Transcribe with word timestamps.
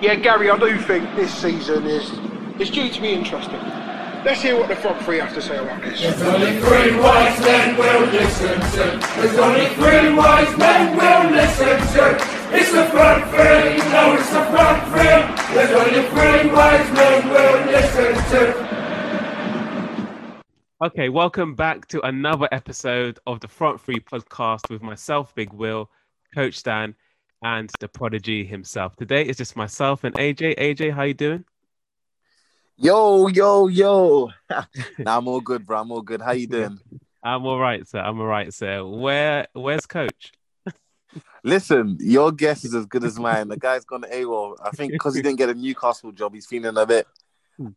Yeah, 0.00 0.14
Gary, 0.14 0.48
I 0.48 0.56
do 0.56 0.78
think 0.78 1.12
this 1.16 1.34
season 1.34 1.84
is 1.84 2.08
is 2.60 2.70
due 2.70 2.88
to 2.88 3.00
be 3.00 3.08
interesting. 3.08 3.58
Let's 4.24 4.40
hear 4.40 4.56
what 4.56 4.68
the 4.68 4.76
front 4.76 5.02
three 5.02 5.18
have 5.18 5.34
to 5.34 5.42
say 5.42 5.58
about 5.58 5.82
this. 5.82 6.00
There's 6.00 6.22
only 6.22 6.60
three 6.60 6.96
wise 7.00 7.40
men 7.40 7.76
we'll 7.76 8.06
listen 8.06 8.60
to. 8.60 9.00
There's 9.16 9.38
only 9.38 9.66
three 9.74 10.14
wise 10.14 10.56
men 10.56 10.96
we'll 10.96 11.30
listen 11.32 11.78
to. 11.94 12.14
It's 12.56 12.70
the 12.70 12.84
front 12.84 13.24
three, 13.30 13.78
no, 13.90 14.14
it's 14.14 14.30
the 14.30 14.44
front 14.54 14.86
three. 14.86 15.54
There's 15.56 15.72
only 15.72 16.02
three 16.10 16.52
wise 16.52 16.92
men 16.92 17.28
we'll 17.30 17.66
listen 17.66 18.14
to. 18.30 18.68
Okay, 20.80 21.08
welcome 21.08 21.56
back 21.56 21.88
to 21.88 22.00
another 22.02 22.48
episode 22.52 23.18
of 23.26 23.40
the 23.40 23.48
Front 23.48 23.80
Three 23.80 23.98
podcast 23.98 24.70
with 24.70 24.80
myself, 24.80 25.34
Big 25.34 25.52
Will, 25.52 25.90
Coach 26.32 26.62
Dan, 26.62 26.94
and 27.42 27.70
the 27.80 27.88
prodigy 27.88 28.44
himself. 28.44 28.96
Today 28.96 29.22
is 29.22 29.36
just 29.36 29.56
myself 29.56 30.04
and 30.04 30.14
AJ. 30.14 30.58
AJ, 30.58 30.92
how 30.92 31.02
you 31.02 31.14
doing? 31.14 31.44
Yo, 32.76 33.26
yo, 33.28 33.66
yo. 33.68 34.30
nah, 34.98 35.18
I'm 35.18 35.28
all 35.28 35.40
good, 35.40 35.66
bro. 35.66 35.80
I'm 35.80 35.90
all 35.90 36.02
good. 36.02 36.20
How 36.20 36.32
you 36.32 36.46
doing? 36.56 36.78
I'm 37.22 37.44
all 37.46 37.58
right, 37.58 37.86
sir. 37.86 37.98
I'm 38.00 38.20
all 38.20 38.26
right, 38.26 38.52
sir. 38.52 38.84
Where 38.84 39.46
where's 39.52 39.86
coach? 39.86 40.32
Listen, 41.44 41.96
your 42.00 42.32
guess 42.32 42.64
is 42.64 42.74
as 42.74 42.86
good 42.86 43.04
as 43.04 43.18
mine. 43.18 43.48
The 43.48 43.56
guy's 43.56 43.84
gone 43.84 44.02
AWOL. 44.02 44.56
I 44.62 44.70
think 44.70 44.92
because 44.92 45.14
he 45.14 45.22
didn't 45.22 45.38
get 45.38 45.48
a 45.48 45.54
Newcastle 45.54 46.12
job, 46.12 46.34
he's 46.34 46.46
feeling 46.46 46.76
a 46.76 46.86
bit 46.86 47.06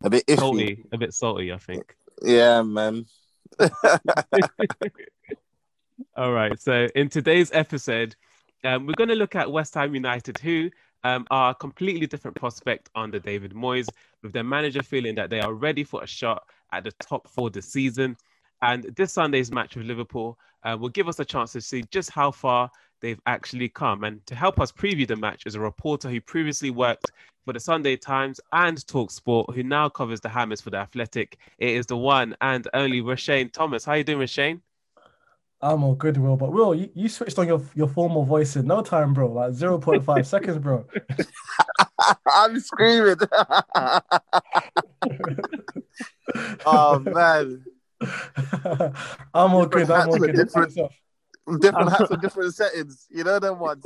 a 0.02 0.10
bit 0.10 0.26
iffy. 0.26 0.38
Salty, 0.38 0.84
a 0.92 0.98
bit 0.98 1.14
salty, 1.14 1.52
I 1.52 1.58
think. 1.58 1.96
Yeah, 2.22 2.62
man. 2.62 3.06
All 6.16 6.32
right. 6.32 6.60
So 6.60 6.88
in 6.94 7.08
today's 7.08 7.50
episode, 7.52 8.14
um, 8.64 8.86
we're 8.86 8.94
going 8.94 9.08
to 9.08 9.14
look 9.14 9.34
at 9.34 9.50
West 9.50 9.74
Ham 9.74 9.94
United, 9.94 10.38
who 10.38 10.70
um, 11.04 11.26
are 11.30 11.50
a 11.50 11.54
completely 11.54 12.06
different 12.06 12.36
prospect 12.36 12.90
under 12.94 13.18
David 13.18 13.52
Moyes, 13.52 13.88
with 14.22 14.32
their 14.32 14.44
manager 14.44 14.82
feeling 14.82 15.14
that 15.16 15.30
they 15.30 15.40
are 15.40 15.54
ready 15.54 15.84
for 15.84 16.02
a 16.02 16.06
shot 16.06 16.44
at 16.72 16.84
the 16.84 16.92
top 16.92 17.28
four 17.28 17.50
this 17.50 17.66
season. 17.66 18.16
And 18.62 18.84
this 18.96 19.12
Sunday's 19.12 19.50
match 19.50 19.76
with 19.76 19.86
Liverpool 19.86 20.38
uh, 20.62 20.76
will 20.78 20.88
give 20.88 21.08
us 21.08 21.18
a 21.18 21.24
chance 21.24 21.52
to 21.52 21.60
see 21.60 21.82
just 21.90 22.10
how 22.10 22.30
far 22.30 22.70
they've 23.00 23.20
actually 23.26 23.68
come. 23.68 24.04
And 24.04 24.24
to 24.26 24.34
help 24.34 24.60
us 24.60 24.70
preview 24.70 25.06
the 25.06 25.16
match 25.16 25.42
is 25.44 25.56
a 25.56 25.60
reporter 25.60 26.08
who 26.08 26.20
previously 26.20 26.70
worked 26.70 27.10
for 27.44 27.52
the 27.52 27.60
Sunday 27.60 27.96
Times 27.96 28.40
and 28.52 28.86
Talk 28.86 29.10
Sport, 29.10 29.52
who 29.54 29.64
now 29.64 29.88
covers 29.88 30.20
the 30.20 30.28
Hammers 30.28 30.60
for 30.60 30.70
the 30.70 30.76
Athletic. 30.76 31.38
It 31.58 31.70
is 31.70 31.86
the 31.86 31.96
one 31.96 32.36
and 32.40 32.68
only 32.72 33.02
Roshane 33.02 33.52
Thomas. 33.52 33.84
How 33.84 33.92
are 33.92 33.98
you 33.98 34.04
doing, 34.04 34.24
Roshane? 34.24 34.60
I'm 35.62 35.84
all 35.84 35.94
good, 35.94 36.16
Will. 36.16 36.36
But 36.36 36.52
Will, 36.52 36.74
you, 36.74 36.90
you 36.94 37.08
switched 37.08 37.38
on 37.38 37.46
your, 37.46 37.62
your 37.74 37.88
formal 37.88 38.24
voice 38.24 38.56
in 38.56 38.66
no 38.66 38.82
time, 38.82 39.14
bro. 39.14 39.32
Like 39.32 39.52
0.5 39.52 40.26
seconds, 40.34 40.58
bro. 40.58 40.84
I'm 42.34 42.58
screaming. 42.58 43.14
oh 46.66 46.98
man. 46.98 47.64
I'm 49.32 49.54
all 49.54 49.66
good. 49.66 49.88
I'm 49.90 50.08
all 50.08 50.18
good. 50.18 50.34
Different, 50.34 50.74
different 51.60 51.90
hats 51.90 52.08
for 52.08 52.16
different 52.16 52.54
settings. 52.54 53.06
You 53.10 53.22
know 53.22 53.38
them 53.38 53.60
ones. 53.60 53.84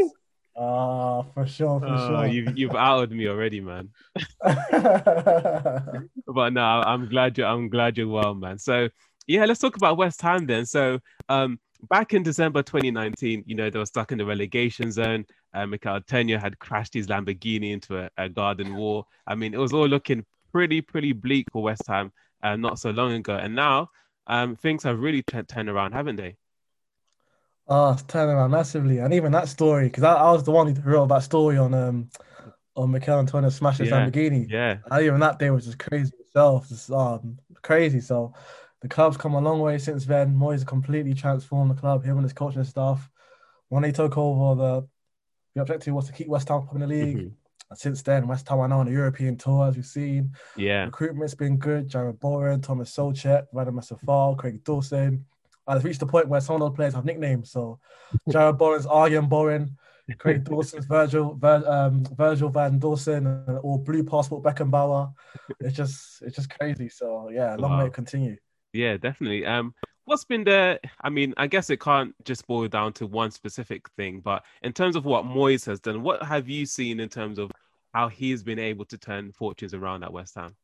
Ah, 0.59 1.19
uh, 1.19 1.23
for 1.35 1.47
sure, 1.47 1.81
for 1.81 1.87
Oh, 1.87 2.09
sure. 2.09 2.27
you've 2.27 2.57
you've 2.57 2.75
outed 2.75 3.11
me 3.11 3.29
already, 3.29 3.61
man. 3.61 3.91
But 4.43 4.73
no, 6.53 6.63
I'm 6.63 7.09
glad 7.11 7.37
you're 7.37 7.47
I'm 7.47 7.69
glad 7.69 7.99
you're 7.99 8.09
well, 8.09 8.35
man. 8.35 8.57
So 8.59 8.89
yeah, 9.27 9.45
let's 9.45 9.61
talk 9.61 9.77
about 9.77 9.99
West 9.99 10.23
Ham 10.23 10.47
then. 10.47 10.65
So 10.65 11.01
um 11.29 11.61
back 11.89 12.15
in 12.15 12.23
December 12.23 12.63
2019, 12.63 13.45
you 13.47 13.55
know, 13.55 13.71
they 13.71 13.79
were 13.79 13.87
stuck 13.87 14.13
in 14.13 14.19
the 14.19 14.25
relegation 14.27 14.91
zone. 14.93 15.25
Uh, 15.55 15.67
Mikel 15.67 16.01
Arteta 16.01 16.41
had 16.41 16.59
crashed 16.59 16.95
his 16.95 17.07
Lamborghini 17.07 17.73
into 17.73 17.99
a, 17.99 18.11
a 18.17 18.29
garden 18.29 18.75
wall. 18.77 19.07
I 19.27 19.35
mean, 19.35 19.55
it 19.55 19.59
was 19.59 19.73
all 19.73 19.89
looking 19.89 20.25
pretty, 20.53 20.81
pretty 20.81 21.13
bleak 21.13 21.47
for 21.53 21.63
West 21.63 21.87
Ham 21.89 22.13
uh, 22.43 22.57
not 22.57 22.79
so 22.79 22.91
long 22.91 23.13
ago. 23.13 23.37
And 23.37 23.55
now 23.55 23.91
um, 24.27 24.57
things 24.57 24.83
have 24.83 24.99
really 24.99 25.23
t- 25.23 25.43
turned 25.43 25.69
around, 25.69 25.93
haven't 25.93 26.17
they? 26.17 26.37
Oh, 27.69 27.93
it's 27.93 28.03
turning 28.05 28.37
around 28.37 28.53
massively. 28.53 28.99
And 28.99 29.13
even 29.13 29.33
that 29.33 29.49
story, 29.49 29.89
because 29.89 30.05
I, 30.05 30.15
I 30.15 30.31
was 30.33 30.45
the 30.45 30.53
one 30.53 30.75
who 30.75 30.91
wrote 30.91 31.09
that 31.09 31.23
story 31.25 31.59
on 31.59 31.75
um 31.75 32.09
on 32.77 32.91
Michail 32.91 33.19
Antonio 33.19 33.51
smashing 33.51 33.87
Yeah. 33.87 34.07
Lamborghini. 34.07 34.49
Yeah. 34.49 34.79
And 34.91 35.05
even 35.05 35.21
that 35.21 35.39
day 35.39 35.51
was 35.51 35.65
just 35.65 35.79
crazy 35.79 36.13
itself. 36.21 36.69
Just 36.69 36.91
um 36.91 37.39
crazy. 37.63 38.01
So 38.01 38.35
the 38.89 38.95
club's 38.95 39.17
come 39.17 39.35
a 39.35 39.41
long 39.41 39.59
way 39.61 39.79
since 39.79 40.05
then. 40.07 40.35
Moyes 40.37 40.65
completely 40.65 41.13
transformed 41.13 41.71
the 41.73 41.75
club, 41.81 42.05
him 42.05 42.17
and 42.19 42.25
his 42.25 42.33
coaching 42.33 42.63
staff. 42.63 43.11
When 43.69 43.83
they 43.83 43.91
took 43.93 44.17
over, 44.17 44.55
the 44.63 44.89
the 45.55 45.63
objective 45.63 45.93
was 45.95 46.07
to 46.07 46.13
keep 46.13 46.29
West 46.29 46.49
Ham 46.49 46.59
up 46.59 46.75
in 46.75 46.81
the 46.83 46.87
league. 46.87 47.17
Mhm. 47.17 47.33
And 47.71 47.79
since 47.79 48.03
then, 48.03 48.29
West 48.29 48.49
Ham 48.49 48.61
are 48.61 48.69
now 48.69 48.81
on 48.81 48.89
a 48.89 48.93
European 48.93 49.37
tour, 49.37 49.67
as 49.67 49.75
we've 49.75 49.85
seen. 49.87 50.33
Yeah. 50.57 50.85
Recruitment's 50.85 51.35
been 51.35 51.57
good. 51.57 51.89
Jarrod 51.89 52.21
Bowen, 52.21 52.61
Thomas 52.61 52.95
Soucek, 52.95 53.47
Radam 53.53 53.81
Safal, 53.81 54.37
Craig 54.39 54.63
Dawson. 54.63 55.25
And 55.67 55.77
it's 55.77 55.85
reached 55.85 55.99
the 56.01 56.07
point 56.07 56.29
where 56.29 56.41
some 56.41 56.57
of 56.57 56.61
those 56.61 56.77
players 56.77 56.95
have 56.95 57.05
nicknames. 57.07 57.51
So 57.51 57.81
Jarrod 58.29 58.57
Bowen's 58.59 58.87
Arjen 58.87 59.27
Bowen, 59.29 59.77
Craig 60.19 60.45
Dawson's 60.45 60.85
Virgil 60.85 61.35
Vir, 61.35 61.65
um, 61.67 62.05
Virgil 62.15 62.51
Van 62.51 62.79
Dawson, 62.79 63.27
and- 63.27 63.59
or 63.63 63.81
Blue 63.83 64.05
Passport 64.05 64.45
Beckenbauer. 64.45 65.13
It's 65.59 65.75
just 65.77 66.23
it's 66.23 66.37
just 66.37 66.51
crazy. 66.51 66.89
So 66.91 67.31
yeah, 67.31 67.57
long 67.57 67.73
Wow. 67.73 67.79
way 67.79 67.85
to 67.87 67.91
continue. 67.91 68.37
Yeah, 68.77 68.99
definitely. 68.99 69.47
Um, 69.47 69.75
what's 70.05 70.25
been 70.25 70.45
the? 70.45 70.79
I 71.01 71.09
mean, 71.09 71.33
I 71.37 71.47
guess 71.47 71.71
it 71.71 71.81
can't 71.81 72.15
just 72.25 72.47
boil 72.47 72.69
down 72.69 72.93
to 72.95 73.07
one 73.07 73.31
specific 73.31 73.89
thing, 73.97 74.21
but 74.21 74.45
in 74.63 74.73
terms 74.73 74.97
of 74.97 75.05
what 75.05 75.25
Moyes 75.25 75.65
has 75.67 75.81
done, 75.81 76.03
what 76.03 76.23
have 76.23 76.49
you 76.49 76.67
seen 76.67 77.01
in 77.01 77.09
terms 77.09 77.39
of 77.39 77.51
how 77.95 78.09
he's 78.09 78.43
been 78.43 78.59
able 78.59 78.85
to 78.85 78.99
turn 78.99 79.33
fortunes 79.33 79.73
around 79.73 80.05
at 80.05 80.13
West 80.13 80.35
Ham? 80.35 80.55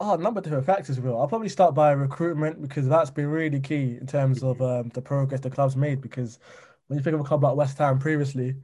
Oh, 0.00 0.14
a 0.14 0.18
number 0.18 0.38
of 0.38 0.44
different 0.44 0.66
factors, 0.66 0.98
Will. 0.98 1.20
I'll 1.20 1.28
probably 1.28 1.48
start 1.48 1.74
by 1.74 1.92
recruitment 1.92 2.60
because 2.60 2.88
that's 2.88 3.10
been 3.10 3.28
really 3.28 3.60
key 3.60 3.98
in 4.00 4.06
terms 4.06 4.42
of 4.42 4.60
um, 4.62 4.88
the 4.94 5.02
progress 5.02 5.40
the 5.40 5.50
club's 5.50 5.76
made. 5.76 6.00
Because 6.00 6.38
when 6.88 6.98
you 6.98 7.04
think 7.04 7.14
of 7.14 7.20
a 7.20 7.24
club 7.24 7.44
like 7.44 7.54
West 7.54 7.78
Ham 7.78 7.98
previously, 8.00 8.56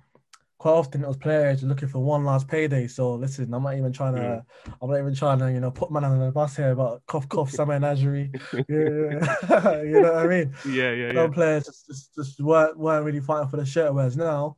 quite 0.58 0.72
often 0.72 1.04
it 1.04 1.08
was 1.08 1.16
players 1.16 1.62
looking 1.62 1.88
for 1.88 1.98
one 1.98 2.24
last 2.24 2.48
payday. 2.48 2.86
So 2.86 3.14
listen, 3.14 3.52
I'm 3.52 3.62
not 3.62 3.76
even 3.76 3.92
trying 3.92 4.14
to, 4.14 4.44
I'm 4.80 4.90
not 4.90 4.98
even 4.98 5.14
trying 5.14 5.38
to, 5.40 5.52
you 5.52 5.60
know, 5.60 5.70
put 5.70 5.90
man 5.90 6.04
on 6.04 6.18
the 6.18 6.30
bus 6.30 6.56
here, 6.56 6.74
but 6.74 7.04
cough, 7.06 7.28
cough, 7.28 7.52
Samir 7.52 7.80
Nasri. 7.80 8.32
Yeah, 8.68 9.82
you 9.82 10.00
know 10.00 10.12
what 10.12 10.24
I 10.24 10.26
mean? 10.26 10.54
Yeah, 10.66 10.92
yeah, 10.92 11.12
yeah. 11.12 11.28
Players 11.28 11.66
just, 11.66 11.86
just, 11.86 12.14
just 12.14 12.40
weren't, 12.40 12.78
weren't 12.78 13.04
really 13.04 13.20
fighting 13.20 13.48
for 13.48 13.58
the 13.58 13.66
shirt, 13.66 13.92
whereas 13.92 14.16
now 14.16 14.56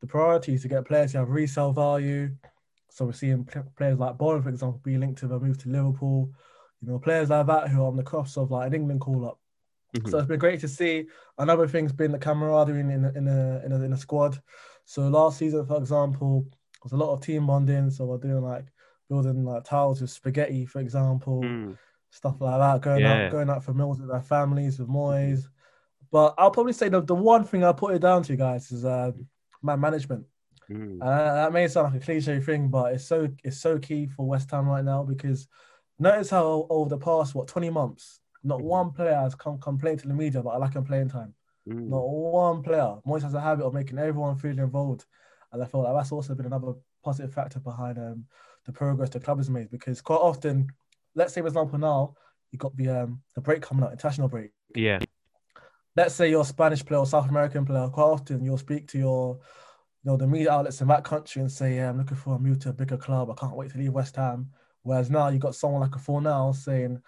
the 0.00 0.06
priority 0.06 0.54
is 0.54 0.62
to 0.62 0.68
get 0.68 0.84
players 0.86 1.12
who 1.12 1.18
have 1.18 1.28
resale 1.28 1.72
value. 1.72 2.30
So 2.90 3.04
we're 3.04 3.12
seeing 3.12 3.48
players 3.76 3.98
like 3.98 4.18
Bowen, 4.18 4.42
for 4.42 4.48
example, 4.48 4.80
be 4.82 4.96
linked 4.96 5.20
to 5.20 5.28
the 5.28 5.38
move 5.38 5.58
to 5.58 5.68
Liverpool. 5.68 6.30
You 6.80 6.88
know, 6.88 6.98
players 6.98 7.30
like 7.30 7.46
that 7.46 7.68
who 7.68 7.82
are 7.82 7.86
on 7.86 7.96
the 7.96 8.02
cross 8.02 8.36
of 8.36 8.50
like 8.50 8.68
an 8.68 8.74
England 8.74 9.00
call 9.00 9.26
up. 9.26 9.38
Mhm. 9.94 10.10
So 10.10 10.18
it's 10.18 10.28
been 10.28 10.38
great 10.38 10.60
to 10.60 10.68
see. 10.68 11.06
Another 11.38 11.68
thing's 11.68 11.92
been 11.92 12.12
the 12.12 12.18
camaraderie 12.18 12.80
in 12.80 12.90
in 12.90 13.04
in 13.16 13.28
a, 13.28 13.62
in 13.64 13.72
a, 13.72 13.82
in 13.82 13.92
a 13.92 13.96
squad. 13.96 14.40
So 14.86 15.08
last 15.08 15.38
season, 15.38 15.66
for 15.66 15.78
example, 15.78 16.42
there 16.50 16.80
was 16.84 16.92
a 16.92 16.96
lot 16.96 17.12
of 17.12 17.20
team 17.20 17.46
bonding. 17.46 17.90
So 17.90 18.06
we're 18.06 18.18
doing 18.18 18.42
like 18.42 18.66
building 19.10 19.44
like 19.44 19.64
towels 19.64 20.00
with 20.00 20.10
spaghetti, 20.10 20.66
for 20.66 20.80
example 20.80 21.42
Mm, 21.42 21.76
stuff 22.10 22.40
like 22.40 22.58
that, 22.58 22.82
going 22.82 23.02
Yeah. 23.02 23.26
out 23.26 23.30
going 23.30 23.50
out 23.50 23.64
for 23.64 23.74
meals 23.74 24.00
with 24.00 24.10
their 24.10 24.22
families, 24.22 24.78
with 24.78 24.88
Moyes. 24.88 25.48
But 26.10 26.34
I'll 26.38 26.50
probably 26.52 26.72
say 26.74 26.88
the, 26.88 27.02
the 27.02 27.14
one 27.14 27.44
thing 27.44 27.64
I'll 27.64 27.74
put 27.74 27.94
it 27.94 28.00
down 28.00 28.22
to, 28.24 28.36
guys, 28.36 28.72
is 28.72 28.84
uh, 28.84 29.12
man 29.62 29.80
management. 29.80 30.26
mm. 30.70 31.00
Uh, 31.00 31.34
that 31.34 31.52
may 31.52 31.68
sound 31.68 31.92
like 31.92 32.02
a 32.02 32.04
cliche 32.04 32.40
thing, 32.40 32.68
but 32.68 32.94
it's 32.94 33.04
so 33.06 33.28
it's 33.44 33.58
so 33.60 33.78
key 33.78 34.06
for 34.06 34.26
West 34.26 34.50
Ham 34.50 34.66
right 34.68 34.84
now 34.84 35.02
because 35.04 35.48
notice 35.98 36.30
how 36.30 36.66
over 36.70 36.88
the 36.88 36.98
past 36.98 37.34
what 37.34 37.48
20 37.48 37.70
months, 37.70 38.20
not 38.42 38.60
Mhm. 38.60 38.64
one 38.64 38.92
player 38.92 39.14
has 39.14 39.34
come 39.34 39.58
complained 39.60 40.00
to 40.00 40.08
the 40.08 40.14
media 40.14 40.40
about 40.40 40.56
a 40.56 40.58
lack 40.58 40.74
of 40.76 40.86
playing 40.86 41.10
time. 41.10 41.34
Mm. 41.68 41.88
Not 41.88 42.08
one 42.08 42.62
player. 42.62 42.96
Moyes 43.06 43.22
has 43.22 43.34
a 43.34 43.40
habit 43.40 43.64
of 43.64 43.74
making 43.74 43.98
everyone 43.98 44.36
feel 44.36 44.58
involved, 44.58 45.04
and 45.52 45.62
I 45.62 45.66
feel 45.66 45.82
like 45.82 45.94
that's 45.94 46.12
also 46.12 46.34
been 46.34 46.46
another 46.46 46.74
positive 47.02 47.32
factor 47.32 47.60
behind 47.60 47.98
um, 47.98 48.24
the 48.64 48.72
progress 48.72 49.10
the 49.10 49.20
club 49.20 49.38
has 49.38 49.50
made. 49.50 49.70
Because 49.70 50.00
quite 50.00 50.16
often, 50.16 50.68
let's 51.14 51.32
say 51.32 51.40
for 51.40 51.48
example 51.48 51.78
now 51.78 52.14
you 52.52 52.58
got 52.58 52.76
the 52.76 52.88
um 52.88 53.22
the 53.34 53.40
break 53.40 53.62
coming 53.62 53.84
up, 53.84 53.92
international 53.92 54.28
break. 54.28 54.52
Yeah. 54.74 55.00
Let's 55.96 56.14
say 56.14 56.30
you're 56.30 56.42
a 56.42 56.44
Spanish 56.44 56.84
player 56.84 57.00
or 57.00 57.06
South 57.06 57.28
American 57.28 57.64
player. 57.64 57.88
Quite 57.88 58.04
often 58.04 58.44
you'll 58.44 58.58
speak 58.58 58.86
to 58.88 58.98
your 58.98 59.38
you 60.04 60.10
know 60.10 60.16
the 60.16 60.26
media 60.26 60.52
outlets 60.52 60.80
in 60.80 60.88
that 60.88 61.04
country 61.04 61.40
and 61.40 61.50
say, 61.50 61.76
"Yeah, 61.76 61.88
I'm 61.88 61.98
looking 61.98 62.16
for 62.16 62.36
a 62.36 62.38
move 62.38 62.60
to 62.60 62.68
a 62.68 62.72
bigger 62.72 62.96
club. 62.96 63.30
I 63.30 63.34
can't 63.34 63.56
wait 63.56 63.72
to 63.72 63.78
leave 63.78 63.92
West 63.92 64.16
Ham." 64.16 64.50
Whereas 64.82 65.10
now 65.10 65.28
you 65.28 65.38
got 65.40 65.56
someone 65.56 65.80
like 65.80 65.96
a 65.96 66.20
now 66.20 66.52
saying, 66.52 67.02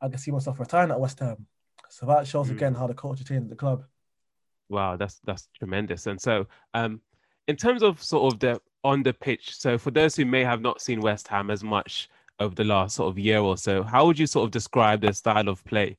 "I 0.00 0.08
can 0.08 0.18
see 0.18 0.30
myself 0.30 0.60
retiring 0.60 0.90
at 0.90 1.00
West 1.00 1.20
Ham." 1.20 1.46
So 1.88 2.06
that 2.06 2.26
shows 2.26 2.48
Mm. 2.48 2.52
again 2.52 2.74
how 2.74 2.86
the 2.86 2.94
culture 2.94 3.24
changed 3.24 3.44
at 3.44 3.50
the 3.50 3.56
club. 3.56 3.84
Wow, 4.68 4.96
that's 4.96 5.20
that's 5.24 5.48
tremendous. 5.58 6.06
And 6.06 6.20
so, 6.20 6.46
um, 6.72 7.00
in 7.48 7.56
terms 7.56 7.82
of 7.82 8.02
sort 8.02 8.32
of 8.32 8.40
the 8.40 8.60
on 8.82 9.02
the 9.02 9.12
pitch, 9.12 9.56
so 9.56 9.78
for 9.78 9.90
those 9.90 10.16
who 10.16 10.24
may 10.24 10.44
have 10.44 10.60
not 10.60 10.80
seen 10.80 11.00
West 11.00 11.28
Ham 11.28 11.50
as 11.50 11.62
much 11.62 12.08
over 12.40 12.54
the 12.54 12.64
last 12.64 12.96
sort 12.96 13.08
of 13.10 13.18
year 13.18 13.38
or 13.38 13.56
so, 13.56 13.82
how 13.82 14.06
would 14.06 14.18
you 14.18 14.26
sort 14.26 14.44
of 14.44 14.50
describe 14.50 15.00
their 15.00 15.12
style 15.12 15.48
of 15.48 15.64
play? 15.64 15.96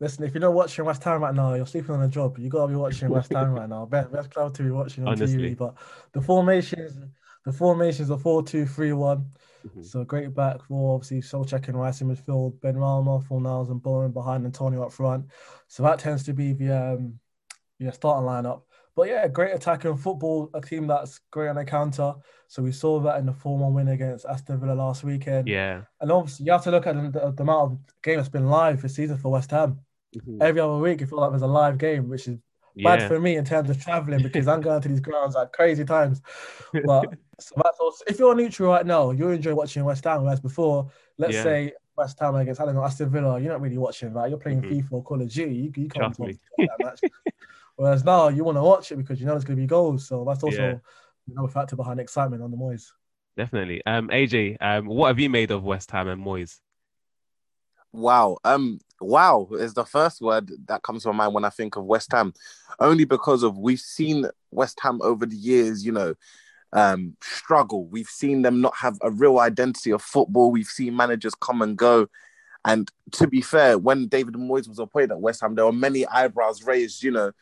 Listen, 0.00 0.24
if 0.24 0.32
you're 0.32 0.40
not 0.40 0.54
watching 0.54 0.84
West 0.84 1.04
Ham 1.04 1.22
right 1.22 1.34
now, 1.34 1.54
you're 1.54 1.66
sleeping 1.66 1.94
on 1.94 2.02
a 2.02 2.08
job. 2.08 2.38
You 2.38 2.48
gotta 2.48 2.68
be 2.68 2.76
watching 2.76 3.08
West 3.10 3.32
Ham 3.32 3.52
right 3.52 3.68
now. 3.68 3.84
Best, 3.84 4.10
best 4.10 4.30
club 4.30 4.54
to 4.54 4.62
be 4.62 4.70
watching 4.70 5.04
on 5.06 5.12
Honestly. 5.12 5.54
TV. 5.54 5.56
But 5.56 5.74
the 6.12 6.22
formations, 6.22 6.98
the 7.44 7.52
formations 7.52 8.10
are 8.10 8.18
four 8.18 8.42
two 8.42 8.66
three 8.66 8.92
one. 8.92 9.26
Mhm. 9.66 9.84
So 9.84 10.04
great 10.04 10.34
back 10.34 10.62
four, 10.64 10.94
obviously 10.94 11.20
Soucek 11.20 11.68
and 11.68 11.78
Rice 11.78 12.00
in 12.00 12.08
midfield, 12.08 12.58
Benrahma, 12.60 13.22
Fornals 13.26 13.70
and 13.70 13.82
Bowen 13.82 14.12
behind 14.12 14.44
Antonio 14.44 14.82
up 14.82 14.92
front. 14.92 15.26
So 15.68 15.82
that 15.82 15.98
tends 15.98 16.22
to 16.24 16.32
be 16.32 16.52
the 16.52 16.70
um 16.94 17.18
yeah 17.78 17.90
starting 17.90 18.28
lineup. 18.28 18.62
But 18.96 19.08
yeah, 19.08 19.28
great 19.28 19.54
attacking 19.54 19.96
football, 19.96 20.50
a 20.52 20.60
team 20.60 20.86
that's 20.86 21.20
great 21.30 21.48
on 21.48 21.56
the 21.56 21.64
counter. 21.64 22.14
So 22.48 22.62
we 22.62 22.72
saw 22.72 22.98
that 23.00 23.18
in 23.20 23.26
the 23.26 23.32
4-1 23.32 23.72
win 23.72 23.88
against 23.88 24.26
Aston 24.26 24.58
Villa 24.60 24.72
last 24.74 25.04
weekend. 25.04 25.46
Yeah. 25.48 25.82
And 26.00 26.10
obviously 26.10 26.46
you 26.46 26.52
have 26.52 26.64
to 26.64 26.70
look 26.72 26.86
at 26.88 26.96
the, 26.96 27.10
the, 27.20 27.30
the 27.30 27.42
amount 27.42 27.72
of 27.72 27.78
game 28.02 28.16
that's 28.16 28.28
been 28.28 28.48
live 28.50 28.82
this 28.82 28.96
season 28.96 29.16
for 29.16 29.30
West 29.30 29.52
Ham. 29.52 29.78
Mhm. 30.16 30.42
Every 30.42 30.60
other 30.60 30.76
week, 30.78 31.00
it 31.00 31.06
feels 31.08 31.20
like 31.20 31.30
there's 31.30 31.42
a 31.42 31.46
live 31.46 31.78
game, 31.78 32.08
which 32.08 32.26
is 32.26 32.36
bad 32.82 33.00
Yeah. 33.02 33.08
for 33.08 33.20
me 33.20 33.36
in 33.36 33.44
terms 33.44 33.70
of 33.70 33.80
traveling 33.80 34.22
because 34.24 34.48
I'm 34.48 34.60
going 34.68 34.82
to 34.82 34.88
these 34.88 35.00
grounds 35.00 35.36
at 35.36 35.52
crazy 35.52 35.84
times. 35.84 36.20
But 36.84 37.14
so 37.40 37.54
that's 37.62 37.78
also, 37.78 38.04
if 38.06 38.18
you're 38.18 38.34
neutral 38.34 38.72
right 38.72 38.86
now, 38.86 39.10
you 39.10 39.28
enjoy 39.30 39.54
watching 39.54 39.84
West 39.84 40.04
Ham. 40.04 40.22
Whereas 40.22 40.40
before, 40.40 40.90
let's 41.18 41.34
Yeah. 41.34 41.42
say 41.42 41.72
West 41.96 42.18
Ham 42.20 42.34
against 42.36 42.60
I 42.60 42.66
don't 42.66 42.74
know 42.74 42.84
Aston 42.84 43.10
Villa, 43.10 43.40
you're 43.40 43.52
not 43.52 43.60
really 43.60 43.78
watching 43.78 44.12
that. 44.14 44.28
You're 44.28 44.38
playing 44.38 44.62
Mhm. 44.62 44.70
FIFA 44.70 44.92
or 44.92 45.02
Call 45.02 45.20
of 45.20 45.28
Duty. 45.28 45.54
You, 45.54 45.72
you 45.76 45.88
can't 45.88 46.18
watch 46.18 46.36
that 46.58 46.80
match. 46.80 47.00
Whereas 47.76 48.04
now 48.04 48.28
you 48.28 48.44
want 48.44 48.56
to 48.56 48.62
watch 48.62 48.92
it 48.92 48.96
because 48.96 49.20
you 49.20 49.26
know 49.26 49.32
there's 49.32 49.44
going 49.44 49.56
to 49.56 49.62
be 49.62 49.66
goals. 49.66 50.06
So 50.06 50.24
that's 50.24 50.42
also 50.42 50.62
Yeah. 50.62 50.78
another 51.34 51.48
factor 51.48 51.76
behind 51.76 52.00
excitement 52.00 52.42
on 52.42 52.50
the 52.50 52.56
Moyes. 52.56 52.86
Definitely. 53.36 53.82
Um, 53.86 54.08
AJ, 54.08 54.56
um, 54.60 54.86
what 54.86 55.08
have 55.08 55.18
you 55.18 55.30
made 55.30 55.50
of 55.50 55.62
West 55.62 55.90
Ham 55.90 56.08
and 56.08 56.24
Moyes? 56.24 56.58
Wow. 57.92 58.38
Um, 58.44 58.80
wow 59.00 59.48
is 59.52 59.74
the 59.74 59.84
first 59.84 60.20
word 60.20 60.50
that 60.66 60.82
comes 60.82 61.02
to 61.02 61.12
my 61.12 61.24
mind 61.24 61.34
when 61.34 61.44
I 61.44 61.50
think 61.50 61.76
of 61.76 61.84
West 61.84 62.12
Ham. 62.12 62.32
Only 62.78 63.04
because 63.04 63.42
of 63.42 63.58
we've 63.58 63.80
seen 63.80 64.26
West 64.50 64.78
Ham 64.82 65.00
over 65.02 65.26
the 65.26 65.36
years, 65.36 65.84
you 65.84 65.92
know, 65.92 66.14
um, 66.72 67.16
struggle. 67.22 67.86
We've 67.86 68.08
seen 68.08 68.42
them 68.42 68.60
not 68.60 68.76
have 68.76 68.98
a 69.02 69.10
real 69.10 69.38
identity 69.38 69.90
of 69.90 70.02
football. 70.02 70.50
We've 70.50 70.66
seen 70.66 70.96
managers 70.96 71.34
come 71.34 71.62
and 71.62 71.76
go. 71.76 72.08
And 72.64 72.90
to 73.12 73.26
be 73.26 73.40
fair, 73.40 73.78
when 73.78 74.08
David 74.08 74.34
Moyes 74.34 74.68
was 74.68 74.78
appointed 74.78 75.12
at 75.12 75.20
West 75.20 75.40
Ham, 75.40 75.54
there 75.54 75.64
were 75.64 75.72
many 75.72 76.06
eyebrows 76.06 76.62
raised, 76.62 77.02
you 77.02 77.10
know. 77.10 77.32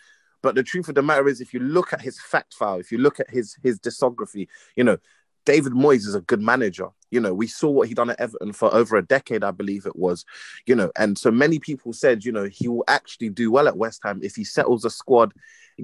But 0.41 0.55
the 0.55 0.63
truth 0.63 0.89
of 0.89 0.95
the 0.95 1.03
matter 1.03 1.27
is, 1.27 1.41
if 1.41 1.53
you 1.53 1.59
look 1.61 1.93
at 1.93 2.01
his 2.01 2.21
fact 2.21 2.55
file, 2.55 2.79
if 2.79 2.93
you 2.93 2.99
look 2.99 3.19
at 3.19 3.29
his 3.29 3.57
his 3.63 3.81
discography, 3.81 4.47
you 4.77 4.85
know, 4.85 4.99
David 5.45 5.73
Moyes 5.73 6.07
is 6.07 6.15
a 6.15 6.21
good 6.21 6.43
manager. 6.43 6.89
You 7.11 7.21
know, 7.21 7.33
we 7.33 7.47
saw 7.47 7.71
what 7.71 7.89
he 7.89 7.95
done 7.95 8.11
at 8.11 8.21
Everton 8.21 8.53
for 8.53 8.73
over 8.75 8.97
a 8.97 9.07
decade, 9.07 9.43
I 9.43 9.51
believe 9.51 9.87
it 9.87 9.97
was. 9.97 10.25
You 10.67 10.75
know, 10.75 10.93
and 10.97 11.17
so 11.17 11.31
many 11.31 11.59
people 11.59 11.93
said, 11.93 12.25
you 12.25 12.33
know, 12.33 12.49
he 12.51 12.69
will 12.69 12.85
actually 12.87 13.31
do 13.31 13.51
well 13.51 13.67
at 13.67 13.77
West 13.77 14.01
Ham 14.05 14.21
if 14.23 14.37
he 14.37 14.45
settles 14.45 14.85
a 14.85 14.91
squad, 14.91 15.33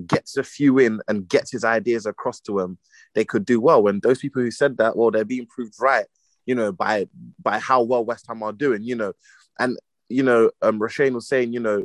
gets 0.06 0.37
a 0.37 0.45
few 0.45 0.79
in, 0.79 1.01
and 1.09 1.29
gets 1.29 1.51
his 1.51 1.65
ideas 1.65 2.05
across 2.05 2.41
to 2.41 2.59
them. 2.59 2.79
They 3.15 3.25
could 3.25 3.47
do 3.47 3.61
well. 3.61 3.87
And 3.89 4.03
those 4.03 4.19
people 4.19 4.43
who 4.43 4.51
said 4.51 4.77
that, 4.79 4.97
well, 4.97 5.11
they're 5.11 5.25
being 5.25 5.47
proved 5.47 5.75
right. 5.81 6.07
You 6.47 6.55
know, 6.55 6.73
by 6.73 7.09
by 7.43 7.59
how 7.59 7.83
well 7.83 8.05
West 8.05 8.27
Ham 8.29 8.43
are 8.43 8.53
doing. 8.53 8.83
You 8.83 8.97
know, 8.97 9.12
and 9.59 9.79
you 10.11 10.23
know, 10.23 10.50
um, 10.61 10.79
Roshane 10.79 11.15
was 11.15 11.27
saying, 11.27 11.55
you 11.55 11.61
know, 11.61 11.85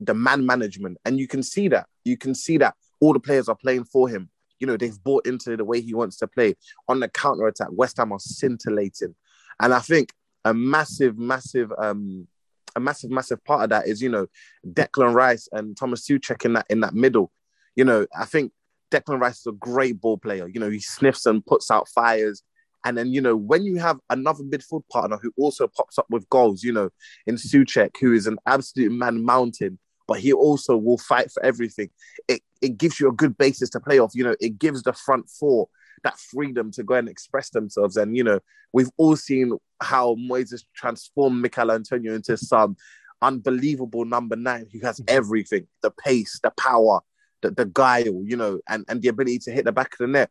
the 0.00 0.14
man 0.14 0.46
management, 0.46 0.96
and 1.04 1.18
you 1.18 1.28
can 1.28 1.42
see 1.42 1.68
that. 1.68 1.86
You 2.04 2.16
can 2.16 2.34
see 2.34 2.56
that 2.58 2.74
all 3.00 3.12
the 3.12 3.20
players 3.20 3.48
are 3.48 3.56
playing 3.56 3.84
for 3.84 4.08
him. 4.08 4.30
You 4.60 4.66
know, 4.66 4.76
they've 4.76 5.02
bought 5.02 5.26
into 5.26 5.56
the 5.56 5.64
way 5.64 5.80
he 5.80 5.94
wants 5.94 6.16
to 6.18 6.28
play. 6.28 6.54
On 6.88 7.00
the 7.00 7.08
counter 7.08 7.46
attack, 7.46 7.68
West 7.72 7.96
Ham 7.96 8.12
are 8.12 8.20
scintillating, 8.20 9.14
and 9.60 9.74
I 9.74 9.80
think 9.80 10.12
a 10.44 10.54
massive, 10.54 11.18
massive, 11.18 11.72
um, 11.78 12.28
a 12.76 12.80
massive, 12.80 13.10
massive 13.10 13.42
part 13.44 13.64
of 13.64 13.70
that 13.70 13.88
is 13.88 14.00
you 14.00 14.08
know 14.08 14.26
Declan 14.66 15.14
Rice 15.14 15.48
and 15.52 15.76
Thomas 15.76 16.06
Soucek 16.06 16.44
in 16.44 16.52
that 16.54 16.66
in 16.70 16.80
that 16.80 16.94
middle. 16.94 17.32
You 17.74 17.84
know, 17.84 18.06
I 18.16 18.26
think 18.26 18.52
Declan 18.90 19.20
Rice 19.20 19.40
is 19.40 19.46
a 19.46 19.52
great 19.52 20.00
ball 20.00 20.18
player. 20.18 20.48
You 20.48 20.60
know, 20.60 20.70
he 20.70 20.80
sniffs 20.80 21.26
and 21.26 21.44
puts 21.44 21.70
out 21.70 21.88
fires. 21.88 22.42
And 22.84 22.96
then, 22.96 23.12
you 23.12 23.20
know, 23.20 23.36
when 23.36 23.64
you 23.64 23.76
have 23.76 23.98
another 24.08 24.42
midfield 24.42 24.88
partner 24.90 25.18
who 25.20 25.32
also 25.36 25.68
pops 25.68 25.98
up 25.98 26.06
with 26.08 26.28
goals, 26.30 26.62
you 26.62 26.72
know, 26.72 26.88
in 27.26 27.36
Soucek, 27.36 27.90
who 28.00 28.14
is 28.14 28.26
an 28.26 28.38
absolute 28.46 28.90
man 28.90 29.22
mountain, 29.22 29.78
but 30.08 30.18
he 30.18 30.32
also 30.32 30.76
will 30.76 30.98
fight 30.98 31.30
for 31.30 31.44
everything. 31.44 31.90
It, 32.26 32.40
it 32.60 32.78
gives 32.78 33.00
you 33.00 33.08
a 33.08 33.12
good 33.12 33.36
basis 33.38 33.70
to 33.70 33.80
play 33.80 33.98
off. 33.98 34.12
You 34.14 34.24
know, 34.24 34.36
it 34.40 34.58
gives 34.58 34.82
the 34.82 34.92
front 34.92 35.28
four 35.28 35.68
that 36.02 36.18
freedom 36.18 36.70
to 36.72 36.82
go 36.82 36.94
and 36.94 37.08
express 37.08 37.50
themselves. 37.50 37.96
And, 37.96 38.16
you 38.16 38.24
know, 38.24 38.40
we've 38.72 38.90
all 38.96 39.16
seen 39.16 39.58
how 39.82 40.14
Moises 40.16 40.64
transformed 40.74 41.42
Michail 41.42 41.72
Antonio 41.72 42.14
into 42.14 42.36
some 42.36 42.76
unbelievable 43.22 44.04
number 44.04 44.36
nine 44.36 44.66
who 44.72 44.80
has 44.80 45.00
everything 45.08 45.66
the 45.82 45.90
pace, 45.90 46.40
the 46.42 46.50
power, 46.58 47.00
the, 47.42 47.50
the 47.50 47.66
guile, 47.66 48.22
you 48.24 48.36
know, 48.36 48.60
and, 48.68 48.84
and 48.88 49.02
the 49.02 49.08
ability 49.08 49.38
to 49.40 49.52
hit 49.52 49.64
the 49.64 49.72
back 49.72 49.92
of 49.92 49.98
the 49.98 50.06
net. 50.06 50.30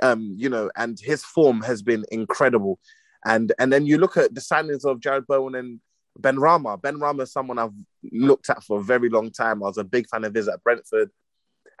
Um, 0.00 0.34
you 0.36 0.48
know, 0.48 0.70
and 0.76 0.98
his 1.00 1.24
form 1.24 1.62
has 1.62 1.82
been 1.82 2.04
incredible. 2.12 2.78
And 3.24 3.52
and 3.58 3.72
then 3.72 3.84
you 3.84 3.98
look 3.98 4.16
at 4.16 4.32
the 4.32 4.40
signings 4.40 4.84
of 4.84 5.00
Jarrod 5.00 5.26
Bowen 5.26 5.56
and 5.56 5.80
Benrahma. 6.20 6.80
Ben 6.80 6.98
Rama 6.98 7.24
is 7.24 7.32
someone 7.32 7.58
I've 7.58 7.72
looked 8.12 8.48
at 8.50 8.62
for 8.62 8.78
a 8.78 8.82
very 8.82 9.08
long 9.08 9.30
time. 9.30 9.62
I 9.62 9.66
was 9.66 9.78
a 9.78 9.84
big 9.84 10.08
fan 10.08 10.24
of 10.24 10.34
his 10.34 10.48
at 10.48 10.62
Brentford. 10.62 11.10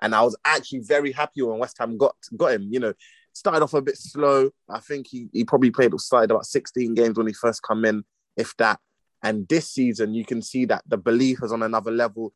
And 0.00 0.14
I 0.14 0.22
was 0.22 0.36
actually 0.44 0.80
very 0.80 1.12
happy 1.12 1.42
when 1.42 1.58
West 1.58 1.76
Ham 1.78 1.96
got 1.96 2.16
got 2.36 2.52
him. 2.52 2.68
You 2.70 2.80
know, 2.80 2.94
started 3.32 3.62
off 3.62 3.74
a 3.74 3.82
bit 3.82 3.96
slow. 3.96 4.50
I 4.68 4.80
think 4.80 5.06
he, 5.08 5.28
he 5.32 5.44
probably 5.44 5.70
played 5.70 5.98
started 6.00 6.30
about 6.30 6.46
16 6.46 6.94
games 6.94 7.16
when 7.16 7.26
he 7.26 7.32
first 7.32 7.62
come 7.62 7.84
in, 7.84 8.04
if 8.36 8.56
that. 8.58 8.80
And 9.22 9.48
this 9.48 9.70
season, 9.70 10.14
you 10.14 10.24
can 10.24 10.42
see 10.42 10.64
that 10.66 10.82
the 10.86 10.96
belief 10.96 11.42
is 11.42 11.52
on 11.52 11.62
another 11.62 11.90
level. 11.90 12.32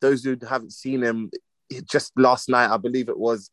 Those 0.00 0.24
who 0.24 0.36
haven't 0.48 0.72
seen 0.72 1.02
him, 1.02 1.30
just 1.90 2.12
last 2.16 2.48
night, 2.48 2.70
I 2.70 2.76
believe 2.76 3.08
it 3.08 3.18
was 3.18 3.50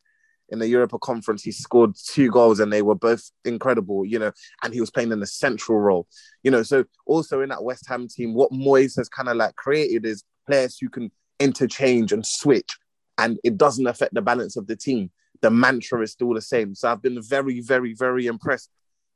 in 0.50 0.60
the 0.60 0.68
Europa 0.68 1.00
Conference, 1.00 1.44
he 1.44 1.52
scored 1.52 1.96
two 1.96 2.30
goals 2.30 2.60
and 2.60 2.72
they 2.72 2.82
were 2.82 2.96
both 2.96 3.32
incredible, 3.46 4.06
you 4.06 4.20
know, 4.20 4.32
and 4.62 4.74
he 4.74 4.82
was 4.82 4.92
playing 4.92 5.12
in 5.12 5.22
a 5.22 5.26
central 5.26 5.80
role, 5.80 6.08
you 6.44 6.52
know. 6.52 6.64
So 6.64 6.84
also 7.06 7.42
in 7.42 7.50
that 7.50 7.64
West 7.64 7.88
Ham 7.88 8.08
team, 8.08 8.34
what 8.34 8.52
Moyes 8.52 8.98
has 8.98 9.10
kind 9.10 9.30
of 9.30 9.38
like 9.38 9.56
created 9.56 10.06
is 10.06 10.24
players 10.46 10.78
who 10.78 10.90
can 10.90 11.12
interchange 11.40 12.12
and 12.12 12.26
switch, 12.26 12.78
and 13.18 13.40
it 13.44 13.58
doesn't 13.58 13.88
affect 13.88 14.14
the 14.14 14.22
balance 14.22 14.56
of 14.58 14.68
the 14.68 14.76
team. 14.76 15.12
The 15.42 15.50
mantra 15.50 16.02
is 16.02 16.12
still 16.12 16.34
the 16.34 16.42
same. 16.42 16.74
So 16.76 16.90
I've 16.90 17.02
been 17.02 17.22
very, 17.22 17.60
very, 17.60 17.94
very 17.94 18.28
impressed 18.28 18.70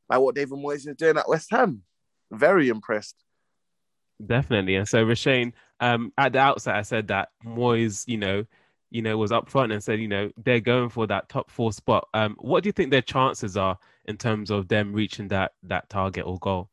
by 0.07 0.17
what 0.17 0.35
David 0.35 0.57
Moyes 0.57 0.88
is 0.88 0.95
doing 0.97 1.17
at 1.17 1.29
West 1.29 1.49
Ham. 1.51 1.83
Very 2.31 2.69
impressed. 2.69 3.15
Definitely. 4.25 4.75
And 4.75 4.88
so 4.88 5.05
Roshane, 5.05 5.53
um, 5.79 6.11
at 6.17 6.33
the 6.33 6.39
outset, 6.39 6.75
I 6.75 6.81
said 6.81 7.07
that 7.07 7.29
Moyes, 7.45 8.03
you 8.07 8.17
know, 8.17 8.45
you 8.89 9.01
know, 9.01 9.17
was 9.17 9.31
up 9.31 9.49
front 9.49 9.71
and 9.71 9.83
said, 9.83 9.99
you 9.99 10.07
know, 10.07 10.31
they're 10.38 10.59
going 10.59 10.89
for 10.89 11.07
that 11.07 11.29
top 11.29 11.51
four 11.51 11.73
spot. 11.73 12.07
Um, 12.13 12.35
what 12.39 12.63
do 12.63 12.67
you 12.67 12.71
think 12.71 12.89
their 12.89 13.01
chances 13.01 13.57
are 13.57 13.77
in 14.06 14.18
terms 14.18 14.49
of 14.49 14.69
them 14.69 14.94
reaching 14.94 15.27
that 15.30 15.54
that 15.63 15.89
target 15.89 16.25
or 16.25 16.37
goal? 16.39 16.69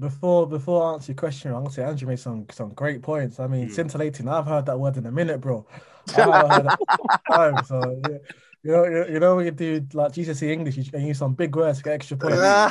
Before 0.00 0.46
before 0.46 0.84
I 0.90 0.94
answer 0.94 1.10
your 1.12 1.16
question, 1.16 1.50
I'm 1.52 1.62
gonna 1.64 1.70
say 1.70 1.82
Andrew 1.82 2.08
made 2.08 2.20
some 2.20 2.46
some 2.52 2.70
great 2.70 3.02
points. 3.02 3.40
I 3.40 3.46
mean, 3.48 3.68
Mm. 3.68 3.72
scintillating. 3.72 4.28
I've 4.28 4.46
heard 4.46 4.66
that 4.66 4.78
word 4.78 4.96
in 4.96 5.06
a 5.06 5.10
minute, 5.10 5.40
bro. 5.40 5.66
I 6.16 6.20
haven't 6.20 6.50
heard 6.50 6.64
that 6.66 7.20
time. 7.32 7.62
So 7.64 8.00
yeah, 8.04 8.18
you 8.62 8.72
know, 8.72 8.84
you, 8.84 9.12
you 9.14 9.20
know, 9.20 9.36
when 9.36 9.46
you 9.46 9.50
do 9.50 9.86
like 9.94 10.12
GCSE 10.12 10.48
English 10.52 10.76
you, 10.76 10.84
can 10.90 11.04
use 11.04 11.18
some 11.18 11.34
big 11.34 11.54
words 11.56 11.78
to 11.78 11.84
get 11.84 11.94
extra 11.94 12.16
points. 12.16 12.38
I, 12.40 12.70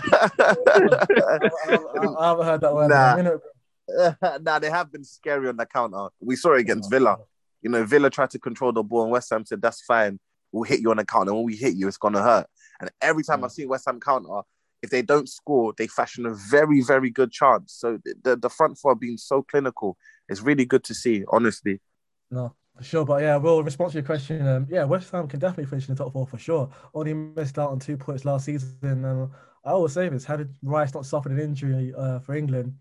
I- 2.17 2.27
haven't 2.29 2.45
heard 2.45 2.61
that 2.61 2.73
word 2.73 2.89
Nah. 2.89 3.13
in 3.13 3.19
a 3.19 3.23
minute. 3.23 3.41
Bro. 3.41 4.37
nah, 4.41 4.59
they 4.59 4.69
have 4.69 4.91
been 4.91 5.03
scary 5.03 5.47
on 5.49 5.57
the 5.57 5.65
counter. 5.65 6.07
We 6.19 6.35
saw 6.35 6.53
it 6.53 6.61
against 6.61 6.89
Villa. 6.89 7.17
You 7.61 7.69
know, 7.69 7.83
Villa 7.85 8.09
tried 8.09 8.29
to 8.31 8.39
control 8.39 8.71
the 8.71 8.83
ball, 8.83 9.03
and 9.03 9.11
West 9.11 9.29
Ham 9.31 9.45
said, 9.45 9.61
"That's 9.61 9.81
fine. 9.81 10.19
We'll 10.51 10.63
hit 10.63 10.79
you 10.81 10.91
on 10.91 10.97
the 10.97 11.05
counter. 11.05 11.33
When 11.33 11.43
we 11.43 11.55
hit 11.55 11.75
you, 11.75 11.87
it's 11.87 11.97
gonna 11.97 12.21
hurt." 12.21 12.47
And 12.79 12.89
every 13.01 13.23
time 13.23 13.43
I 13.43 13.47
see 13.47 13.65
West 13.65 13.85
Ham 13.87 13.99
counter, 13.99 14.41
if 14.83 14.89
they 14.89 15.01
don't 15.01 15.27
score, 15.27 15.73
they 15.77 15.87
fashion 15.87 16.25
a 16.25 16.33
very, 16.33 16.81
very 16.81 17.09
good 17.09 17.31
chance. 17.31 17.73
So 17.73 17.99
the 18.03 18.13
the, 18.23 18.35
the 18.35 18.49
front 18.49 18.77
four 18.77 18.95
being 18.95 19.17
so 19.17 19.41
clinical 19.43 19.97
is 20.29 20.41
really 20.41 20.65
good 20.65 20.83
to 20.85 20.93
see. 20.93 21.23
Honestly, 21.29 21.81
No, 22.29 22.53
for 22.75 22.83
sure. 22.83 23.05
But 23.05 23.21
yeah, 23.21 23.37
well, 23.37 23.59
in 23.59 23.65
response 23.65 23.93
to 23.93 23.99
your 23.99 24.05
question, 24.05 24.45
um, 24.47 24.67
yeah, 24.69 24.83
West 24.83 25.11
Ham 25.11 25.27
can 25.27 25.39
definitely 25.39 25.65
finish 25.69 25.87
in 25.89 25.95
the 25.95 26.03
top 26.03 26.13
four 26.13 26.27
for 26.27 26.37
sure. 26.37 26.69
Only 26.93 27.13
missed 27.13 27.57
out 27.57 27.71
on 27.71 27.79
two 27.79 27.97
points 27.97 28.25
last 28.25 28.45
season. 28.45 29.03
Um, 29.05 29.31
I 29.65 29.71
always 29.71 29.93
say 29.93 30.09
this: 30.09 30.25
had 30.25 30.47
Rice 30.61 30.93
not 30.93 31.05
suffered 31.05 31.31
an 31.31 31.39
injury 31.39 31.93
uh, 31.97 32.19
for 32.19 32.35
England, 32.35 32.73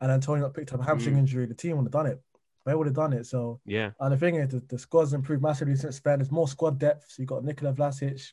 and 0.00 0.10
Antonio 0.10 0.42
not 0.44 0.54
picked 0.54 0.72
up 0.72 0.80
a 0.80 0.84
hamstring 0.84 1.16
Mm. 1.16 1.18
injury, 1.20 1.46
the 1.46 1.54
team 1.54 1.76
would 1.76 1.84
have 1.84 1.92
done 1.92 2.06
it. 2.06 2.20
They 2.64 2.74
would 2.74 2.86
have 2.86 2.94
done 2.96 3.12
it. 3.12 3.26
So, 3.26 3.60
Yeah. 3.66 3.90
and 4.00 4.12
the 4.12 4.16
thing 4.16 4.36
is, 4.36 4.48
the, 4.50 4.60
the 4.68 4.78
squad's 4.78 5.12
improved 5.12 5.42
massively 5.42 5.76
since 5.76 5.98
then. 6.00 6.18
There's 6.20 6.30
more 6.30 6.46
squad 6.48 6.78
depth. 6.78 7.06
So 7.10 7.20
you've 7.20 7.28
got 7.28 7.44
Nikola 7.44 7.72
Vlasic, 7.72 8.32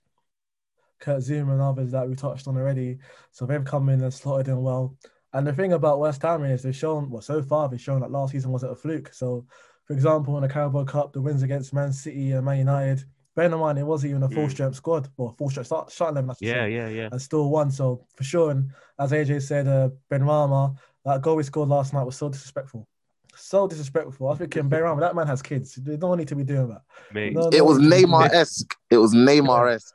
Kurt 1.00 1.20
Zouma, 1.20 1.54
and 1.54 1.62
others 1.62 1.92
that 1.92 2.08
we 2.08 2.16
touched 2.16 2.48
on 2.48 2.58
already. 2.58 2.98
So 3.32 3.46
they've 3.46 3.64
come 3.64 3.90
in 3.90 4.02
and 4.02 4.14
slotted 4.14 4.48
in 4.48 4.62
well. 4.62 4.96
And 5.34 5.46
the 5.46 5.54
thing 5.54 5.74
about 5.74 6.00
West 6.00 6.22
Ham 6.24 6.44
is 6.44 6.64
they've 6.64 6.76
shown, 6.76 7.10
well, 7.10 7.22
so 7.22 7.42
far 7.42 7.70
they've 7.70 7.80
shown 7.80 8.02
that 8.02 8.12
last 8.12 8.32
season 8.32 8.52
wasn't 8.52 8.72
a 8.72 8.76
fluke. 8.76 9.14
So, 9.14 9.46
for 9.86 9.94
example, 9.94 10.36
in 10.38 10.44
the 10.44 10.50
Carabao 10.50 10.86
Cup, 10.86 11.14
the 11.14 11.22
wins 11.22 11.44
against 11.44 11.74
Man 11.74 11.94
City 11.94 12.32
and 12.32 12.44
Man 12.46 12.58
United, 12.58 13.04
bear 13.36 13.46
in 13.46 13.52
mind 13.58 13.78
it 13.78 13.84
wasn't 13.84 14.10
even 14.10 14.24
a 14.24 14.30
full 14.30 14.48
Mm. 14.48 14.52
strength 14.52 14.76
squad 14.76 15.08
or 15.18 15.34
full 15.38 15.50
strength 15.50 15.68
start, 15.68 15.92
start 15.92 16.12
eleven. 16.14 16.34
Yeah, 16.42 16.54
say, 16.66 16.74
yeah, 16.76 16.88
yeah. 16.90 17.10
and 17.12 17.22
still 17.22 17.50
won. 17.50 17.70
So 17.72 18.06
for 18.16 18.24
sure, 18.24 18.52
and 18.52 18.72
as 18.98 19.12
AJ 19.12 19.42
said, 19.44 19.68
uh, 19.68 19.90
Benrahma, 20.12 20.76
that 21.06 21.22
goal 21.22 21.36
we 21.36 21.44
scored 21.44 21.70
last 21.70 21.94
night 21.94 22.04
was 22.04 22.18
so 22.18 22.30
disrespectful, 22.30 22.88
so 23.36 23.68
disrespectful. 23.68 24.28
I 24.28 24.30
was 24.32 24.40
thinking, 24.40 24.68
bear 24.68 24.84
around, 24.84 25.00
that 25.02 25.16
man 25.16 25.28
has 25.28 25.42
kids. 25.44 25.76
They 25.76 25.96
don't 25.96 26.18
need 26.18 26.28
to 26.30 26.36
be 26.36 26.44
doing 26.44 26.70
that. 26.70 26.82
Mate. 27.14 27.34
No, 27.34 27.48
It 27.50 27.60
no 27.60 27.64
was 27.66 27.78
need 27.78 27.90
to 28.02 28.08
Neymar 28.08 28.30
esque. 28.34 28.76
It 28.90 28.98
was 28.98 29.14
Neymar 29.14 29.74
esque. 29.76 29.94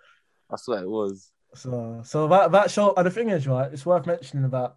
I 0.50 0.56
swear 0.56 0.82
it 0.82 0.88
was. 0.88 1.30
So, 1.54 2.02
so 2.04 2.28
that 2.28 2.52
that 2.52 2.70
show, 2.70 2.94
and 2.96 3.06
the 3.06 3.10
thing 3.10 3.30
is, 3.30 3.46
right, 3.46 3.72
it's 3.72 3.86
worth 3.86 4.06
mentioning 4.06 4.44
about 4.44 4.76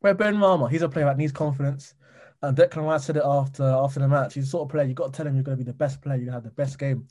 where 0.00 0.14
Benrahma, 0.14 0.70
he's 0.70 0.82
a 0.82 0.88
player 0.88 1.06
that 1.06 1.16
needs 1.18 1.32
confidence, 1.32 1.94
and 2.42 2.56
Declan 2.56 2.84
Rice 2.84 3.04
said 3.04 3.16
it 3.16 3.22
after 3.24 3.64
after 3.64 4.00
the 4.00 4.08
match. 4.08 4.34
He's 4.34 4.44
the 4.44 4.50
sort 4.50 4.64
of 4.64 4.70
player 4.70 4.84
you 4.84 4.90
have 4.90 4.96
got 4.96 5.12
to 5.12 5.16
tell 5.16 5.26
him 5.26 5.34
you're 5.34 5.44
going 5.44 5.58
to 5.58 5.64
be 5.64 5.70
the 5.70 5.76
best 5.76 6.02
player, 6.02 6.16
you're 6.16 6.26
going 6.26 6.40
to 6.40 6.44
have 6.46 6.56
the 6.56 6.62
best 6.62 6.78
game. 6.78 7.06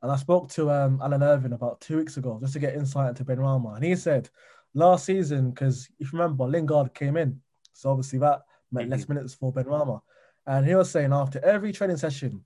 And 0.00 0.10
I 0.10 0.16
spoke 0.16 0.48
to 0.50 0.70
um, 0.70 1.00
Alan 1.02 1.22
Irvine 1.22 1.52
about 1.52 1.80
two 1.80 1.96
weeks 1.96 2.16
ago 2.16 2.38
just 2.40 2.54
to 2.54 2.58
get 2.58 2.74
insight 2.74 3.10
into 3.10 3.24
Benrahma, 3.24 3.76
and 3.76 3.84
he 3.84 3.96
said 3.96 4.28
last 4.74 5.04
season, 5.04 5.50
because 5.50 5.88
if 5.98 6.12
you 6.12 6.18
remember, 6.18 6.44
Lingard 6.44 6.94
came 6.94 7.16
in, 7.16 7.40
so 7.72 7.90
obviously 7.90 8.18
that 8.20 8.42
meant 8.70 8.90
less 8.90 9.08
minutes 9.08 9.34
for 9.34 9.52
Benrahma, 9.52 10.00
and 10.46 10.66
he 10.66 10.74
was 10.74 10.90
saying 10.90 11.12
after 11.12 11.44
every 11.44 11.72
training 11.72 11.96
session, 11.96 12.44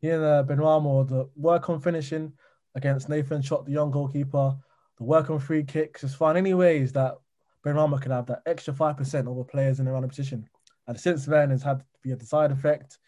he 0.00 0.08
and 0.08 0.24
uh, 0.24 0.42
Benrahma 0.46 1.10
would 1.10 1.28
work 1.36 1.68
on 1.68 1.80
finishing 1.80 2.32
against 2.74 3.08
Nathan 3.08 3.42
Trott, 3.42 3.66
the 3.66 3.72
young 3.72 3.90
goalkeeper 3.90 4.56
the 5.00 5.04
work 5.04 5.30
on 5.30 5.40
free 5.40 5.64
kicks, 5.64 6.02
just 6.02 6.16
find 6.16 6.36
any 6.38 6.54
ways 6.54 6.92
that 6.92 7.16
Benrahma 7.64 8.00
could 8.00 8.12
have 8.12 8.26
that 8.26 8.42
extra 8.46 8.72
5% 8.72 9.26
over 9.26 9.44
players 9.44 9.80
in 9.80 9.86
the 9.86 9.92
running 9.92 10.10
position. 10.10 10.46
And 10.86 11.00
since 11.00 11.24
then, 11.24 11.50
it's 11.50 11.62
had 11.62 11.78
to 11.80 11.84
be 12.02 12.12
a 12.12 12.16
desired 12.16 12.52
effect. 12.52 12.98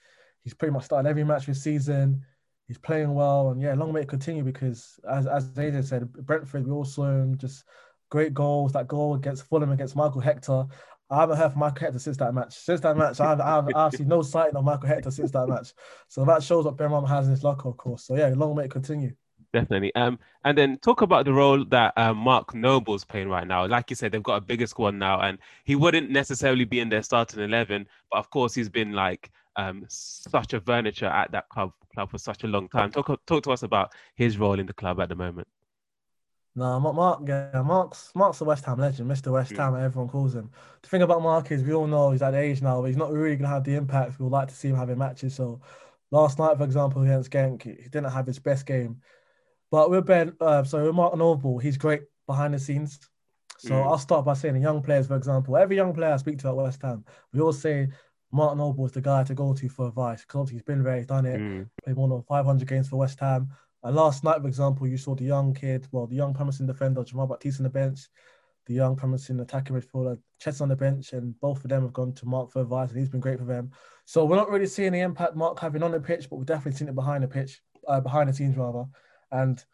He's 0.42 0.54
pretty 0.54 0.72
much 0.72 0.84
started 0.84 1.08
every 1.08 1.22
match 1.22 1.46
this 1.46 1.62
season. 1.62 2.24
He's 2.66 2.78
playing 2.78 3.12
well. 3.12 3.50
And 3.50 3.60
yeah, 3.60 3.74
long 3.74 3.92
may 3.92 4.00
it 4.00 4.08
continue 4.08 4.42
because, 4.42 4.98
as, 5.08 5.26
as 5.26 5.50
AJ 5.50 5.84
said, 5.84 6.12
Brentford, 6.12 6.66
we 6.66 6.72
all 6.72 6.84
saw 6.84 7.10
him 7.10 7.36
just 7.36 7.64
great 8.10 8.32
goals. 8.32 8.72
That 8.72 8.88
goal 8.88 9.14
against 9.14 9.44
Fulham 9.44 9.70
against 9.70 9.94
Michael 9.94 10.20
Hector. 10.22 10.64
I 11.10 11.20
haven't 11.20 11.36
heard 11.36 11.50
from 11.50 11.60
Michael 11.60 11.80
Hector 11.80 11.98
since 11.98 12.16
that 12.16 12.32
match. 12.32 12.54
Since 12.54 12.80
that 12.80 12.96
match, 12.96 13.20
I 13.20 13.30
have, 13.30 13.40
I 13.40 13.56
have, 13.56 13.68
I 13.74 13.84
have 13.84 13.94
seen 13.94 14.08
no 14.08 14.22
sighting 14.22 14.56
of 14.56 14.64
Michael 14.64 14.88
Hector 14.88 15.10
since 15.10 15.30
that 15.32 15.46
match. 15.46 15.74
So 16.08 16.24
that 16.24 16.42
shows 16.42 16.64
what 16.64 16.78
Benrahma 16.78 17.08
has 17.08 17.26
in 17.26 17.32
his 17.32 17.44
locker, 17.44 17.68
of 17.68 17.76
course. 17.76 18.04
So 18.04 18.16
yeah, 18.16 18.28
long 18.28 18.56
may 18.56 18.64
it 18.64 18.70
continue. 18.70 19.14
Definitely. 19.52 19.94
Um, 19.94 20.18
and 20.44 20.56
then 20.56 20.78
talk 20.78 21.02
about 21.02 21.26
the 21.26 21.32
role 21.32 21.64
that 21.66 21.92
um, 21.98 22.16
Mark 22.16 22.54
Noble's 22.54 23.04
playing 23.04 23.28
right 23.28 23.46
now. 23.46 23.66
Like 23.66 23.90
you 23.90 23.96
said, 23.96 24.12
they've 24.12 24.22
got 24.22 24.36
a 24.36 24.40
bigger 24.40 24.66
squad 24.66 24.94
now, 24.94 25.20
and 25.20 25.38
he 25.64 25.74
wouldn't 25.74 26.10
necessarily 26.10 26.64
be 26.64 26.80
in 26.80 26.88
their 26.88 27.02
starting 27.02 27.42
eleven, 27.42 27.86
but 28.10 28.18
of 28.18 28.30
course 28.30 28.54
he's 28.54 28.70
been 28.70 28.92
like 28.92 29.30
um, 29.56 29.84
such 29.88 30.54
a 30.54 30.60
furniture 30.60 31.06
at 31.06 31.32
that 31.32 31.48
club 31.50 31.72
club 31.94 32.10
for 32.10 32.18
such 32.18 32.44
a 32.44 32.46
long 32.46 32.68
time. 32.68 32.90
Talk 32.90 33.24
talk 33.26 33.42
to 33.44 33.52
us 33.52 33.62
about 33.62 33.92
his 34.14 34.38
role 34.38 34.58
in 34.58 34.66
the 34.66 34.72
club 34.72 35.00
at 35.00 35.10
the 35.10 35.14
moment. 35.14 35.46
No, 36.54 36.78
Mark, 36.80 36.94
Mark, 36.96 37.20
yeah, 37.26 37.62
Mark's 37.62 38.12
Mark's 38.14 38.40
a 38.40 38.44
West 38.44 38.64
Ham 38.66 38.78
legend, 38.78 39.10
Mr. 39.10 39.32
West 39.32 39.52
Mm. 39.52 39.56
Ham, 39.58 39.84
everyone 39.84 40.08
calls 40.08 40.34
him. 40.34 40.50
The 40.82 40.88
thing 40.88 41.02
about 41.02 41.22
Mark 41.22 41.50
is 41.50 41.62
we 41.62 41.72
all 41.72 41.86
know 41.86 42.10
he's 42.10 42.22
at 42.22 42.32
the 42.32 42.38
age 42.38 42.60
now, 42.60 42.80
but 42.80 42.88
he's 42.88 42.96
not 42.96 43.10
really 43.12 43.36
gonna 43.36 43.48
have 43.48 43.64
the 43.64 43.74
impact 43.74 44.18
we 44.18 44.24
would 44.24 44.32
like 44.32 44.48
to 44.48 44.54
see 44.54 44.68
him 44.68 44.76
having 44.76 44.98
matches. 44.98 45.34
So 45.34 45.60
last 46.10 46.38
night, 46.38 46.58
for 46.58 46.64
example, 46.64 47.02
against 47.02 47.30
Genk, 47.30 47.62
he 47.62 47.88
didn't 47.88 48.12
have 48.12 48.26
his 48.26 48.38
best 48.38 48.66
game. 48.66 49.00
But 49.72 49.90
with 49.90 50.04
Ben, 50.04 50.34
uh, 50.38 50.62
so 50.64 50.84
with 50.84 50.94
Mark 50.94 51.16
Noble, 51.16 51.58
he's 51.58 51.78
great 51.78 52.02
behind 52.26 52.52
the 52.52 52.58
scenes. 52.58 53.00
So 53.58 53.74
Mm. 53.74 53.86
I'll 53.86 53.98
start 53.98 54.26
by 54.26 54.34
saying 54.34 54.54
the 54.54 54.60
young 54.60 54.82
players, 54.82 55.06
for 55.06 55.16
example, 55.16 55.56
every 55.56 55.76
young 55.76 55.94
player 55.94 56.12
I 56.12 56.18
speak 56.18 56.38
to 56.40 56.48
at 56.48 56.56
West 56.56 56.82
Ham, 56.82 57.04
we 57.32 57.40
all 57.40 57.54
say 57.54 57.88
Mark 58.30 58.56
Noble 58.58 58.84
is 58.84 58.92
the 58.92 59.00
guy 59.00 59.24
to 59.24 59.34
go 59.34 59.54
to 59.54 59.68
for 59.70 59.88
advice 59.88 60.20
because 60.22 60.40
obviously 60.40 60.56
he's 60.58 60.62
been 60.64 60.82
there, 60.82 60.96
he's 60.96 61.06
done 61.06 61.24
it 61.26 61.40
Mm. 61.40 61.70
played 61.82 61.96
more 61.96 62.08
than 62.08 62.22
500 62.22 62.68
games 62.68 62.88
for 62.88 62.96
West 62.96 63.18
Ham. 63.20 63.48
And 63.82 63.96
last 63.96 64.24
night, 64.24 64.42
for 64.42 64.48
example, 64.48 64.86
you 64.86 64.98
saw 64.98 65.14
the 65.14 65.24
young 65.24 65.54
kid, 65.54 65.88
well, 65.90 66.06
the 66.06 66.16
young 66.16 66.34
promising 66.34 66.66
defender, 66.66 67.02
Jamal 67.02 67.26
Baptiste 67.26 67.60
on 67.60 67.64
the 67.64 67.70
bench, 67.70 68.00
the 68.66 68.74
young 68.74 68.94
promising 68.94 69.40
attacking 69.40 69.74
midfielder, 69.74 70.18
Chess 70.38 70.60
on 70.60 70.68
the 70.68 70.76
bench, 70.76 71.14
and 71.14 71.38
both 71.40 71.64
of 71.64 71.70
them 71.70 71.82
have 71.82 71.92
gone 71.94 72.12
to 72.12 72.26
Mark 72.26 72.50
for 72.52 72.60
advice, 72.60 72.90
and 72.90 72.98
he's 72.98 73.08
been 73.08 73.20
great 73.20 73.38
for 73.38 73.44
them. 73.46 73.70
So 74.04 74.24
we're 74.26 74.36
not 74.36 74.50
really 74.50 74.66
seeing 74.66 74.92
the 74.92 75.00
impact 75.00 75.34
Mark 75.34 75.58
having 75.58 75.82
on 75.82 75.92
the 75.92 76.00
pitch, 76.00 76.28
but 76.28 76.36
we've 76.36 76.46
definitely 76.46 76.76
seen 76.78 76.88
it 76.88 76.94
behind 76.94 77.24
the 77.24 77.28
pitch, 77.28 77.62
uh, 77.88 78.00
behind 78.00 78.28
the 78.28 78.34
scenes 78.34 78.56
rather. 78.56 78.84
And 79.32 79.64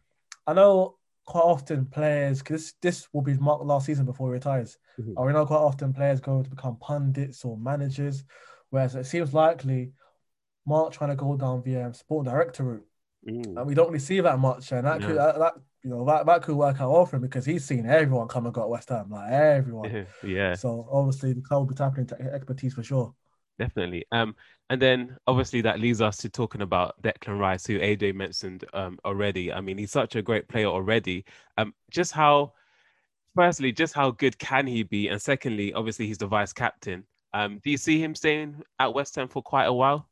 I 0.47 0.55
know 0.55 0.97
quite 1.27 1.43
often 1.43 1.85
players, 1.85 2.38
because 2.38 2.73
this, 2.81 3.00
this 3.03 3.09
will 3.12 3.21
be 3.23 3.35
Mark 3.35 3.62
last 3.62 3.85
season 3.87 4.07
before 4.07 4.29
he 4.29 4.33
retires. 4.33 4.79
Mhm. 4.99 5.15
And 5.17 5.27
we 5.27 5.33
know 5.33 5.45
quite 5.45 5.59
often 5.59 5.93
players 5.93 6.21
go 6.21 6.43
to 6.43 6.49
become 6.49 6.77
pundits 6.77 7.45
or 7.45 7.59
managers, 7.59 8.25
whereas 8.71 8.95
it 8.95 9.05
seems 9.05 9.35
likely 9.35 9.93
Mark 10.67 10.93
trying 10.93 11.11
to 11.11 11.17
go 11.17 11.37
down 11.37 11.62
the 11.62 11.77
um, 11.85 11.93
sport 11.93 12.25
director 12.27 12.65
route 12.65 12.85
Mm. 13.27 13.59
and 13.59 13.67
we 13.67 13.75
don't 13.75 13.88
really 13.88 13.99
see 13.99 14.21
that 14.21 14.38
much. 14.38 14.71
And 14.71 14.87
that 14.87 15.00
could 15.00 15.17
No. 15.17 15.17
that, 15.17 15.38
that 15.41 15.55
you 15.83 15.91
know 15.91 16.05
that, 16.05 16.25
that 16.27 16.41
could 16.43 16.55
work 16.55 16.81
out 16.81 16.93
well 16.93 17.05
for 17.05 17.17
him 17.17 17.23
because 17.23 17.45
he's 17.45 17.65
seen 17.65 17.85
everyone 17.85 18.29
come 18.29 18.47
and 18.47 18.55
go 18.55 18.62
at 18.62 18.69
West 18.69 18.91
Ham, 18.91 19.11
like 19.11 19.33
everyone. 19.33 20.07
yeah. 20.23 20.55
So 20.55 20.88
obviously 20.91 21.33
the 21.33 21.41
club 21.41 21.62
will 21.62 21.67
be 21.67 21.75
tapping 21.75 22.03
into 22.03 22.15
expertise 22.33 22.75
for 22.75 22.85
sure. 22.85 23.12
Definitely. 23.59 24.07
Um, 24.12 24.37
and 24.71 24.81
then 24.81 25.17
obviously 25.27 25.61
that 25.62 25.81
leads 25.81 26.00
us 26.00 26.17
to 26.19 26.29
talking 26.29 26.62
about 26.62 27.00
Declan 27.03 27.38
Rice, 27.38 27.67
who 27.67 27.79
AJ 27.79 28.15
mentioned 28.15 28.65
um 28.73 28.99
already. 29.05 29.53
I 29.53 29.61
mean, 29.61 29.79
he's 29.79 29.91
such 29.91 30.17
a 30.17 30.23
great 30.23 30.49
player 30.49 30.67
already. 30.67 31.25
Um, 31.57 31.75
just 31.91 32.12
how, 32.12 32.53
firstly, 33.35 33.73
just 33.73 33.95
how 33.95 34.11
good 34.12 34.38
can 34.38 34.67
he 34.67 34.83
be, 34.83 35.09
and 35.09 35.21
secondly, 35.21 35.73
obviously 35.73 36.07
he's 36.07 36.19
the 36.19 36.27
vice 36.27 36.53
captain. 36.53 37.05
Um, 37.35 37.61
do 37.62 37.71
you 37.71 37.77
see 37.77 38.03
him 38.03 38.15
staying 38.15 38.62
at 38.79 38.95
West 38.95 39.17
Ham 39.17 39.29
for 39.29 39.43
quite 39.43 39.67
a 39.67 39.73
while? 39.73 40.09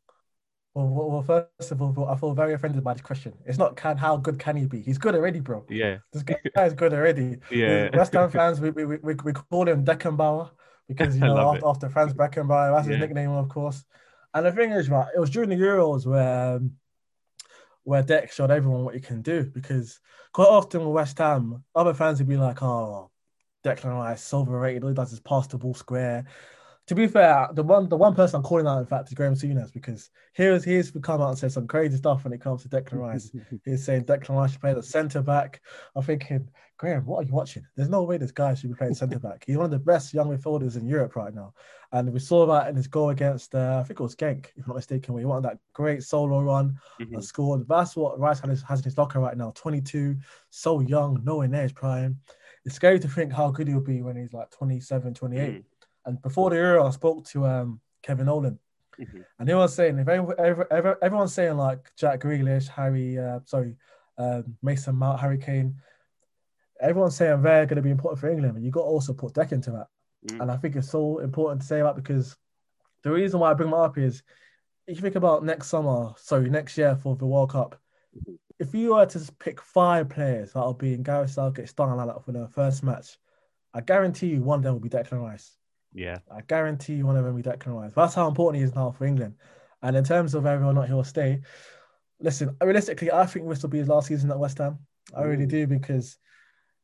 Well, 0.75 0.89
well, 0.89 1.11
well, 1.11 1.23
first 1.23 1.73
of 1.73 1.81
all, 1.81 2.07
I 2.07 2.17
feel 2.17 2.35
very 2.35 2.53
offended 2.53 2.85
by 2.85 2.93
this 2.93 3.01
question. 3.01 3.33
It's 3.47 3.57
not 3.57 3.77
can 3.77 3.97
how 3.97 4.19
good 4.19 4.39
can 4.39 4.57
he 4.57 4.67
be? 4.67 4.83
He's 4.83 4.99
good 4.99 5.15
already, 5.15 5.41
bro. 5.41 5.65
Yeah, 5.71 5.99
This 6.13 6.23
guy 6.23 6.67
is 6.67 6.75
good 6.75 6.93
already. 6.93 7.39
yeah, 7.51 7.89
West 7.97 8.13
Ham 8.13 8.31
fans, 8.31 8.61
we, 8.61 8.71
we, 8.71 8.85
we, 8.85 9.15
we 9.15 9.33
call 9.33 9.67
him 9.67 9.85
Deckenbauer 9.87 10.51
because 10.89 11.15
you 11.15 11.21
know 11.27 11.55
after, 11.55 11.67
after 11.67 11.89
Franz 11.89 12.15
Beckenbauer, 12.15 12.75
that's 12.75 12.89
his 12.89 12.99
nickname, 12.99 13.31
of 13.31 13.49
course. 13.49 13.85
And 14.35 14.45
the 14.45 14.53
thing 14.53 14.71
is, 14.73 14.89
right, 14.91 15.09
it 15.15 15.19
was 15.19 15.31
during 15.31 15.49
the 15.49 15.57
Euros 15.57 16.07
where 16.07 16.57
um, 16.57 16.73
where 17.85 18.03
Deck 18.03 18.33
showed 18.33 18.51
everyone 18.51 18.85
what 18.85 18.95
he 18.95 19.01
can 19.01 19.23
do 19.23 19.45
because 19.45 20.01
quite 20.33 20.49
often 20.49 20.81
with 20.81 20.95
West 20.95 21.19
Ham, 21.19 21.65
other 21.75 21.95
fans 21.95 22.19
would 22.19 22.29
be 22.29 22.37
like, 22.37 22.63
"Oh, 22.63 23.11
Declan 23.65 23.95
Rice, 23.95 24.35
overrated. 24.35 24.83
All 24.83 24.91
he 24.91 24.95
does 24.95 25.13
is 25.13 25.21
pass 25.21 25.47
the 25.47 25.59
ball 25.59 25.75
square." 25.75 26.27
To 26.89 26.95
be 26.95 27.09
fair, 27.09 27.49
the 27.53 27.65
one 27.65 27.89
the 27.89 27.97
one 27.97 28.15
person 28.15 28.37
I'm 28.37 28.43
calling 28.45 28.67
out, 28.67 28.79
in 28.79 28.87
fact, 28.87 29.09
is 29.09 29.15
Graham 29.15 29.35
Souness 29.35 29.73
because 29.73 30.11
here's 30.35 30.63
he's 30.63 30.93
come 31.03 31.21
out 31.21 31.31
and 31.31 31.39
said 31.39 31.51
some 31.51 31.67
crazy 31.67 31.97
stuff 31.97 32.23
when 32.23 32.33
it 32.33 32.41
comes 32.41 32.63
to 32.63 32.69
Declan 32.69 33.01
Rice. 33.01 33.33
He's 33.65 33.85
saying 33.85 34.05
Declan 34.05 34.37
Rice 34.37 34.53
should 34.53 34.61
play 34.61 34.73
the 34.73 34.83
centre 34.85 35.21
back. 35.21 35.61
I'm 35.97 36.05
thinking, 36.05 36.49
Graham, 36.77 37.05
what 37.05 37.25
are 37.25 37.27
you 37.27 37.33
watching? 37.33 37.67
There's 37.75 37.89
no 37.89 38.05
way 38.05 38.19
this 38.19 38.31
guy 38.31 38.55
should 38.55 38.71
be 38.71 38.77
playing 38.77 38.95
centre 38.95 39.19
back. 39.19 39.43
He's 39.49 39.57
one 39.57 39.65
of 39.65 39.71
the 39.73 39.81
best 39.81 40.15
young 40.15 40.29
midfielders 40.29 40.77
in 40.77 40.87
Europe 40.87 41.17
right 41.17 41.35
now. 41.35 41.55
And 41.91 42.13
we 42.13 42.21
saw 42.21 42.47
that 42.47 42.69
in 42.69 42.77
his 42.77 42.87
goal 42.87 43.11
against, 43.11 43.55
uh, 43.57 43.81
I 43.81 43.85
think 43.85 43.99
it 43.99 44.03
was 44.05 44.15
Genk, 44.15 44.47
if 44.57 44.59
I'm 44.59 44.69
not 44.69 44.77
mistaken, 44.77 45.13
where 45.13 45.21
he 45.23 45.27
wanted 45.27 45.49
that 45.51 45.59
great 45.73 46.05
solo 46.05 46.41
run 46.41 46.79
Mhm. 47.01 47.15
and 47.15 47.25
scored. 47.25 47.67
That's 47.67 47.97
what 47.97 48.21
Rice 48.21 48.39
has, 48.41 48.63
has 48.63 48.79
in 48.81 48.85
his 48.85 48.99
locker 48.99 49.19
right 49.19 49.37
now 49.37 49.51
22, 49.57 50.17
so 50.51 50.79
young, 50.81 51.21
nowhere 51.25 51.49
near 51.49 51.63
his 51.63 51.73
prime. 51.73 52.21
It's 52.65 52.77
scary 52.77 53.01
to 53.01 53.09
think 53.09 53.33
how 53.33 53.51
good 53.51 53.67
he'll 53.69 53.81
be 53.81 54.03
when 54.03 54.17
he's 54.17 54.33
like 54.33 54.51
27, 54.51 55.15
28. 55.15 55.63
Mm. 55.63 55.65
And 56.07 56.23
before 56.23 56.51
the 56.51 56.57
Euro, 56.57 56.87
I 56.87 56.91
spoke 56.91 57.27
to 57.27 57.47
um, 57.47 57.81
Kevin 58.03 58.27
Nolan. 58.27 58.59
Mhm. 58.99 59.25
And 59.39 59.49
he 59.49 59.55
was 59.55 59.75
saying, 59.75 59.99
if 59.99 60.09
every, 60.09 60.35
every, 60.39 60.65
every, 60.71 60.95
everyone's 61.03 61.35
saying 61.35 61.57
like 61.57 61.93
Jack 61.97 62.21
Grealish, 62.21 62.69
Harry, 62.69 63.19
uh, 63.19 63.41
sorry, 63.45 63.77
um, 64.17 64.57
Mason 64.63 64.97
Mount, 64.97 65.21
Harry 65.21 65.39
Kane, 65.39 65.77
everyone's 66.81 67.17
saying 67.17 67.43
they're 67.43 67.67
going 67.67 67.77
to 67.77 67.83
be 67.83 67.91
important 67.91 68.21
for 68.21 68.31
England, 68.31 68.55
but 68.55 68.63
you 68.63 68.71
got 68.71 68.83
to 68.83 68.87
also 68.87 69.13
put 69.13 69.35
Deck 69.35 69.53
into 69.53 69.71
that. 69.73 69.89
Mm. 70.29 70.43
And 70.43 70.51
I 70.51 70.57
think 70.57 70.77
it's 70.77 70.91
so 70.91 71.19
important 71.19 71.61
to 71.61 71.67
say 71.67 71.83
that 71.83 71.97
because 71.97 72.37
the 73.03 73.11
reason 73.11 73.41
why 73.41 73.51
I 73.51 73.55
bring 73.55 73.71
that 73.71 73.77
up 73.77 73.99
is 73.99 74.23
if 74.87 74.97
you 74.97 75.03
think 75.03 75.17
about 75.17 75.45
next 75.45 75.69
summer, 75.69 76.13
sorry, 76.17 76.49
next 76.49 76.79
year 76.79 76.97
for 76.97 77.17
the 77.17 77.27
World 77.27 77.51
Cup, 77.51 77.79
if 78.59 78.75
you 78.75 78.95
were 78.95 79.07
to 79.07 79.33
pick 79.39 79.61
five 79.61 80.09
players 80.09 80.53
that'll 80.53 80.75
be 80.75 80.95
in 80.95 81.03
Gareth 81.03 81.31
Southgate 81.31 81.69
starting 81.69 81.97
lineup 81.97 82.25
for 82.25 82.33
the 82.33 82.49
first 82.49 82.83
match, 82.83 83.19
I 83.75 83.81
guarantee 83.81 84.29
you 84.29 84.43
one 84.43 84.61
of 84.61 84.63
them 84.63 84.73
will 84.75 84.81
be 84.81 84.89
Declan 84.89 85.21
Rice. 85.21 85.57
Yeah, 85.97 86.19
I 86.31 86.43
guarantee 86.43 86.95
you 86.95 87.07
one 87.07 87.17
of 87.17 87.25
them 87.25 87.35
will 87.35 87.43
be 87.43 87.49
Declan 87.49 87.81
Rice. 87.81 87.93
That's 87.97 88.15
how 88.15 88.29
important 88.29 88.61
he 88.61 88.65
is 88.65 88.75
now 88.75 88.91
for 88.91 89.07
England. 89.07 89.35
And 89.83 89.97
in 89.97 90.05
terms 90.05 90.35
of 90.35 90.45
whether 90.45 90.63
or 90.63 90.73
not 90.75 90.89
he'll 90.89 91.03
stay, 91.05 91.41
listen, 92.21 92.55
realistically, 92.63 93.11
I 93.11 93.25
think 93.25 93.49
this 93.49 93.63
will 93.63 93.71
be 93.71 93.79
his 93.79 93.89
last 93.89 94.09
season 94.09 94.31
at 94.31 94.39
West 94.39 94.59
Ham. 94.59 94.79
I 95.17 95.23
really 95.23 95.45
Ooh. 95.45 95.47
do 95.47 95.67
because 95.67 96.19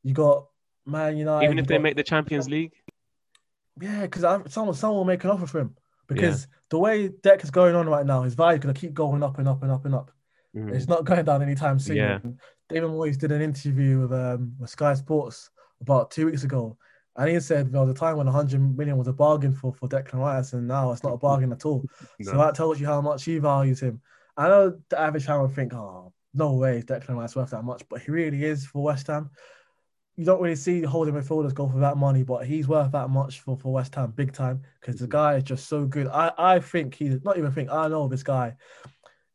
you 0.02 0.14
got 0.14 0.46
Man 0.86 1.18
United. 1.18 1.44
even 1.44 1.58
if 1.58 1.66
they 1.66 1.74
got- 1.74 1.82
make 1.82 1.96
the 1.96 2.02
Champions 2.02 2.48
League. 2.48 2.72
yeah, 3.80 4.02
because 4.02 4.22
someone 4.52 4.74
someone 4.74 4.96
will 4.96 5.04
make 5.04 5.24
an 5.24 5.30
offer 5.30 5.46
for 5.46 5.60
him 5.60 5.76
because 6.06 6.46
the 6.70 6.78
way 6.78 7.08
Deck 7.08 7.44
is 7.44 7.50
going 7.50 7.74
on 7.74 7.88
right 7.88 8.06
now, 8.06 8.22
his 8.22 8.34
value 8.34 8.58
is 8.58 8.62
going 8.62 8.74
to 8.74 8.80
keep 8.80 8.94
going 8.94 9.22
up 9.22 9.38
and 9.38 9.46
up 9.48 9.62
and 9.62 9.70
up 9.70 9.84
and 9.84 9.94
up. 9.94 10.10
Mm. 10.56 10.72
It's 10.74 10.88
not 10.88 11.04
going 11.04 11.24
down 11.24 11.42
anytime 11.42 11.78
soon. 11.78 11.96
Yeah. 11.96 12.18
David 12.68 12.90
Moyes 12.90 13.18
did 13.18 13.32
an 13.32 13.42
interview 13.42 14.00
with 14.00 14.12
um 14.12 14.54
with 14.58 14.70
Sky 14.70 14.94
Sports 14.94 15.50
about 15.80 16.10
two 16.10 16.26
weeks 16.26 16.44
ago, 16.44 16.76
and 17.16 17.28
he 17.28 17.38
said 17.40 17.70
there 17.72 17.80
was 17.80 17.90
a 17.90 17.94
time 17.94 18.16
when 18.16 18.26
100 18.26 18.76
million 18.76 18.96
was 18.96 19.08
a 19.08 19.12
bargain 19.12 19.52
for 19.52 19.72
for 19.74 19.88
Declan 19.88 20.20
Rice, 20.20 20.52
and 20.54 20.66
now 20.66 20.92
it's 20.92 21.02
not 21.02 21.14
a 21.14 21.18
bargain 21.18 21.52
at 21.52 21.64
all. 21.64 21.84
So 22.22 22.38
that 22.38 22.54
tells 22.54 22.80
you 22.80 22.86
how 22.86 23.00
much 23.00 23.24
he 23.24 23.38
values 23.38 23.80
him. 23.80 24.00
I 24.36 24.48
know 24.48 24.78
the 24.88 24.98
average 25.00 25.26
fan 25.26 25.40
would 25.42 25.54
think, 25.54 25.74
oh, 25.74 26.12
no 26.34 26.54
way, 26.54 26.82
Declan 26.82 27.16
Rice 27.16 27.36
worth 27.36 27.50
that 27.50 27.64
much, 27.64 27.82
but 27.88 28.00
he 28.00 28.10
really 28.10 28.44
is 28.44 28.64
for 28.66 28.82
West 28.82 29.08
Ham. 29.08 29.30
you 30.16 30.24
don't 30.24 30.40
really 30.42 30.56
see 30.56 30.82
holding 30.82 31.14
midfielders 31.14 31.54
go 31.54 31.68
for 31.68 31.78
that 31.80 31.96
money, 31.96 32.22
but 32.22 32.46
he's 32.46 32.68
worth 32.68 32.92
that 32.92 33.08
much 33.10 33.40
for, 33.40 33.56
for 33.56 33.72
West 33.72 33.94
Ham, 33.94 34.12
big 34.14 34.32
time, 34.32 34.62
because 34.80 34.96
the 35.00 35.06
guy 35.06 35.36
is 35.36 35.42
just 35.42 35.68
so 35.68 35.84
good. 35.86 36.06
I, 36.08 36.32
I 36.38 36.60
think 36.60 36.94
he's 36.94 37.22
not 37.24 37.38
even 37.38 37.50
think 37.52 37.70
I 37.70 37.88
know 37.88 38.08
this 38.08 38.22
guy 38.22 38.54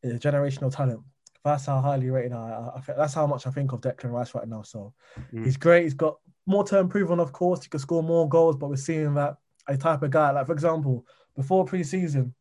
is 0.04 0.14
a 0.14 0.20
generational 0.20 0.74
talent. 0.76 1.02
That's 1.44 1.66
how 1.66 1.80
highly 1.82 2.10
rated 2.10 2.34
I, 2.34 2.72
I, 2.76 2.80
I 2.80 2.94
that's 2.96 3.14
how 3.14 3.26
much 3.28 3.48
I 3.48 3.52
think 3.52 3.72
of 3.72 3.82
Declan 3.82 4.12
Rice 4.12 4.34
right 4.36 4.48
now. 4.48 4.62
So 4.64 4.94
Mm. 5.34 5.44
he's 5.46 5.58
great. 5.58 5.84
He's 5.84 5.94
got 5.94 6.18
more 6.48 6.64
to 6.66 6.80
improve 6.80 7.12
on, 7.12 7.20
of 7.20 7.32
course. 7.34 7.62
He 7.64 7.70
could 7.70 7.82
score 7.82 8.02
more 8.02 8.28
goals, 8.28 8.56
but 8.56 8.70
we're 8.70 8.78
seeing 8.78 9.14
that 9.16 9.38
a 9.68 9.78
type 9.78 10.02
of 10.02 10.10
guy, 10.12 10.32
like 10.32 10.46
for 10.48 10.54
example, 10.54 11.06
before 11.36 11.66
preseason, 11.66 12.34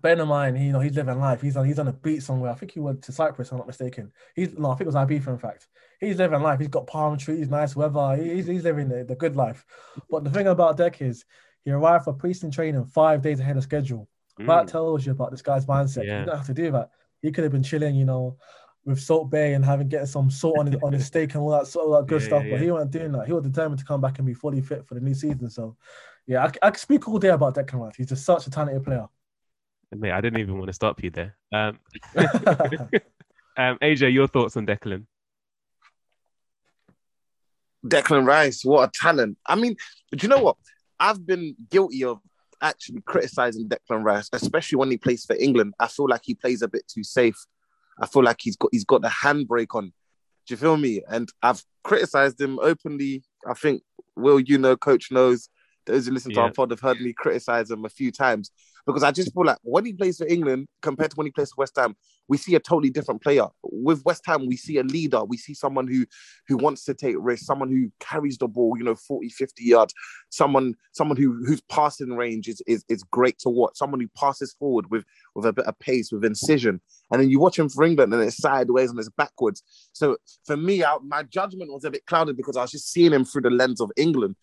bear 0.00 0.18
in 0.18 0.28
mind, 0.28 0.56
he, 0.56 0.66
you 0.66 0.72
know, 0.72 0.80
he's 0.80 0.94
living 0.94 1.18
life. 1.18 1.42
He's 1.42 1.56
on 1.56 1.66
he's 1.66 1.78
on 1.78 1.88
a 1.88 1.92
beat 1.92 2.22
somewhere. 2.22 2.50
I 2.50 2.54
think 2.54 2.72
he 2.72 2.80
went 2.80 3.02
to 3.02 3.12
Cyprus, 3.12 3.50
I'm 3.50 3.58
not 3.58 3.66
mistaken. 3.66 4.12
He's 4.34 4.56
no, 4.56 4.70
I 4.70 4.74
think 4.76 4.82
it 4.82 4.94
was 4.94 4.94
Ibiza, 4.94 5.28
in 5.28 5.38
fact. 5.38 5.66
He's 6.00 6.16
living 6.16 6.40
life. 6.40 6.60
He's 6.60 6.68
got 6.68 6.86
palm 6.86 7.18
trees, 7.18 7.48
nice 7.48 7.74
weather. 7.74 8.16
He's, 8.22 8.46
he's 8.46 8.62
living 8.62 8.88
the, 8.88 9.02
the 9.04 9.16
good 9.16 9.34
life. 9.34 9.64
But 10.08 10.22
the 10.22 10.30
thing 10.30 10.46
about 10.46 10.76
Deck 10.76 11.02
is 11.02 11.24
he 11.64 11.72
arrived 11.72 12.04
for 12.04 12.12
pre-season 12.12 12.52
training 12.52 12.86
five 12.86 13.20
days 13.20 13.40
ahead 13.40 13.56
of 13.56 13.64
schedule. 13.64 14.08
That 14.38 14.66
Mm. 14.66 14.70
tells 14.70 15.04
you 15.04 15.10
about 15.10 15.32
this 15.32 15.42
guy's 15.42 15.66
mindset. 15.66 16.04
Yeah. 16.06 16.20
You 16.20 16.26
don't 16.26 16.36
have 16.36 16.46
to 16.46 16.54
do 16.54 16.70
that. 16.70 16.90
He 17.20 17.32
could 17.32 17.42
have 17.42 17.52
been 17.52 17.64
chilling, 17.64 17.96
you 17.96 18.04
know, 18.04 18.36
with 18.88 19.00
Salt 19.00 19.30
Bae 19.30 19.52
and 19.54 19.64
having 19.64 19.88
getting 19.88 20.06
some 20.06 20.30
salt 20.30 20.58
on 20.58 20.66
his 20.66 20.76
on 20.82 20.92
his 20.92 21.06
steak 21.06 21.34
and 21.34 21.42
all 21.42 21.50
that 21.50 21.66
sort 21.66 21.86
of 21.86 21.92
that 21.92 22.06
good 22.08 22.22
Yeah, 22.22 22.28
stuff. 22.28 22.44
yeah, 22.44 22.50
But 22.52 22.60
he 22.62 22.70
wasn't 22.70 22.90
doing 22.90 23.12
that. 23.12 23.26
He 23.26 23.32
was 23.32 23.44
determined 23.44 23.78
to 23.80 23.84
come 23.84 24.00
back 24.00 24.18
and 24.18 24.26
be 24.26 24.34
fully 24.34 24.60
fit 24.60 24.86
for 24.86 24.94
the 24.94 25.00
new 25.00 25.14
season. 25.14 25.50
So, 25.50 25.76
yeah, 26.26 26.44
I, 26.44 26.66
I 26.66 26.70
could 26.70 26.80
speak 26.80 27.06
all 27.06 27.18
day 27.18 27.28
about 27.28 27.54
Declan 27.54 27.80
Rice. 27.80 27.96
He's 27.96 28.08
just 28.08 28.24
such 28.24 28.46
a 28.46 28.50
talented 28.50 28.84
player. 28.84 29.06
Mate, 29.94 30.12
I 30.12 30.20
didn't 30.20 30.40
even 30.40 30.56
want 30.58 30.68
to 30.68 30.72
stop 30.72 31.02
you 31.02 31.10
there. 31.10 31.36
Um, 31.52 31.78
um, 32.16 33.78
AJ, 33.78 34.12
your 34.12 34.26
thoughts 34.26 34.56
on 34.56 34.66
Declan? 34.66 35.06
Declan 37.86 38.26
Rice, 38.26 38.64
what 38.64 38.88
a 38.88 38.92
talent. 38.92 39.38
I 39.46 39.54
mean, 39.54 39.76
do 40.12 40.18
you 40.24 40.28
know 40.28 40.42
what? 40.42 40.56
I've 40.98 41.24
been 41.24 41.54
guilty 41.70 42.04
of 42.04 42.18
actually 42.60 43.00
criticizing 43.02 43.68
Declan 43.68 44.02
Rice, 44.02 44.28
especially 44.32 44.76
when 44.76 44.90
he 44.90 44.96
plays 44.98 45.24
for 45.24 45.36
England. 45.36 45.74
I 45.78 45.86
feel 45.86 46.08
like 46.08 46.22
he 46.24 46.34
plays 46.34 46.60
a 46.62 46.68
bit 46.68 46.88
too 46.88 47.04
safe. 47.04 47.36
I 48.00 48.06
feel 48.06 48.22
like 48.22 48.38
he's 48.40 48.56
got 48.56 48.70
he's 48.72 48.84
got 48.84 49.02
the 49.02 49.08
handbrake 49.08 49.74
on. 49.74 49.86
Do 50.46 50.54
you 50.54 50.56
feel 50.56 50.76
me? 50.76 51.02
And 51.08 51.28
I've 51.42 51.62
criticized 51.84 52.40
him 52.40 52.58
openly. 52.60 53.22
I 53.46 53.54
think 53.54 53.82
Will, 54.16 54.40
you 54.40 54.58
know, 54.58 54.76
coach 54.76 55.10
knows. 55.10 55.48
Those 55.86 56.06
who 56.06 56.12
listen 56.12 56.32
to 56.32 56.36
Yeah. 56.40 56.44
our 56.44 56.52
pod 56.52 56.70
have 56.70 56.80
heard 56.80 57.00
me 57.00 57.12
criticize 57.14 57.70
him 57.70 57.84
a 57.84 57.88
few 57.88 58.12
times 58.12 58.50
because 58.88 59.02
I 59.02 59.10
just 59.10 59.34
feel 59.34 59.44
like 59.44 59.58
when 59.62 59.84
he 59.84 59.92
plays 59.92 60.16
for 60.16 60.26
England 60.26 60.66
compared 60.80 61.10
to 61.10 61.16
when 61.16 61.26
he 61.26 61.30
plays 61.30 61.50
for 61.50 61.60
West 61.60 61.76
Ham, 61.76 61.94
we 62.26 62.38
see 62.38 62.54
a 62.54 62.58
totally 62.58 62.88
different 62.88 63.22
player. 63.22 63.46
With 63.62 64.02
West 64.06 64.22
Ham, 64.24 64.46
we 64.46 64.56
see 64.56 64.78
a 64.78 64.82
leader. 64.82 65.22
We 65.24 65.36
see 65.36 65.52
someone 65.52 65.86
who 65.86 66.06
who 66.46 66.56
wants 66.56 66.84
to 66.86 66.94
take 66.94 67.16
risks, 67.18 67.44
someone 67.44 67.70
who 67.70 67.92
carries 68.00 68.38
the 68.38 68.48
ball, 68.48 68.78
you 68.78 68.84
know, 68.84 68.94
40, 68.94 69.28
50 69.28 69.62
yards, 69.62 69.92
someone 70.30 70.74
someone 70.92 71.18
who 71.18 71.34
whose 71.44 71.60
passing 71.68 72.16
range 72.16 72.48
is, 72.48 72.62
is 72.66 72.82
is 72.88 73.02
great 73.02 73.38
to 73.40 73.50
watch, 73.50 73.76
someone 73.76 74.00
who 74.00 74.08
passes 74.16 74.54
forward 74.58 74.90
with 74.90 75.04
with 75.34 75.44
a 75.44 75.52
bit 75.52 75.66
of 75.66 75.78
pace, 75.78 76.10
with 76.10 76.24
incision. 76.24 76.80
And 77.12 77.20
then 77.20 77.28
you 77.28 77.40
watch 77.40 77.58
him 77.58 77.68
for 77.68 77.84
England 77.84 78.14
and 78.14 78.22
it's 78.22 78.38
sideways 78.38 78.88
and 78.88 78.98
it's 78.98 79.10
backwards. 79.10 79.62
So 79.92 80.16
for 80.46 80.56
me, 80.56 80.82
I, 80.82 80.96
my 81.04 81.24
judgment 81.24 81.70
was 81.70 81.84
a 81.84 81.90
bit 81.90 82.06
clouded 82.06 82.38
because 82.38 82.56
I 82.56 82.62
was 82.62 82.70
just 82.70 82.90
seeing 82.90 83.12
him 83.12 83.26
through 83.26 83.42
the 83.42 83.50
lens 83.50 83.82
of 83.82 83.92
England. 83.98 84.34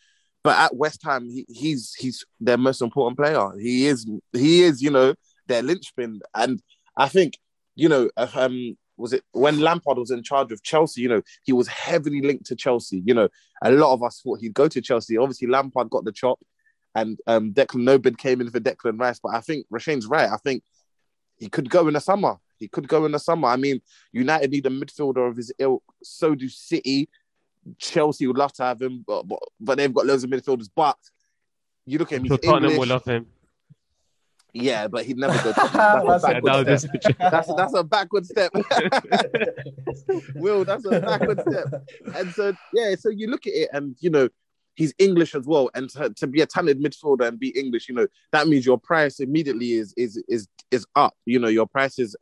But 0.45 0.59
at 0.59 0.75
West 0.75 1.01
Ham, 1.03 1.27
he, 1.27 1.43
he's 1.49 1.95
he's 1.95 2.23
their 2.39 2.59
most 2.59 2.79
important 2.79 3.17
player. 3.17 3.49
He 3.59 3.87
is 3.87 4.07
he 4.31 4.61
is 4.61 4.79
you 4.79 4.91
know 4.91 5.15
their 5.47 5.63
linchpin, 5.63 6.21
and 6.35 6.61
I 6.95 7.07
think 7.07 7.39
you 7.73 7.89
know 7.89 8.11
um 8.15 8.77
was 8.95 9.11
it 9.13 9.23
when 9.31 9.59
Lampard 9.59 9.97
was 9.97 10.11
in 10.11 10.21
charge 10.21 10.51
of 10.51 10.61
Chelsea? 10.61 11.01
You 11.01 11.09
know 11.09 11.21
he 11.45 11.51
was 11.51 11.67
heavily 11.67 12.21
linked 12.21 12.45
to 12.45 12.55
Chelsea. 12.55 13.01
You 13.03 13.15
know 13.15 13.27
a 13.63 13.71
lot 13.71 13.93
of 13.93 14.03
us 14.03 14.21
thought 14.21 14.39
he'd 14.39 14.53
go 14.53 14.67
to 14.67 14.81
Chelsea. 14.81 15.17
Obviously 15.17 15.47
Lampard 15.47 15.89
got 15.89 16.05
the 16.05 16.11
chop, 16.11 16.39
and 16.93 17.17
um 17.25 17.51
Declan 17.51 17.83
no 17.83 17.97
bid 17.97 18.19
came 18.19 18.39
in 18.39 18.51
for 18.51 18.59
Declan 18.59 18.99
Rice. 18.99 19.19
But 19.19 19.33
I 19.33 19.41
think 19.41 19.65
Roshane's 19.71 20.05
right. 20.05 20.29
I 20.29 20.37
think 20.37 20.61
he 21.37 21.49
could 21.49 21.71
go 21.71 21.87
in 21.87 21.95
the 21.95 22.01
summer. 22.01 22.35
He 22.59 22.67
could 22.67 22.87
go 22.87 23.07
in 23.07 23.13
the 23.13 23.19
summer. 23.19 23.47
I 23.47 23.55
mean, 23.55 23.81
United 24.11 24.51
need 24.51 24.67
a 24.67 24.69
midfielder 24.69 25.27
of 25.27 25.37
his 25.37 25.51
ilk. 25.57 25.83
So 26.03 26.35
do 26.35 26.49
City. 26.49 27.09
Chelsea 27.77 28.27
would 28.27 28.37
love 28.37 28.53
to 28.53 28.63
have 28.63 28.81
him, 28.81 29.03
but, 29.05 29.27
but, 29.27 29.39
but 29.59 29.77
they've 29.77 29.93
got 29.93 30.05
loads 30.05 30.23
of 30.23 30.29
midfielders. 30.29 30.69
But 30.75 30.97
you 31.85 31.97
look 31.97 32.11
at 32.11 32.19
him, 32.19 32.27
So 32.27 32.35
he's 32.35 32.45
Tottenham 32.45 32.71
English. 32.71 32.79
will 32.79 32.95
love 32.95 33.05
him. 33.05 33.25
Yeah, 34.53 34.87
but 34.87 35.05
he'd 35.05 35.17
never 35.17 35.33
go. 35.43 35.51
To, 35.53 35.69
that's, 35.73 36.23
a 36.23 36.39
backward 36.39 36.79
step. 36.79 37.01
just 37.01 37.17
That's, 37.19 37.53
that's 37.57 37.73
a 37.73 37.83
backward 37.83 38.25
step. 38.25 38.51
Will, 40.35 40.63
that's 40.63 40.85
a 40.85 41.01
backward 41.01 41.41
step. 41.41 41.83
And 42.15 42.31
so, 42.31 42.53
yeah, 42.73 42.95
so 42.95 43.09
you 43.09 43.27
look 43.27 43.45
at 43.47 43.53
it 43.53 43.69
and, 43.73 43.97
you 43.99 44.09
know, 44.09 44.29
he's 44.75 44.93
English 44.97 45.35
as 45.35 45.45
well. 45.45 45.69
And 45.73 45.89
to, 45.91 46.09
to 46.11 46.27
be 46.27 46.41
a 46.41 46.45
talented 46.45 46.81
midfielder 46.81 47.27
and 47.27 47.39
be 47.39 47.49
English, 47.49 47.89
you 47.89 47.95
know, 47.95 48.07
that 48.31 48.47
means 48.47 48.65
your 48.65 48.77
price 48.77 49.19
immediately 49.19 49.73
is 49.73 49.93
is 49.97 50.21
is 50.27 50.47
is 50.71 50.85
up. 50.95 51.15
You 51.25 51.39
know, 51.39 51.47
your 51.47 51.67
price 51.67 51.99
is 51.99 52.15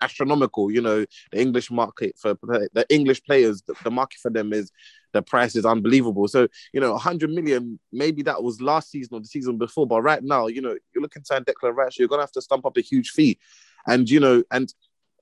astronomical. 0.00 0.70
You 0.70 0.80
know, 0.80 1.04
the 1.32 1.40
English 1.40 1.70
market 1.70 2.16
for 2.18 2.34
the 2.42 2.86
English 2.88 3.22
players, 3.24 3.62
the, 3.62 3.74
the 3.84 3.90
market 3.90 4.18
for 4.20 4.30
them 4.30 4.52
is 4.52 4.70
the 5.12 5.22
price 5.22 5.56
is 5.56 5.66
unbelievable. 5.66 6.28
So, 6.28 6.48
you 6.72 6.80
know, 6.80 6.92
100 6.92 7.30
million, 7.30 7.78
maybe 7.92 8.22
that 8.22 8.42
was 8.42 8.60
last 8.60 8.90
season 8.90 9.16
or 9.16 9.20
the 9.20 9.26
season 9.26 9.58
before, 9.58 9.86
but 9.86 10.02
right 10.02 10.22
now, 10.22 10.46
you 10.46 10.62
know, 10.62 10.76
you're 10.94 11.02
looking 11.02 11.22
to 11.22 11.26
sign 11.26 11.44
Declan 11.44 11.74
Rice, 11.74 11.98
you're 11.98 12.08
gonna 12.08 12.22
have 12.22 12.32
to 12.32 12.42
stump 12.42 12.66
up 12.66 12.76
a 12.76 12.80
huge 12.80 13.10
fee. 13.10 13.38
And 13.86 14.08
you 14.08 14.20
know, 14.20 14.42
and 14.50 14.72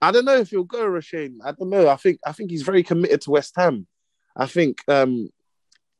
I 0.01 0.11
don't 0.11 0.25
know 0.25 0.37
if 0.37 0.51
he'll 0.51 0.65
go, 0.65 0.85
Roshane. 0.85 1.39
I 1.45 1.53
don't 1.53 1.71
know. 1.71 1.89
I 1.89 1.97
think 1.97 2.21
I 2.27 2.33
think 2.33 2.51
he's 2.51 2.63
very 2.63 2.83
committed 2.83 3.21
to 3.23 3.31
West 3.31 3.55
Ham. 3.57 3.87
I 4.37 4.47
think 4.47 4.79
um 4.89 5.31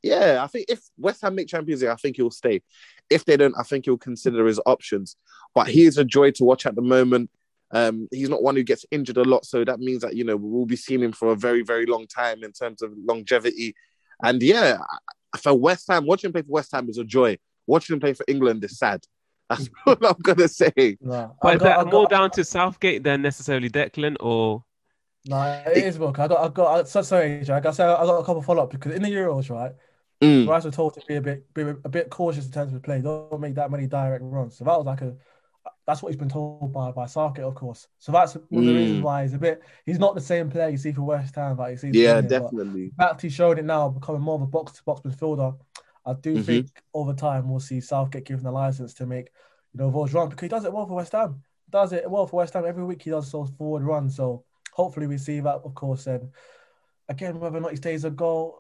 yeah, 0.03 0.43
I 0.43 0.47
think 0.47 0.67
if 0.69 0.81
West 0.97 1.23
Ham 1.23 1.35
make 1.35 1.49
Champions 1.49 1.83
League, 1.83 1.91
I 1.91 1.97
think 1.97 2.17
he'll 2.17 2.31
stay. 2.31 2.63
If 3.11 3.25
they 3.25 3.37
don't, 3.37 3.55
I 3.59 3.63
think 3.63 3.85
he'll 3.85 3.99
consider 3.99 4.47
his 4.47 4.61
options. 4.65 5.17
But 5.55 5.69
he 5.69 5.85
is 5.85 5.99
a 5.99 6.05
joy 6.05 6.31
to 6.33 6.45
watch 6.45 6.67
at 6.67 6.77
the 6.77 6.83
moment. 6.83 7.31
Um, 7.71 8.09
he's 8.11 8.29
not 8.31 8.43
one 8.43 8.57
who 8.57 8.63
gets 8.63 8.87
injured 8.91 9.19
a 9.19 9.25
lot, 9.25 9.45
so 9.45 9.65
that 9.65 9.79
means 9.79 10.01
that 10.03 10.17
you 10.17 10.25
know 10.25 10.37
we'll 10.37 10.65
be 10.67 10.77
seeing 10.77 11.03
him 11.03 11.13
for 11.13 11.33
a 11.33 11.37
very, 11.37 11.63
very 11.63 11.85
long 11.87 12.07
time 12.07 12.43
in 12.43 12.53
terms 12.53 12.81
of 12.83 12.93
longevity. 12.97 13.75
And 14.23 14.43
yeah, 14.43 14.79
for 15.37 15.53
West 15.55 15.87
Ham, 15.89 16.07
watching 16.07 16.29
him 16.29 16.33
play 16.33 16.43
for 16.43 16.53
West 16.53 16.73
Ham 16.73 16.89
is 16.89 16.99
a 16.99 17.05
joy. 17.05 17.37
Watching 17.67 17.95
him 17.95 18.01
play 18.01 18.15
for 18.15 18.25
England 18.27 18.65
is 18.65 18.79
sad. 18.79 19.05
That's 19.51 19.69
what 19.85 20.05
I'm 20.05 20.17
gonna 20.23 20.49
say. 20.49 20.97
Nah, 21.01 21.29
But 21.43 21.49
I 21.49 21.53
is 21.55 21.59
got- 21.61 21.65
that 21.65 21.79
I 21.79 21.85
more 21.91 22.05
got- 22.05 22.11
down 22.11 22.31
to 22.33 22.45
Southgate 22.45 23.03
than 23.03 23.23
necessarily 23.23 23.69
Declan, 23.71 24.17
or 24.21 24.65
Nah, 25.27 25.57
it 25.67 25.85
is 25.85 25.99
Wilk. 25.99 26.19
I 26.19 26.29
got, 26.29 26.39
I 26.41 26.49
got. 26.49 26.81
I, 26.81 26.83
so, 26.85 27.03
sorry, 27.03 27.43
Jack. 27.45 27.67
I 27.67 27.71
said 27.73 27.89
I 27.89 28.05
got 28.07 28.19
a 28.19 28.25
couple 28.25 28.41
follow 28.41 28.63
up 28.63 28.71
because 28.71 28.95
in 28.95 29.03
the 29.03 29.09
Euros, 29.11 29.51
right, 29.51 29.73
Mm, 30.23 30.49
Rice 30.49 30.65
was 30.65 30.75
told 30.75 30.95
to 30.95 31.03
be 31.07 31.17
a 31.17 31.21
bit, 31.21 31.53
be 31.55 31.63
a 31.63 31.89
bit 31.89 32.09
cautious 32.11 32.47
in 32.47 32.53
terms 32.53 32.73
of 32.73 32.83
play. 32.83 33.01
Don't 33.03 33.39
make 33.41 33.55
that 33.57 33.71
many 33.71 33.87
direct 33.87 34.23
runs. 34.25 34.57
So 34.57 34.65
that 34.65 34.77
was 34.77 34.87
like 34.87 35.03
a. 35.03 35.15
That's 35.89 36.03
what 36.03 36.11
he's 36.11 36.19
been 36.19 36.29
told 36.29 36.71
by 36.71 36.91
by 36.93 37.07
Southgate, 37.07 37.47
of 37.47 37.55
course. 37.55 37.89
So 37.99 38.13
that's 38.13 38.35
one 38.51 38.61
of 38.63 38.67
the 38.67 38.73
Mm. 38.73 38.83
reasons 38.83 39.03
why 39.03 39.23
he's 39.23 39.33
a 39.33 39.39
bit. 39.39 39.63
He's 39.87 39.99
not 39.99 40.15
the 40.15 40.21
same 40.21 40.51
player 40.51 40.69
you 40.69 40.77
see 40.77 40.93
for 40.93 41.01
West 41.01 41.35
Ham 41.37 41.57
that 41.57 41.71
you 41.71 41.79
see. 41.79 41.91
yeah, 41.95 42.21
definitely. 42.21 42.85
In 42.85 42.93
fact, 42.99 43.23
he's 43.23 43.33
showing 43.33 43.57
it 43.57 43.65
now, 43.65 43.89
becoming 43.89 44.21
more 44.21 44.35
of 44.35 44.43
a 44.43 44.47
box 44.47 44.73
to 44.73 44.85
box 44.85 45.01
midfielder. 45.01 45.57
I 46.05 46.13
do 46.13 46.35
Mhm. 46.35 46.45
think 46.45 46.83
over 46.93 47.15
time 47.15 47.49
we'll 47.49 47.59
see 47.61 47.81
Southgate 47.81 48.27
given 48.27 48.45
the 48.45 48.53
license 48.53 48.93
to 48.95 49.07
make, 49.07 49.31
you 49.73 49.81
know, 49.81 49.91
those 49.91 50.13
runs 50.13 50.29
because 50.29 50.43
he 50.43 50.49
does 50.49 50.67
it 50.67 50.73
well 50.75 50.87
for 50.87 50.97
West 50.97 51.13
Ham. 51.13 51.43
Does 51.71 51.95
it 51.95 52.11
well 52.11 52.27
for 52.27 52.37
West 52.37 52.53
Ham 52.53 52.67
every 52.67 52.85
week. 52.85 53.01
He 53.03 53.09
does 53.09 53.33
those 53.33 53.49
forward 53.57 53.83
runs. 53.83 54.15
So 54.17 54.45
hopefully 54.73 55.07
we 55.07 55.17
see 55.17 55.41
that, 55.41 55.63
of 55.65 55.75
course. 55.75 56.07
And 56.07 56.31
again, 57.09 57.41
whether 57.41 57.57
or 57.57 57.61
not 57.63 57.71
he 57.71 57.77
stays 57.79 58.05
a 58.05 58.11
goal, 58.11 58.59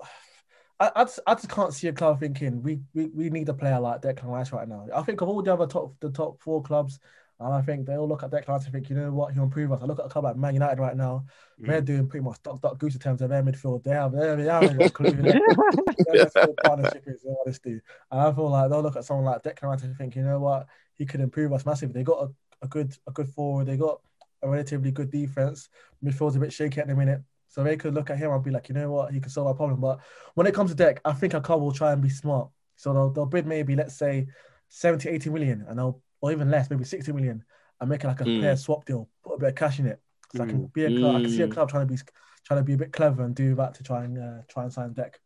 I, 0.80 0.92
I, 0.94 1.04
just, 1.04 1.20
I 1.26 1.34
just 1.34 1.48
can't 1.48 1.74
see 1.74 1.88
a 1.88 1.92
club 1.92 2.20
thinking 2.20 2.62
we, 2.62 2.80
we 2.94 3.06
we 3.06 3.30
need 3.30 3.48
a 3.48 3.54
player 3.54 3.80
like 3.80 4.02
Declan 4.02 4.26
Rice 4.26 4.52
right 4.52 4.68
now. 4.68 4.86
I 4.94 5.02
think 5.02 5.20
of 5.20 5.28
all 5.28 5.42
the 5.42 5.52
other 5.52 5.66
top 5.66 5.94
the 6.00 6.10
top 6.10 6.40
four 6.40 6.62
clubs, 6.62 7.00
and 7.40 7.52
I 7.52 7.62
think 7.62 7.86
they 7.86 7.96
all 7.96 8.08
look 8.08 8.22
at 8.22 8.30
Declan 8.30 8.48
Rice 8.48 8.64
and 8.64 8.72
think, 8.72 8.88
you 8.88 8.96
know 8.96 9.10
what, 9.12 9.32
he'll 9.34 9.42
improve 9.44 9.72
us. 9.72 9.80
I 9.82 9.86
look 9.86 9.98
at 9.98 10.06
a 10.06 10.08
club 10.08 10.24
like 10.24 10.36
Man 10.36 10.54
United 10.54 10.80
right 10.80 10.96
now. 10.96 11.24
They're 11.58 11.82
mm. 11.82 11.86
doing 11.86 12.08
pretty 12.08 12.24
much 12.24 12.42
duck 12.42 12.60
duck 12.60 12.78
goose 12.78 12.94
in 12.94 13.00
terms 13.00 13.22
of 13.22 13.30
their 13.30 13.42
midfield. 13.42 13.82
They 13.82 13.90
have 13.90 14.12
they, 14.12 14.36
they 14.36 14.44
haven't 14.44 14.78
got 14.78 14.86
a 14.86 14.90
clue. 14.90 15.10
Their 15.12 16.26
midfield 16.26 16.56
partnership 16.64 17.04
is 17.06 17.24
in 17.24 17.36
honesty. 17.44 17.80
And 18.10 18.20
I 18.20 18.32
feel 18.32 18.50
like 18.50 18.70
they'll 18.70 18.82
look 18.82 18.96
at 18.96 19.04
someone 19.04 19.26
like 19.26 19.42
Declan 19.42 19.70
Rice 19.70 19.82
and 19.82 19.96
think, 19.96 20.14
you 20.16 20.22
know 20.22 20.38
what, 20.38 20.66
he 20.94 21.06
could 21.06 21.20
improve 21.20 21.52
us 21.52 21.66
massively. 21.66 21.92
They 21.92 22.04
got 22.04 22.24
a, 22.24 22.30
a 22.62 22.68
good 22.68 22.94
a 23.06 23.10
good 23.10 23.28
forward. 23.28 23.66
They 23.66 23.76
got 23.76 24.00
a 24.42 24.48
relatively 24.48 24.92
good 24.92 25.10
defense. 25.10 25.68
Midfield's 26.04 26.36
a 26.36 26.40
bit 26.40 26.52
shaky 26.52 26.80
at 26.80 26.86
the 26.86 26.94
minute. 26.94 27.22
So 27.48 27.64
they 27.64 27.76
could 27.76 27.94
look 27.94 28.10
at 28.10 28.18
him 28.18 28.30
and 28.30 28.42
be 28.44 28.50
like, 28.50 28.68
you 28.68 28.74
know 28.74 28.90
what, 28.90 29.12
he 29.12 29.20
could 29.20 29.32
solve 29.32 29.46
our 29.46 29.54
problem. 29.54 29.80
But 29.80 30.00
when 30.34 30.46
it 30.46 30.54
comes 30.54 30.70
to 30.70 30.76
deck, 30.76 31.00
I 31.04 31.12
think 31.12 31.34
a 31.34 31.40
club 31.40 31.60
will 31.60 31.72
try 31.72 31.92
and 31.92 32.02
be 32.02 32.10
smart. 32.10 32.50
So 32.76 32.92
they'll, 32.92 33.10
they'll 33.10 33.26
bid 33.26 33.46
maybe, 33.46 33.74
let's 33.74 33.96
say, 33.96 34.26
70, 34.68 35.08
80 35.08 35.30
million, 35.30 35.64
and 35.68 35.78
they'll, 35.78 36.00
or 36.20 36.30
even 36.30 36.50
less, 36.50 36.68
maybe 36.70 36.84
60 36.84 37.10
million, 37.12 37.42
and 37.80 37.88
make 37.88 38.04
it 38.04 38.06
like 38.06 38.20
a 38.20 38.24
Mm. 38.24 38.38
player 38.38 38.56
swap 38.56 38.84
deal, 38.84 39.08
put 39.24 39.34
a 39.34 39.38
bit 39.38 39.48
of 39.50 39.54
cash 39.54 39.78
in 39.78 39.86
it. 39.86 40.00
So 40.34 40.44
I 40.44 40.46
can 40.46 40.60
Mm. 40.60 40.72
be 40.74 40.84
a 40.84 40.90
club, 40.90 41.16
I 41.16 41.20
can 41.20 41.30
see 41.30 41.42
a 41.42 41.48
Mm. 41.48 41.52
club 41.52 41.70
trying 41.70 41.88
to 41.88 41.94
be 41.94 42.00
trying 42.44 42.60
to 42.60 42.64
be 42.64 42.74
a 42.74 42.78
bit 42.78 42.92
clever 42.92 43.24
and 43.24 43.34
do 43.34 43.54
that 43.56 43.74
to 43.74 43.82
try 43.82 44.04
and 44.04 44.18
uh, 44.18 44.42
try 44.48 44.62
and 44.64 44.72
sign 44.72 44.92
deck. 44.92 45.18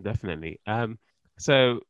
Definitely. 0.00 0.60
Um, 0.66 0.98
so 1.38 1.80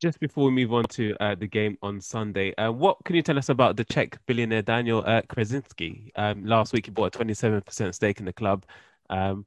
just 0.00 0.20
before 0.20 0.44
we 0.44 0.50
move 0.50 0.72
on 0.72 0.84
to 0.84 1.16
uh, 1.20 1.34
the 1.34 1.46
game 1.46 1.76
on 1.82 2.00
Sunday, 2.00 2.54
uh, 2.56 2.70
what 2.70 2.98
can 3.04 3.16
you 3.16 3.22
tell 3.22 3.38
us 3.38 3.48
about 3.48 3.76
the 3.76 3.84
Czech 3.84 4.18
billionaire 4.26 4.62
Daniel 4.62 5.02
uh, 5.06 5.22
Kretinsky? 5.22 6.10
Um, 6.16 6.44
last 6.44 6.72
week 6.72 6.86
he 6.86 6.90
bought 6.90 7.14
a 7.14 7.18
27% 7.18 7.94
stake 7.94 8.18
in 8.18 8.26
the 8.26 8.32
club. 8.32 8.64
Um, 9.10 9.46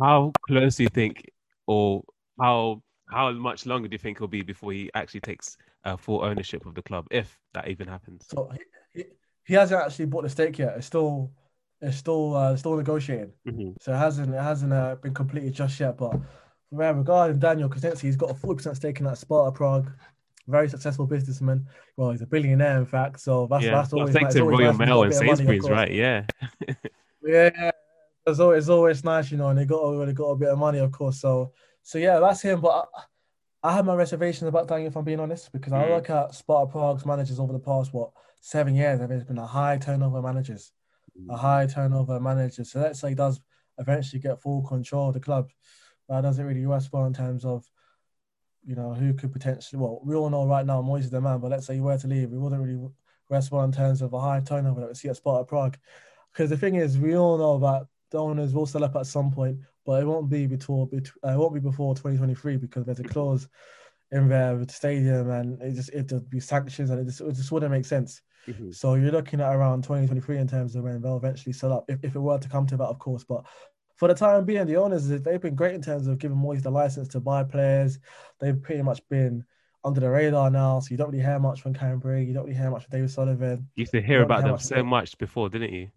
How 0.00 0.32
close 0.46 0.76
do 0.76 0.84
you 0.84 0.88
think, 0.88 1.30
or 1.66 2.02
how 2.40 2.82
how 3.10 3.32
much 3.32 3.66
longer 3.66 3.88
do 3.88 3.94
you 3.94 3.98
think 3.98 4.18
he'll 4.18 4.28
be 4.28 4.42
before 4.42 4.72
he 4.72 4.90
actually 4.94 5.20
takes 5.20 5.56
uh, 5.84 5.96
full 5.96 6.24
ownership 6.24 6.64
of 6.64 6.74
the 6.74 6.82
club, 6.82 7.06
if 7.10 7.38
that 7.54 7.68
even 7.68 7.88
happens? 7.88 8.26
So 8.28 8.50
he, 8.94 9.04
he, 9.44 9.54
hasn't 9.54 9.82
actually 9.82 10.06
bought 10.06 10.22
the 10.22 10.30
stake 10.30 10.58
yet. 10.58 10.76
It's 10.76 10.86
still 10.86 11.32
it's 11.80 11.96
still 11.96 12.36
uh, 12.36 12.56
still 12.56 12.76
negotiating. 12.76 13.32
Mhm. 13.46 13.74
So 13.80 13.92
it 13.92 13.98
hasn't 13.98 14.34
it 14.34 14.42
hasn't 14.42 14.72
uh, 14.72 14.96
been 14.96 15.14
completed 15.14 15.54
just 15.54 15.78
yet. 15.80 15.96
But 15.96 16.20
regarding 16.70 17.38
Daniel 17.38 17.68
Kretinsky, 17.68 18.02
he's 18.02 18.16
got 18.16 18.30
a 18.30 18.34
forty 18.34 18.56
percent 18.56 18.76
stake 18.76 19.00
in 19.00 19.06
that 19.06 19.18
Sparta 19.18 19.52
Prague. 19.52 19.90
Very 20.48 20.68
successful 20.68 21.06
businessman. 21.06 21.66
Well, 21.96 22.10
he's 22.10 22.22
a 22.22 22.26
billionaire, 22.26 22.78
in 22.78 22.86
fact. 22.86 23.20
So 23.20 23.46
that's 23.48 23.64
yeah, 23.64 23.72
that's 23.72 23.92
well, 23.92 24.00
always 24.00 24.14
thanks 24.14 24.34
nice. 24.34 24.42
to 24.42 24.44
Royal 24.44 24.72
Mail 24.72 25.02
and 25.04 25.12
got 25.12 25.20
a 25.20 25.26
bit 25.26 25.40
of 25.40 25.46
money, 25.46 25.60
right? 25.60 25.92
Yeah. 25.92 26.24
Yeah, 27.22 27.70
it's 28.26 28.40
always, 28.40 28.64
it's 28.64 28.68
always 28.70 29.04
nice, 29.04 29.30
you 29.30 29.36
know, 29.36 29.50
and 29.50 29.58
they 29.58 29.66
got 29.66 30.04
they 30.06 30.12
got 30.12 30.30
a 30.30 30.36
bit 30.36 30.48
of 30.48 30.58
money, 30.58 30.78
of 30.78 30.90
course. 30.90 31.20
So 31.20 31.52
so 31.82 31.98
yeah, 31.98 32.18
that's 32.18 32.40
him. 32.40 32.60
But 32.60 32.88
I, 33.62 33.68
I 33.68 33.74
have 33.74 33.84
my 33.84 33.94
reservations 33.94 34.48
about 34.48 34.68
Daniel, 34.68 34.88
if 34.88 34.96
I'm 34.96 35.04
being 35.04 35.20
honest, 35.20 35.52
because 35.52 35.72
I 35.72 35.84
Mm. 35.84 35.96
look 35.96 36.10
at 36.10 36.34
Sparta 36.34 36.72
Prague's 36.72 37.04
managers 37.04 37.38
over 37.38 37.52
the 37.52 37.58
past 37.58 37.92
what 37.92 38.10
seven 38.40 38.74
years. 38.74 38.98
There's 38.98 39.24
been 39.24 39.38
a 39.38 39.46
high 39.46 39.76
turnover 39.76 40.18
of 40.18 40.24
managers, 40.24 40.72
a 41.28 41.36
high 41.36 41.66
turnover 41.66 42.16
of 42.16 42.22
managers. 42.22 42.72
So 42.72 42.80
let's 42.80 43.00
say 43.00 43.10
he 43.10 43.14
does 43.14 43.38
eventually 43.78 44.20
get 44.20 44.40
full 44.40 44.62
control 44.66 45.08
of 45.08 45.14
the 45.14 45.20
club. 45.20 45.50
That 46.10 46.22
doesn't 46.22 46.44
really 46.44 46.66
well 46.66 47.06
in 47.06 47.14
terms 47.14 47.44
of, 47.44 47.64
you 48.66 48.74
know, 48.74 48.92
who 48.92 49.14
could 49.14 49.32
potentially. 49.32 49.80
Well, 49.80 50.00
we 50.04 50.14
all 50.16 50.28
know 50.28 50.46
right 50.46 50.66
now 50.66 50.82
Moyes 50.82 51.00
is 51.00 51.10
the 51.10 51.20
man, 51.20 51.38
but 51.38 51.50
let's 51.52 51.66
say 51.66 51.74
he 51.74 51.80
were 51.80 51.96
to 51.96 52.06
leave, 52.06 52.30
we 52.30 52.38
wouldn't 52.38 52.60
really 52.60 52.90
rest 53.28 53.52
well 53.52 53.62
in 53.62 53.72
terms 53.72 54.02
of 54.02 54.12
a 54.12 54.20
high 54.20 54.40
turnover 54.40 54.80
that 54.80 54.88
we 54.88 54.94
see 54.94 55.08
at 55.08 55.16
Sparta 55.16 55.44
Prague. 55.44 55.78
Because 56.32 56.50
the 56.50 56.56
thing 56.56 56.74
is, 56.74 56.98
we 56.98 57.16
all 57.16 57.38
know 57.38 57.58
that 57.60 57.86
the 58.10 58.18
owners 58.18 58.52
will 58.52 58.66
sell 58.66 58.84
up 58.84 58.96
at 58.96 59.06
some 59.06 59.30
point, 59.30 59.58
but 59.86 60.02
it 60.02 60.06
won't 60.06 60.28
be 60.28 60.46
before 60.46 60.88
uh, 60.92 60.96
it 60.96 61.38
won't 61.38 61.54
be 61.54 61.60
before 61.60 61.94
2023 61.94 62.56
because 62.56 62.84
there's 62.84 63.00
a 63.00 63.04
clause 63.04 63.48
in 64.10 64.28
there 64.28 64.56
with 64.56 64.68
the 64.68 64.74
stadium 64.74 65.30
and 65.30 65.62
it 65.62 65.74
just 65.74 65.90
it 65.90 66.10
would 66.10 66.28
be 66.28 66.40
sanctions 66.40 66.90
and 66.90 67.00
it 67.00 67.04
just, 67.04 67.20
it 67.20 67.32
just 67.34 67.52
wouldn't 67.52 67.70
make 67.70 67.84
sense. 67.84 68.22
Mhm. 68.48 68.74
So 68.74 68.94
you're 68.94 69.12
looking 69.12 69.40
at 69.40 69.54
around 69.54 69.82
2023 69.82 70.38
in 70.38 70.48
terms 70.48 70.74
of 70.74 70.82
when 70.82 71.00
they'll 71.00 71.16
eventually 71.16 71.52
sell 71.52 71.72
up, 71.72 71.84
if, 71.88 72.00
if 72.02 72.16
it 72.16 72.20
were 72.20 72.38
to 72.38 72.48
come 72.48 72.66
to 72.66 72.76
that, 72.78 72.84
of 72.84 72.98
course. 72.98 73.22
But 73.22 73.44
for 74.00 74.08
the 74.08 74.14
time 74.14 74.46
being, 74.46 74.64
the 74.64 74.76
owners 74.76 75.06
they've 75.08 75.42
been 75.42 75.54
great 75.54 75.74
in 75.74 75.82
terms 75.82 76.06
of 76.06 76.18
giving 76.18 76.38
Moyes 76.38 76.62
the 76.62 76.70
license 76.70 77.06
to 77.08 77.20
buy 77.20 77.44
players. 77.44 77.98
They've 78.40 78.60
pretty 78.60 78.80
much 78.80 79.06
been 79.10 79.44
under 79.84 80.00
the 80.00 80.08
radar 80.08 80.50
now, 80.50 80.80
so 80.80 80.90
you 80.90 80.96
don't 80.96 81.10
really 81.10 81.22
hear 81.22 81.38
much 81.38 81.60
from 81.60 81.74
Brigg, 81.98 82.26
you 82.26 82.32
don't 82.32 82.44
really 82.44 82.56
hear 82.56 82.70
much 82.70 82.84
from 82.84 82.92
David 82.92 83.10
Sullivan. 83.10 83.68
You 83.76 83.82
used 83.82 83.92
to 83.92 84.00
hear 84.00 84.22
about 84.22 84.42
hear 84.42 84.52
them 84.52 84.58
so 84.58 84.82
much 84.82 85.18
before, 85.18 85.50
didn't 85.50 85.74
you? 85.74 85.90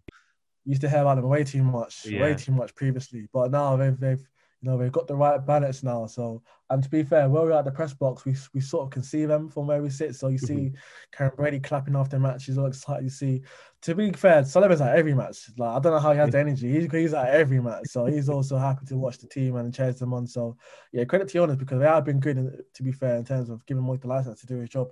You 0.66 0.72
used 0.72 0.82
to 0.82 0.90
hear 0.90 1.00
about 1.00 1.14
them 1.16 1.28
way 1.30 1.44
too 1.44 1.62
much, 1.62 2.04
Yeah. 2.04 2.20
way 2.20 2.34
too 2.34 2.52
much 2.52 2.74
previously. 2.74 3.26
But 3.32 3.50
now 3.50 3.76
they've 3.76 3.98
they've 3.98 4.28
you 4.64 4.70
know 4.70 4.78
they've 4.78 4.90
got 4.90 5.06
the 5.06 5.14
right 5.14 5.44
balance 5.44 5.82
now. 5.82 6.06
So 6.06 6.42
and 6.70 6.82
to 6.82 6.88
be 6.88 7.02
fair, 7.02 7.28
where 7.28 7.42
we're 7.42 7.52
at 7.52 7.66
the 7.66 7.70
press 7.70 7.92
box, 7.92 8.24
we 8.24 8.34
we 8.54 8.60
sort 8.60 8.84
of 8.84 8.90
can 8.90 9.02
see 9.02 9.26
them 9.26 9.50
from 9.50 9.66
where 9.66 9.82
we 9.82 9.90
sit. 9.90 10.14
So 10.14 10.28
you 10.28 10.38
see 10.38 10.72
Karren 11.14 11.36
Brady 11.36 11.60
clapping 11.60 11.94
after 11.94 12.18
matches, 12.18 12.56
all 12.56 12.66
excited. 12.66 13.04
You 13.04 13.10
see, 13.10 13.42
to 13.82 13.94
be 13.94 14.10
fair, 14.12 14.42
Sullivan's 14.42 14.80
at 14.80 14.96
every 14.96 15.12
match. 15.12 15.50
Like 15.58 15.76
I 15.76 15.78
don't 15.80 15.92
know 15.92 15.98
how 15.98 16.12
he 16.12 16.18
has 16.18 16.30
the 16.30 16.38
energy. 16.38 16.72
He's 16.72 16.90
he's 16.90 17.12
at 17.12 17.28
every 17.28 17.60
match. 17.60 17.88
So 17.88 18.06
he's 18.06 18.30
also 18.30 18.56
happy 18.56 18.86
to 18.86 18.96
watch 18.96 19.18
the 19.18 19.26
team 19.26 19.56
and 19.56 19.74
cheers 19.74 19.98
them 19.98 20.14
on. 20.14 20.26
So 20.26 20.56
yeah, 20.92 21.04
credit 21.04 21.28
to 21.28 21.38
owners 21.40 21.56
because 21.56 21.80
they 21.80 21.86
have 21.86 22.06
been 22.06 22.20
good. 22.20 22.64
To 22.72 22.82
be 22.82 22.92
fair, 22.92 23.16
in 23.16 23.24
terms 23.24 23.50
of 23.50 23.66
giving 23.66 23.82
Moyes 23.82 24.00
the 24.00 24.08
license 24.08 24.40
to 24.40 24.46
do 24.46 24.56
his 24.56 24.70
job. 24.70 24.88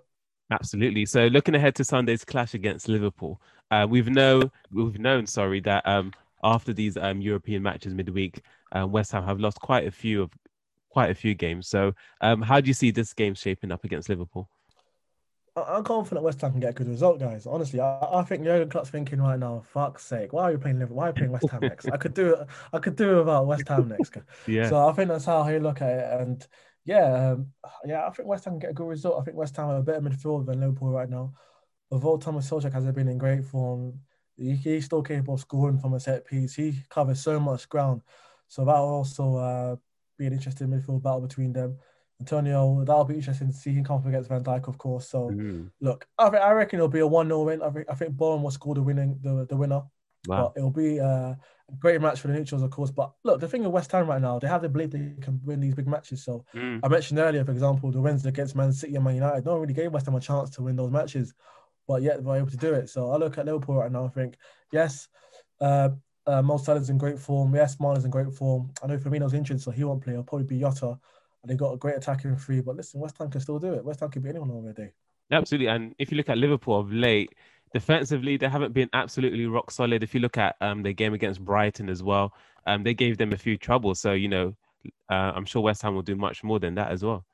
Absolutely. 0.51 1.07
So 1.07 1.29
looking 1.29 1.55
ahead 1.55 1.75
to 1.77 1.85
Sunday's 1.85 2.27
clash 2.27 2.53
against 2.53 2.91
Liverpool, 2.91 3.41
uh, 3.71 3.87
we've 3.89 4.11
know 4.11 4.51
we've 4.71 4.99
known, 4.99 5.27
sorry, 5.27 5.61
that 5.61 5.89
um, 5.89 6.13
after 6.45 6.75
these 6.75 6.99
um, 6.99 7.23
European 7.23 7.63
matches 7.63 7.95
midweek, 7.95 8.43
uh, 8.77 8.87
West 8.87 9.13
Ham 9.13 9.25
have 9.25 9.41
lost 9.41 9.61
quite 9.61 9.87
a 9.87 9.91
few 9.91 10.23
of 10.23 10.31
quite 10.91 11.11
a 11.11 11.15
few 11.15 11.35
games. 11.35 11.69
So 11.69 11.95
um, 12.21 12.43
how 12.43 12.61
do 12.61 12.69
you 12.69 12.75
see 12.75 12.91
this 12.91 13.13
game 13.13 13.35
shaping 13.35 13.73
up 13.73 13.85
against 13.85 14.09
Liverpool? 14.09 14.49
I'm 15.55 15.85
confident 15.85 16.25
West 16.25 16.41
Ham 16.41 16.53
can 16.53 16.61
get 16.61 16.71
a 16.71 16.73
good 16.73 16.89
result, 16.89 17.19
guys. 17.19 17.47
Honestly, 17.47 17.79
I, 17.79 17.99
I 18.01 18.23
think 18.23 18.45
Jurgen 18.45 18.71
Klopp's 18.71 18.89
thinking 18.89 19.21
right 19.21 19.39
now, 19.39 19.63
fuck's 19.73 20.05
sake, 20.05 20.33
why 20.33 20.45
are 20.45 20.53
you 20.53 20.59
playing 20.59 20.79
Liverpool? 20.79 20.97
Why 20.97 21.07
are 21.07 21.09
you 21.09 21.15
playing 21.15 21.33
West 21.33 21.51
Ham 21.51 21.61
next? 21.61 21.91
I 21.91 21.99
could 21.99 22.15
do 22.15 22.35
it. 22.35 22.47
I 22.73 22.79
could 22.79 22.97
do 22.97 23.19
without 23.19 23.47
West 23.47 23.69
Ham 23.69 23.89
next. 23.89 24.17
Yeah. 24.47 24.69
So 24.71 24.89
I 24.89 24.93
think 24.93 25.09
that's 25.09 25.27
how 25.27 25.45
he 25.45 25.59
look 25.59 25.83
at 25.83 25.91
it. 25.91 26.21
And 26.21 26.47
yeah, 26.87 27.33
um, 27.33 27.49
yeah, 27.85 28.07
I 28.07 28.11
think 28.11 28.29
West 28.29 28.47
Ham 28.47 28.55
can 28.55 28.61
get 28.61 28.71
a 28.71 28.75
good 28.75 28.89
result. 28.89 29.21
I 29.21 29.25
think 29.25 29.37
West 29.37 29.57
Ham 29.57 29.69
have 29.69 29.77
a 29.77 29.83
better 29.83 30.01
midfield 30.01 30.47
than 30.47 30.61
Liverpool 30.61 30.91
right 30.91 31.09
now. 31.09 31.35
Although 31.91 32.17
Thomas 32.17 32.49
Soucek 32.49 32.73
hasn't 32.73 32.95
been 32.95 33.09
in 33.09 33.19
great 33.19 33.45
form, 33.45 34.01
he, 34.39 34.57
he's 34.57 34.87
still 34.87 35.03
capable 35.03 35.35
of 35.35 35.41
scoring 35.41 35.79
from 35.79 35.93
a 35.93 36.01
set 36.01 36.25
piece. 36.25 36.55
He 36.55 36.81
covers 36.89 37.23
so 37.23 37.39
much 37.39 37.69
ground. 37.69 38.01
So 38.53 38.67
that'll 38.67 38.85
also 38.85 39.37
uh, 39.37 39.77
be 40.19 40.27
an 40.27 40.35
interesting 40.35 40.69
midfield 40.69 41.03
battle 41.03 41.23
between 41.23 41.55
them. 41.55 41.79
Antonio, 42.21 42.85
that'll 42.85 43.07
be 43.07 43.15
interesting 43.15 43.47
to 43.47 43.53
see 43.55 43.73
him 43.73 43.83
come 43.83 43.97
up 43.97 44.05
against 44.05 44.29
Van 44.29 44.45
Dijk, 44.45 44.69
of 44.69 44.77
course. 44.77 45.09
So 45.09 45.31
Mhm. 45.31 45.71
look, 45.81 46.07
I, 46.19 46.29
think, 46.29 46.43
I 46.43 46.53
reckon 46.53 46.79
it'll 46.79 46.89
be 46.89 46.99
a 46.99 47.07
1 47.07 47.29
0 47.29 47.45
win. 47.45 47.63
I 47.63 47.71
think, 47.71 47.87
I 47.89 47.95
think 47.95 48.15
Bowen 48.15 48.43
will 48.43 48.51
score 48.51 48.75
the 48.75 48.83
winning 48.83 49.19
the, 49.23 49.47
the 49.49 49.57
winner. 49.57 49.83
Wow. 50.27 50.53
But 50.55 50.59
it'll 50.59 50.71
be 50.71 51.01
uh, 51.01 51.35
a 51.35 51.77
great 51.79 52.03
match 52.03 52.21
for 52.21 52.29
the 52.29 52.35
neutrals, 52.35 52.63
of 52.63 52.71
course. 52.71 52.91
But 52.91 53.13
look, 53.25 53.41
the 53.41 53.49
thing 53.49 53.63
with 53.63 53.73
West 53.73 53.91
Ham 53.93 54.07
right 54.07 54.21
now, 54.21 54.39
they 54.39 54.49
have 54.49 54.61
the 54.61 54.69
belief 54.69 54.91
they 54.91 55.15
can 55.23 55.41
win 55.43 55.61
these 55.61 55.75
big 55.75 55.89
matches. 55.89 56.23
So 56.23 56.45
Mm. 56.55 56.81
I 56.83 56.89
mentioned 56.89 57.21
earlier, 57.21 57.47
for 57.47 57.53
example, 57.53 57.91
the 57.91 58.03
wins 58.03 58.27
against 58.27 58.55
Man 58.55 58.75
City 58.75 58.97
and 58.97 59.05
Man 59.05 59.15
United. 59.15 59.47
No 59.47 59.53
one 59.53 59.63
really 59.63 59.73
gave 59.73 59.93
West 59.93 60.05
Ham 60.05 60.15
a 60.15 60.21
chance 60.21 60.51
to 60.51 60.63
win 60.63 60.77
those 60.77 60.91
matches, 60.91 61.33
but 61.89 62.03
yet 62.03 62.19
they 62.19 62.23
were 62.25 62.37
able 62.37 62.51
to 62.51 62.57
do 62.59 62.75
it. 62.75 62.91
So 62.91 63.13
I 63.13 63.17
look 63.17 63.39
at 63.39 63.47
Liverpool 63.47 63.77
right 63.77 63.91
now. 63.91 64.05
I 64.05 64.09
think 64.09 64.37
yes, 64.71 65.09
uh, 65.59 65.89
uh, 66.27 66.43
Mo 66.43 66.57
Salah's 66.57 66.91
in 66.91 66.99
great 66.99 67.19
form. 67.19 67.55
Yes, 67.55 67.79
Marlon's 67.81 68.05
in 68.05 68.11
great 68.11 68.33
form. 68.33 68.71
I 68.83 68.87
know 68.87 68.99
Firmino's 68.99 69.35
injured, 69.35 69.61
so 69.61 69.71
he 69.71 69.85
won't 69.85 70.03
play. 70.03 70.13
It'll 70.13 70.25
probably 70.25 70.47
be 70.47 70.61
Jota. 70.61 70.99
And 71.43 71.51
they 71.51 71.57
got 71.57 71.73
a 71.73 71.77
great 71.77 71.97
attacking 71.97 72.37
three. 72.37 72.61
But 72.61 72.77
listen, 72.77 73.01
West 73.01 73.19
Ham 73.19 73.31
can 73.31 73.41
still 73.41 73.59
do 73.59 73.75
it. 73.75 73.85
West 73.85 74.01
Ham 74.01 74.11
can 74.11 74.23
be 74.23 74.29
anyone 74.29 74.51
on 74.51 74.65
their 74.65 74.73
day. 74.73 74.93
Absolutely. 75.31 75.67
And 75.69 75.95
if 75.99 76.11
you 76.11 76.17
look 76.17 76.29
at 76.29 76.39
Liverpool 76.39 76.79
of 76.79 76.93
late, 76.93 77.35
defensively, 77.75 78.37
they 78.37 78.49
haven't 78.49 78.73
been 78.73 78.89
absolutely 78.93 79.47
rock 79.47 79.71
solid. 79.71 80.03
If 80.03 80.15
you 80.15 80.21
look 80.21 80.39
at 80.39 80.57
um, 80.61 80.83
their 80.83 80.93
game 80.93 81.15
against 81.15 81.45
Brighton 81.45 81.89
as 81.89 82.03
well, 82.03 82.35
um, 82.67 82.85
they 82.85 82.95
gave 82.95 83.19
them 83.19 83.33
a 83.33 83.39
few 83.39 83.57
troubles. 83.57 83.99
So, 83.99 84.13
you 84.13 84.29
know, 84.29 84.55
uh, 85.11 85.33
I'm 85.35 85.45
sure 85.45 85.63
West 85.63 85.83
Ham 85.83 85.95
will 85.95 86.03
do 86.03 86.17
much 86.17 86.45
more 86.45 86.61
than 86.61 86.77
that 86.77 86.93
as 86.93 87.03
well. 87.03 87.25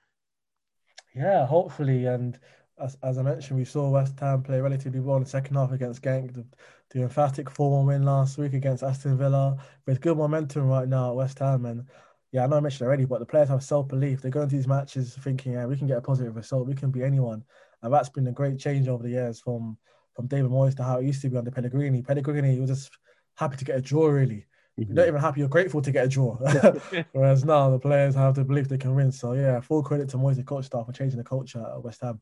Yeah, 1.15 1.45
hopefully. 1.45 2.07
And 2.07 2.39
as, 2.81 2.97
as 3.03 3.19
I 3.19 3.23
mentioned, 3.23 3.59
we 3.59 3.65
saw 3.65 3.91
West 3.91 4.19
Ham 4.21 4.43
play 4.43 4.61
relatively 4.61 5.01
well 5.01 5.17
in 5.17 5.25
the 5.25 5.29
second 5.29 5.57
half 5.57 5.73
against. 5.73 6.03
The, 6.03 6.47
the 6.91 7.03
emphatic 7.03 7.51
4 7.51 7.71
1 7.71 7.87
win 7.87 8.03
last 8.03 8.39
week 8.39 8.55
against 8.55 8.83
Aston 8.83 9.19
Villa. 9.19 9.57
With 9.87 10.01
good 10.01 10.17
momentum 10.17 10.67
right 10.67 10.89
now 10.89 11.11
at 11.11 11.17
West 11.17 11.39
Ham. 11.41 11.67
And 11.67 11.87
yeah, 12.33 12.45
I 12.45 12.47
know 12.47 12.57
I 12.57 12.61
mentioned 12.61 12.87
already, 12.87 13.05
but 13.05 13.21
the 13.21 13.27
players 13.27 13.49
have 13.49 13.63
self 13.63 13.89
belief. 13.89 14.23
They 14.23 14.31
go 14.31 14.43
into 14.43 14.57
these 14.57 14.67
matches 14.67 15.15
thinking, 15.21 15.53
yeah, 15.53 15.67
we 15.67 15.77
can 15.77 15.87
get 15.87 15.99
a 15.99 16.03
positive 16.03 16.37
result. 16.37 16.67
We 16.67 16.75
can 16.75 16.91
be 16.91 17.03
anyone. 17.03 17.45
And 17.83 17.93
that's 17.93 18.09
been 18.09 18.27
a 18.27 18.33
great 18.33 18.59
change 18.59 18.89
over 18.89 19.03
the 19.03 19.11
years 19.11 19.41
from, 19.41 19.77
from 20.15 20.27
David 20.27 20.51
Moyes 20.51 20.77
to 20.77 20.83
how 20.83 20.99
it 20.99 21.07
used 21.07 21.23
to 21.23 21.31
be 21.31 21.37
under 21.37 21.51
Pellegrini. 21.51 22.03
Pellegrini 22.03 22.59
was 22.59 22.71
just 22.71 22.91
happy 23.37 23.57
to 23.57 23.65
get 23.65 23.77
a 23.77 23.81
draw, 23.81 24.07
really. 24.07 24.47
You're 24.77 24.95
not 24.95 25.09
even 25.09 25.21
happy, 25.21 25.41
you're 25.41 25.49
grateful 25.49 25.83
to 25.83 25.91
get 25.91 26.05
a 26.05 26.09
draw. 26.09 26.37
Whereas 27.13 27.45
now 27.45 27.71
the 27.71 27.81
players 27.81 28.15
have 28.15 28.35
the 28.35 28.45
belief 28.45 28.69
they 28.69 28.79
can 28.79 28.95
win. 28.95 29.11
So 29.11 29.33
yeah, 29.33 29.61
full 29.61 29.83
credit 29.83 30.09
to 30.11 30.17
Moyes, 30.19 30.37
the 30.37 30.45
coach 30.45 30.67
staff, 30.67 30.87
for 30.87 30.93
changing 30.93 31.19
the 31.19 31.25
culture 31.25 31.61
at 31.61 31.83
West 31.83 32.01
Ham. 32.03 32.21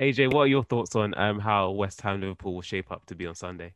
AJ, 0.00 0.32
what 0.32 0.42
are 0.42 0.46
your 0.46 0.64
thoughts 0.64 0.94
on 0.94 1.14
um, 1.16 1.38
how 1.38 1.70
West 1.70 2.00
Ham 2.02 2.20
Liverpool 2.20 2.54
will 2.54 2.62
shape 2.62 2.92
up 2.92 3.06
to 3.06 3.14
be 3.14 3.26
on 3.26 3.34
Sunday? 3.34 3.72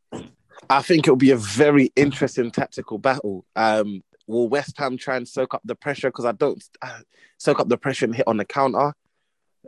I 0.68 0.82
think 0.82 1.06
it'll 1.06 1.16
be 1.16 1.30
a 1.30 1.36
very 1.36 1.90
interesting 1.96 2.50
tactical 2.50 2.98
battle. 2.98 3.46
Um, 3.56 4.02
will 4.26 4.48
West 4.48 4.76
Ham 4.78 4.98
try 4.98 5.16
and 5.16 5.26
soak 5.26 5.54
up 5.54 5.62
the 5.64 5.74
pressure? 5.74 6.08
Because 6.08 6.26
I 6.26 6.32
don't 6.32 6.62
uh, 6.82 7.00
soak 7.38 7.58
up 7.58 7.68
the 7.68 7.78
pressure 7.78 8.04
and 8.04 8.14
hit 8.14 8.28
on 8.28 8.36
the 8.36 8.44
counter 8.44 8.92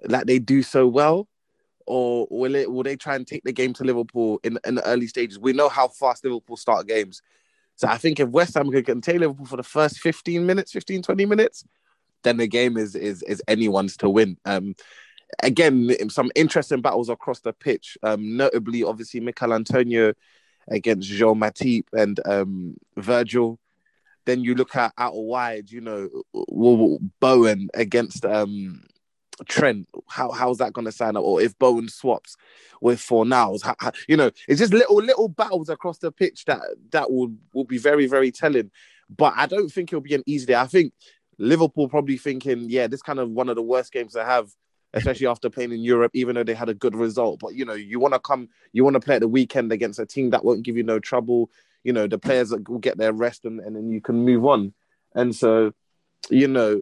like 0.04 0.26
they 0.26 0.38
do 0.38 0.62
so 0.62 0.86
well, 0.86 1.28
or 1.86 2.26
will 2.30 2.54
it? 2.54 2.70
Will 2.70 2.82
they 2.82 2.96
try 2.96 3.16
and 3.16 3.26
take 3.26 3.44
the 3.44 3.52
game 3.52 3.72
to 3.74 3.84
Liverpool 3.84 4.40
in 4.44 4.58
in 4.66 4.74
the 4.74 4.86
early 4.86 5.06
stages? 5.06 5.38
We 5.38 5.52
know 5.52 5.68
how 5.68 5.88
fast 5.88 6.24
Liverpool 6.24 6.56
start 6.56 6.86
games, 6.86 7.22
so 7.76 7.88
I 7.88 7.98
think 7.98 8.20
if 8.20 8.28
West 8.28 8.54
Ham 8.54 8.70
can 8.70 8.84
contain 8.84 9.20
Liverpool 9.20 9.46
for 9.46 9.56
the 9.56 9.62
first 9.62 9.98
15 10.00 10.44
minutes, 10.44 10.72
15, 10.72 11.02
20 11.02 11.26
minutes, 11.26 11.64
then 12.22 12.36
the 12.36 12.46
game 12.46 12.76
is 12.76 12.94
is 12.94 13.22
is 13.22 13.42
anyone's 13.48 13.96
to 13.98 14.10
win. 14.10 14.36
Um, 14.44 14.74
again, 15.40 15.90
some 16.10 16.30
interesting 16.34 16.80
battles 16.80 17.08
across 17.08 17.40
the 17.40 17.52
pitch. 17.52 17.96
Um, 18.02 18.36
notably, 18.36 18.82
obviously, 18.82 19.20
Michail 19.20 19.54
Antonio 19.54 20.12
against 20.68 21.08
Jean 21.08 21.40
Matip 21.40 21.84
and 21.92 22.20
um, 22.26 22.76
Virgil. 22.96 23.58
Then 24.24 24.44
you 24.44 24.54
look 24.54 24.76
at 24.76 24.92
out 24.98 25.16
wide, 25.16 25.70
you 25.70 25.80
know, 25.80 26.08
Bowen 27.20 27.68
against 27.74 28.24
um, 28.24 28.84
Trent. 29.48 29.88
How 30.08 30.30
how's 30.30 30.58
that 30.58 30.72
going 30.72 30.84
to 30.84 30.92
sign 30.92 31.16
up? 31.16 31.24
Or 31.24 31.42
if 31.42 31.58
Bowen 31.58 31.88
swaps 31.88 32.36
with 32.80 33.04
how, 33.08 33.74
how, 33.80 33.92
you 34.08 34.16
know, 34.16 34.30
it's 34.46 34.60
just 34.60 34.72
little 34.72 34.96
little 34.96 35.28
battles 35.28 35.68
across 35.68 35.98
the 35.98 36.12
pitch 36.12 36.44
that 36.44 36.60
that 36.92 37.10
will 37.10 37.34
will 37.52 37.64
be 37.64 37.78
very 37.78 38.06
very 38.06 38.30
telling. 38.30 38.70
But 39.10 39.34
I 39.36 39.46
don't 39.46 39.70
think 39.70 39.90
it'll 39.90 40.00
be 40.00 40.14
an 40.14 40.22
easy 40.24 40.46
day. 40.46 40.54
I 40.54 40.66
think 40.66 40.92
Liverpool 41.38 41.88
probably 41.88 42.16
thinking, 42.16 42.70
yeah, 42.70 42.86
this 42.86 43.02
kind 43.02 43.18
of 43.18 43.30
one 43.30 43.48
of 43.48 43.56
the 43.56 43.62
worst 43.62 43.92
games 43.92 44.12
to 44.12 44.24
have 44.24 44.50
especially 44.94 45.26
after 45.26 45.50
playing 45.50 45.72
in 45.72 45.82
Europe, 45.82 46.12
even 46.14 46.34
though 46.34 46.44
they 46.44 46.54
had 46.54 46.68
a 46.68 46.74
good 46.74 46.94
result. 46.94 47.40
But 47.40 47.54
you 47.54 47.64
know, 47.64 47.74
you 47.74 47.98
want 47.98 48.14
to 48.14 48.20
come, 48.20 48.48
you 48.72 48.84
want 48.84 48.94
to 48.94 49.00
play 49.00 49.16
at 49.16 49.20
the 49.20 49.28
weekend 49.28 49.72
against 49.72 49.98
a 49.98 50.06
team 50.06 50.30
that 50.30 50.44
won't 50.44 50.62
give 50.62 50.76
you 50.76 50.82
no 50.82 50.98
trouble. 50.98 51.50
You 51.84 51.92
know, 51.92 52.06
the 52.06 52.18
players 52.18 52.50
that 52.50 52.68
will 52.68 52.78
get 52.78 52.98
their 52.98 53.12
rest 53.12 53.44
and, 53.44 53.60
and 53.60 53.74
then 53.74 53.90
you 53.90 54.00
can 54.00 54.24
move 54.24 54.44
on. 54.46 54.72
and 55.14 55.34
so 55.34 55.72
you 56.30 56.46
know 56.46 56.80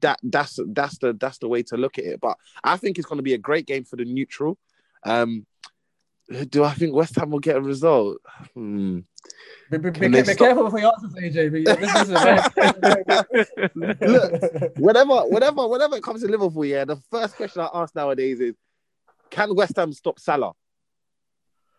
that 0.00 0.18
that's 0.22 0.58
that's 0.68 0.98
the 0.98 1.12
that's 1.14 1.38
the 1.38 1.48
way 1.48 1.62
to 1.64 1.76
look 1.76 1.98
at 1.98 2.04
it. 2.04 2.20
But 2.20 2.36
I 2.64 2.76
think 2.76 2.98
it's 2.98 3.06
going 3.06 3.18
to 3.18 3.22
be 3.22 3.34
a 3.34 3.38
great 3.38 3.66
game 3.66 3.84
for 3.84 3.96
the 3.96 4.04
neutral. 4.04 4.58
Um, 5.04 5.46
do 6.50 6.64
I 6.64 6.74
think 6.74 6.94
West 6.94 7.16
Ham 7.16 7.30
will 7.30 7.38
get 7.38 7.56
a 7.56 7.60
result? 7.60 8.18
Hmm. 8.54 9.00
Be, 9.70 9.78
be, 9.78 9.90
be, 9.90 10.08
be 10.08 10.34
careful 10.34 10.70
with 10.70 10.82
your 10.82 10.92
answers, 10.92 11.14
AJ. 11.14 11.50
But 11.50 11.60
yeah, 11.62 11.74
this, 11.76 11.92
this 11.92 12.08
is 12.08 13.42
very... 13.74 13.98
Look, 14.12 14.78
whenever, 14.78 15.20
whenever, 15.28 15.68
whenever 15.68 15.96
it 15.96 16.02
comes 16.02 16.22
to 16.22 16.28
Liverpool, 16.28 16.64
yeah, 16.64 16.84
the 16.84 16.96
first 17.10 17.36
question 17.36 17.62
I 17.62 17.68
ask 17.74 17.94
nowadays 17.94 18.40
is, 18.40 18.54
can 19.30 19.54
West 19.54 19.76
Ham 19.76 19.92
stop 19.92 20.18
Salah? 20.18 20.52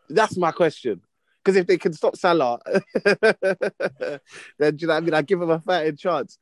That's 0.10 0.38
my 0.38 0.52
question. 0.52 1.02
Because 1.44 1.56
if 1.56 1.68
they 1.68 1.78
can 1.78 1.94
stop 1.94 2.16
Salah, 2.16 2.60
then 3.04 4.76
do 4.76 4.78
you 4.78 4.88
know 4.88 4.94
what 4.94 4.98
I 4.98 5.00
mean? 5.00 5.14
I 5.14 5.22
give 5.22 5.40
them 5.40 5.50
a 5.50 5.60
fighting 5.60 5.98
chance. 5.98 6.38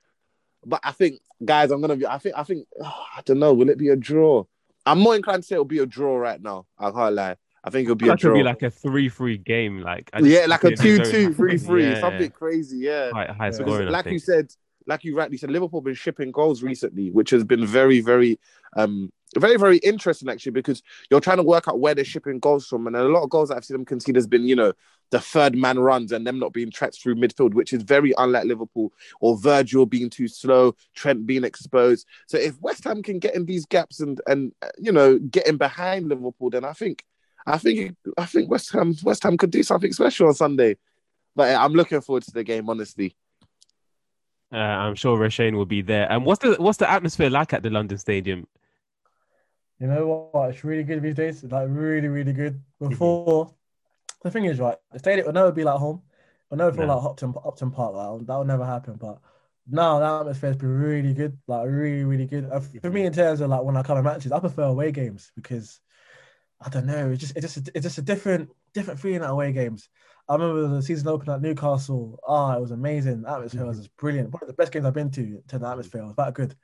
But 0.65 0.81
I 0.83 0.91
think, 0.91 1.21
guys, 1.43 1.71
I'm 1.71 1.81
gonna 1.81 1.95
be. 1.95 2.05
I 2.05 2.17
think. 2.17 2.35
I 2.37 2.43
think. 2.43 2.67
I 2.83 3.21
don't 3.23 3.39
know. 3.39 3.53
Will 3.53 3.69
it 3.69 3.77
be 3.77 3.89
a 3.89 3.95
draw? 3.95 4.45
I'm 4.85 4.99
more 4.99 5.15
inclined 5.15 5.43
to 5.43 5.47
say 5.47 5.55
it'll 5.55 5.65
be 5.65 5.79
a 5.79 5.85
draw 5.85 6.17
right 6.17 6.41
now. 6.41 6.65
I 6.77 6.91
can't 6.91 7.13
lie. 7.13 7.35
I 7.67 7.69
think 7.69 7.85
it'll 7.85 7.95
be 7.95 8.07
a 8.07 8.15
draw. 8.15 8.33
be 8.33 8.43
like 8.43 8.63
a 8.63 8.71
three-three 8.71 9.39
game. 9.39 9.81
Like 9.81 10.09
yeah, 10.21 10.45
like 10.47 10.63
a 10.63 10.75
two-two, 10.75 11.33
three-three, 11.33 11.33
it'll 11.33 11.33
be 11.33 11.33
2 11.33 11.33
2, 11.33 11.33
very 11.33 11.57
3 11.57 11.57
3, 11.57 11.83
Yeah. 11.83 11.99
something 11.99 12.31
crazy. 12.31 12.77
Yeah. 12.77 13.11
high, 13.11 13.25
high 13.25 13.45
Yeah. 13.47 13.51
scoring. 13.51 13.89
Like 13.89 14.05
you 14.05 14.19
said, 14.19 14.51
like 14.85 15.03
you 15.03 15.17
rightly 15.17 15.35
said, 15.35 15.51
Liverpool 15.51 15.81
been 15.81 15.93
shipping 15.95 16.31
goals 16.31 16.63
recently, 16.63 17.11
which 17.11 17.29
has 17.31 17.43
been 17.43 17.65
very, 17.65 17.99
very, 17.99 18.39
um, 18.77 19.11
very, 19.37 19.57
very 19.57 19.79
interesting 19.79 20.29
actually, 20.29 20.53
because 20.53 20.81
you're 21.11 21.19
trying 21.19 21.37
to 21.37 21.43
work 21.43 21.67
out 21.67 21.81
where 21.81 21.93
they're 21.93 22.05
shipping 22.05 22.39
goals 22.39 22.65
from, 22.67 22.87
and 22.87 22.95
a 22.95 23.03
lot 23.03 23.23
of 23.23 23.29
goals 23.29 23.49
that 23.49 23.57
I've 23.57 23.65
seen 23.65 23.75
them 23.75 23.85
concede 23.85 24.15
has 24.15 24.27
been, 24.27 24.47
you 24.47 24.55
know, 24.55 24.71
the 25.11 25.19
third 25.19 25.55
man 25.55 25.77
runs 25.79 26.13
and 26.13 26.25
them 26.25 26.39
not 26.39 26.53
being 26.53 26.71
tracked 26.71 27.01
through 27.01 27.15
midfield, 27.15 27.53
which 27.53 27.73
is 27.73 27.83
very 27.83 28.13
unlike 28.17 28.45
Liverpool, 28.45 28.93
or 29.19 29.37
Virgil 29.37 29.85
being 29.85 30.09
too 30.09 30.29
slow, 30.29 30.73
Trent 30.95 31.25
being 31.25 31.43
exposed. 31.43 32.05
So 32.27 32.37
if 32.37 32.59
West 32.61 32.85
Ham 32.85 33.03
can 33.03 33.19
get 33.19 33.35
in 33.35 33.45
these 33.45 33.65
gaps 33.65 33.99
and 33.99 34.19
and 34.27 34.53
uh, 34.61 34.69
you 34.77 34.93
know 34.93 35.19
getting 35.19 35.57
behind 35.57 36.07
Liverpool, 36.07 36.49
then 36.49 36.63
I 36.65 36.73
think, 36.73 37.03
I 37.47 37.57
think, 37.57 37.95
I 38.17 38.25
think 38.25 38.49
West 38.51 38.71
Ham, 38.73 38.93
West 39.03 39.23
Ham 39.23 39.37
could 39.37 39.51
do 39.51 39.63
something 39.63 39.93
special 39.93 40.27
on 40.27 40.33
Sunday. 40.33 40.75
But 41.35 41.55
uh, 41.55 41.63
I'm 41.63 41.73
looking 41.73 42.01
forward 42.01 42.23
to 42.23 42.31
the 42.31 42.43
game, 42.43 42.69
honestly. 42.69 43.15
Uh, 44.51 44.57
I'm 44.57 44.95
sure 44.95 45.17
Roshane 45.17 45.53
will 45.55 45.65
be 45.65 45.81
there. 45.81 46.11
And 46.11 46.25
what's 46.25 46.41
the 46.41 46.55
what's 46.55 46.77
the 46.77 46.89
atmosphere 46.89 47.29
like 47.29 47.53
at 47.53 47.63
the 47.63 47.69
London 47.69 47.97
Stadium? 47.97 48.47
You 49.79 49.87
know 49.87 50.29
what? 50.31 50.49
It's 50.49 50.63
really 50.63 50.83
good 50.83 51.01
these 51.01 51.15
days. 51.15 51.43
It's 51.43 51.53
like 51.53 51.67
really, 51.69 52.07
really 52.07 52.33
good. 52.33 52.59
Before, 52.79 53.53
the 54.23 54.31
thing 54.31 54.45
is, 54.45 54.59
right, 54.59 54.77
the 54.91 54.99
stadium 54.99 55.27
will 55.27 55.33
never 55.33 55.51
be 55.51 55.63
like 55.63 55.77
home. 55.77 56.01
It'll 56.51 56.57
never 56.57 56.75
feel 56.75 56.87
No. 56.87 56.95
like 56.97 57.05
Upton, 57.05 57.33
Upton 57.45 57.71
Park. 57.71 57.93
Like, 57.93 58.25
that 58.25 58.35
will 58.35 58.45
never 58.45 58.65
happen. 58.65 58.95
But 58.95 59.19
now 59.69 59.99
the 59.99 60.05
atmosphere 60.05 60.49
has 60.49 60.57
been 60.57 60.69
really 60.69 61.13
good. 61.13 61.37
Like, 61.45 61.67
really, 61.67 62.03
really 62.05 62.25
good. 62.25 62.49
Uh, 62.51 62.61
For 62.81 62.89
me, 62.89 63.05
in 63.05 63.13
terms 63.13 63.41
of 63.41 63.49
like 63.49 63.63
when 63.63 63.77
I 63.77 63.83
come 63.83 63.97
to 63.97 64.03
matches, 64.03 64.31
I 64.31 64.39
prefer 64.39 64.63
away 64.63 64.91
games 64.91 65.31
because 65.35 65.79
I 66.61 66.69
don't 66.69 66.85
know. 66.85 67.11
It's 67.11 67.21
just, 67.21 67.37
it's 67.37 67.53
just, 67.53 67.69
it's 67.73 67.83
just 67.83 67.97
a 67.97 68.01
different, 68.01 68.49
different 68.73 68.99
feeling 68.99 69.23
at 69.23 69.29
away 69.29 69.51
games. 69.51 69.89
I 70.29 70.33
remember 70.33 70.67
the 70.67 70.81
season 70.81 71.07
opener 71.07 71.35
at 71.35 71.41
Newcastle. 71.41 72.19
Ah, 72.27 72.55
it 72.57 72.61
was 72.61 72.71
amazing. 72.71 73.21
The 73.21 73.31
atmosphere 73.31 73.65
was 73.65 73.77
just 73.77 73.95
brilliant. 73.97 74.31
One 74.31 74.41
of 74.41 74.47
the 74.47 74.53
best 74.53 74.71
games 74.71 74.85
I've 74.85 74.93
been 74.93 75.11
to. 75.11 75.41
Terms 75.47 75.63
of 75.63 75.63
atmosphere, 75.63 76.01
it 76.01 76.07
was 76.07 76.15
that 76.17 76.33
good, 76.33 76.55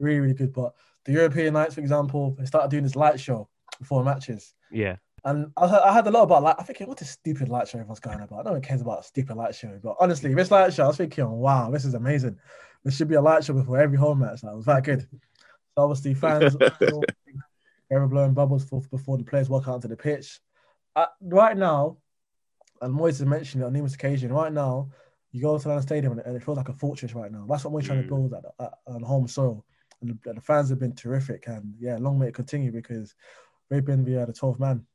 really, 0.00 0.20
really 0.20 0.34
good. 0.34 0.52
But 0.52 0.72
the 1.04 1.12
European 1.12 1.54
nights, 1.54 1.74
for 1.74 1.80
example, 1.80 2.34
they 2.38 2.46
started 2.46 2.70
doing 2.70 2.82
this 2.82 2.96
light 2.96 3.20
show 3.20 3.48
before 3.78 4.02
matches. 4.02 4.54
Yeah. 4.70 4.96
And 5.24 5.52
I, 5.56 5.66
I 5.66 5.92
had 5.92 6.06
a 6.08 6.10
lot 6.10 6.24
about 6.24 6.42
like 6.42 6.56
I 6.58 6.64
think 6.64 6.80
what 6.80 7.00
a 7.00 7.04
stupid 7.04 7.48
light 7.48 7.68
show 7.68 7.78
everyone's 7.78 8.00
going 8.00 8.20
about. 8.20 8.44
No 8.44 8.52
one 8.52 8.60
cares 8.60 8.80
about 8.80 9.00
a 9.00 9.04
stupid 9.04 9.36
light 9.36 9.54
show. 9.54 9.78
But 9.80 9.96
honestly, 10.00 10.34
this 10.34 10.50
light 10.50 10.72
show, 10.72 10.84
I 10.84 10.88
was 10.88 10.96
thinking, 10.96 11.28
wow, 11.28 11.70
this 11.70 11.84
is 11.84 11.94
amazing. 11.94 12.38
There 12.82 12.92
should 12.92 13.08
be 13.08 13.14
a 13.14 13.22
light 13.22 13.44
show 13.44 13.54
before 13.54 13.78
every 13.78 13.98
home 13.98 14.18
match. 14.18 14.40
That 14.40 14.56
was 14.56 14.64
that 14.64 14.82
good. 14.82 15.02
So 15.02 15.84
obviously, 15.84 16.14
fans 16.14 16.56
ever 17.92 18.08
blowing 18.08 18.34
bubbles 18.34 18.64
for, 18.64 18.80
before 18.90 19.18
the 19.18 19.24
players 19.24 19.48
walk 19.48 19.68
out 19.68 19.74
onto 19.74 19.88
the 19.88 19.96
pitch. 19.96 20.40
Uh, 20.96 21.06
right 21.20 21.56
now, 21.56 21.98
and 22.80 22.94
Moyes 22.94 23.18
has 23.18 23.24
mentioned 23.24 23.62
it 23.62 23.66
on 23.66 23.72
numerous 23.72 23.94
occasions. 23.94 24.32
Right 24.32 24.52
now, 24.52 24.90
you 25.30 25.40
go 25.40 25.58
to 25.58 25.68
London 25.68 25.82
Stadium 25.82 26.18
and, 26.18 26.36
it 26.36 26.42
feels 26.42 26.58
like 26.58 26.68
a 26.68 26.74
fortress 26.74 27.14
right 27.14 27.30
now. 27.30 27.46
That's 27.48 27.64
what 27.64 27.72
we're 27.72 27.82
trying 27.82 28.02
to 28.02 28.04
Mm. 28.04 28.08
build 28.08 28.34
at, 28.34 28.44
at, 28.60 28.72
on 28.86 29.02
home 29.02 29.28
soil. 29.28 29.64
And 30.00 30.10
the, 30.10 30.34
the 30.34 30.40
fans 30.40 30.68
have 30.70 30.78
been 30.78 30.94
terrific. 30.94 31.46
And 31.46 31.74
yeah, 31.78 31.96
long 31.98 32.18
may 32.18 32.28
it 32.28 32.34
continue 32.34 32.72
because 32.72 33.14
they've 33.70 33.84
been 33.84 34.04
the, 34.04 34.22
uh, 34.22 34.26
the 34.26 34.32
12th 34.32 34.58
man. 34.58 34.86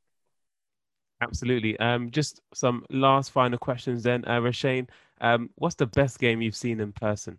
Absolutely. 1.20 1.78
Um, 1.80 2.10
just 2.10 2.40
some 2.54 2.84
last 2.90 3.32
final 3.32 3.58
questions 3.58 4.04
then, 4.04 4.24
uh, 4.26 4.38
Roshane. 4.38 4.88
Um, 5.20 5.50
what's 5.56 5.74
the 5.74 5.86
best 5.86 6.20
game 6.20 6.40
you've 6.40 6.54
seen 6.54 6.78
in 6.78 6.92
person? 6.92 7.38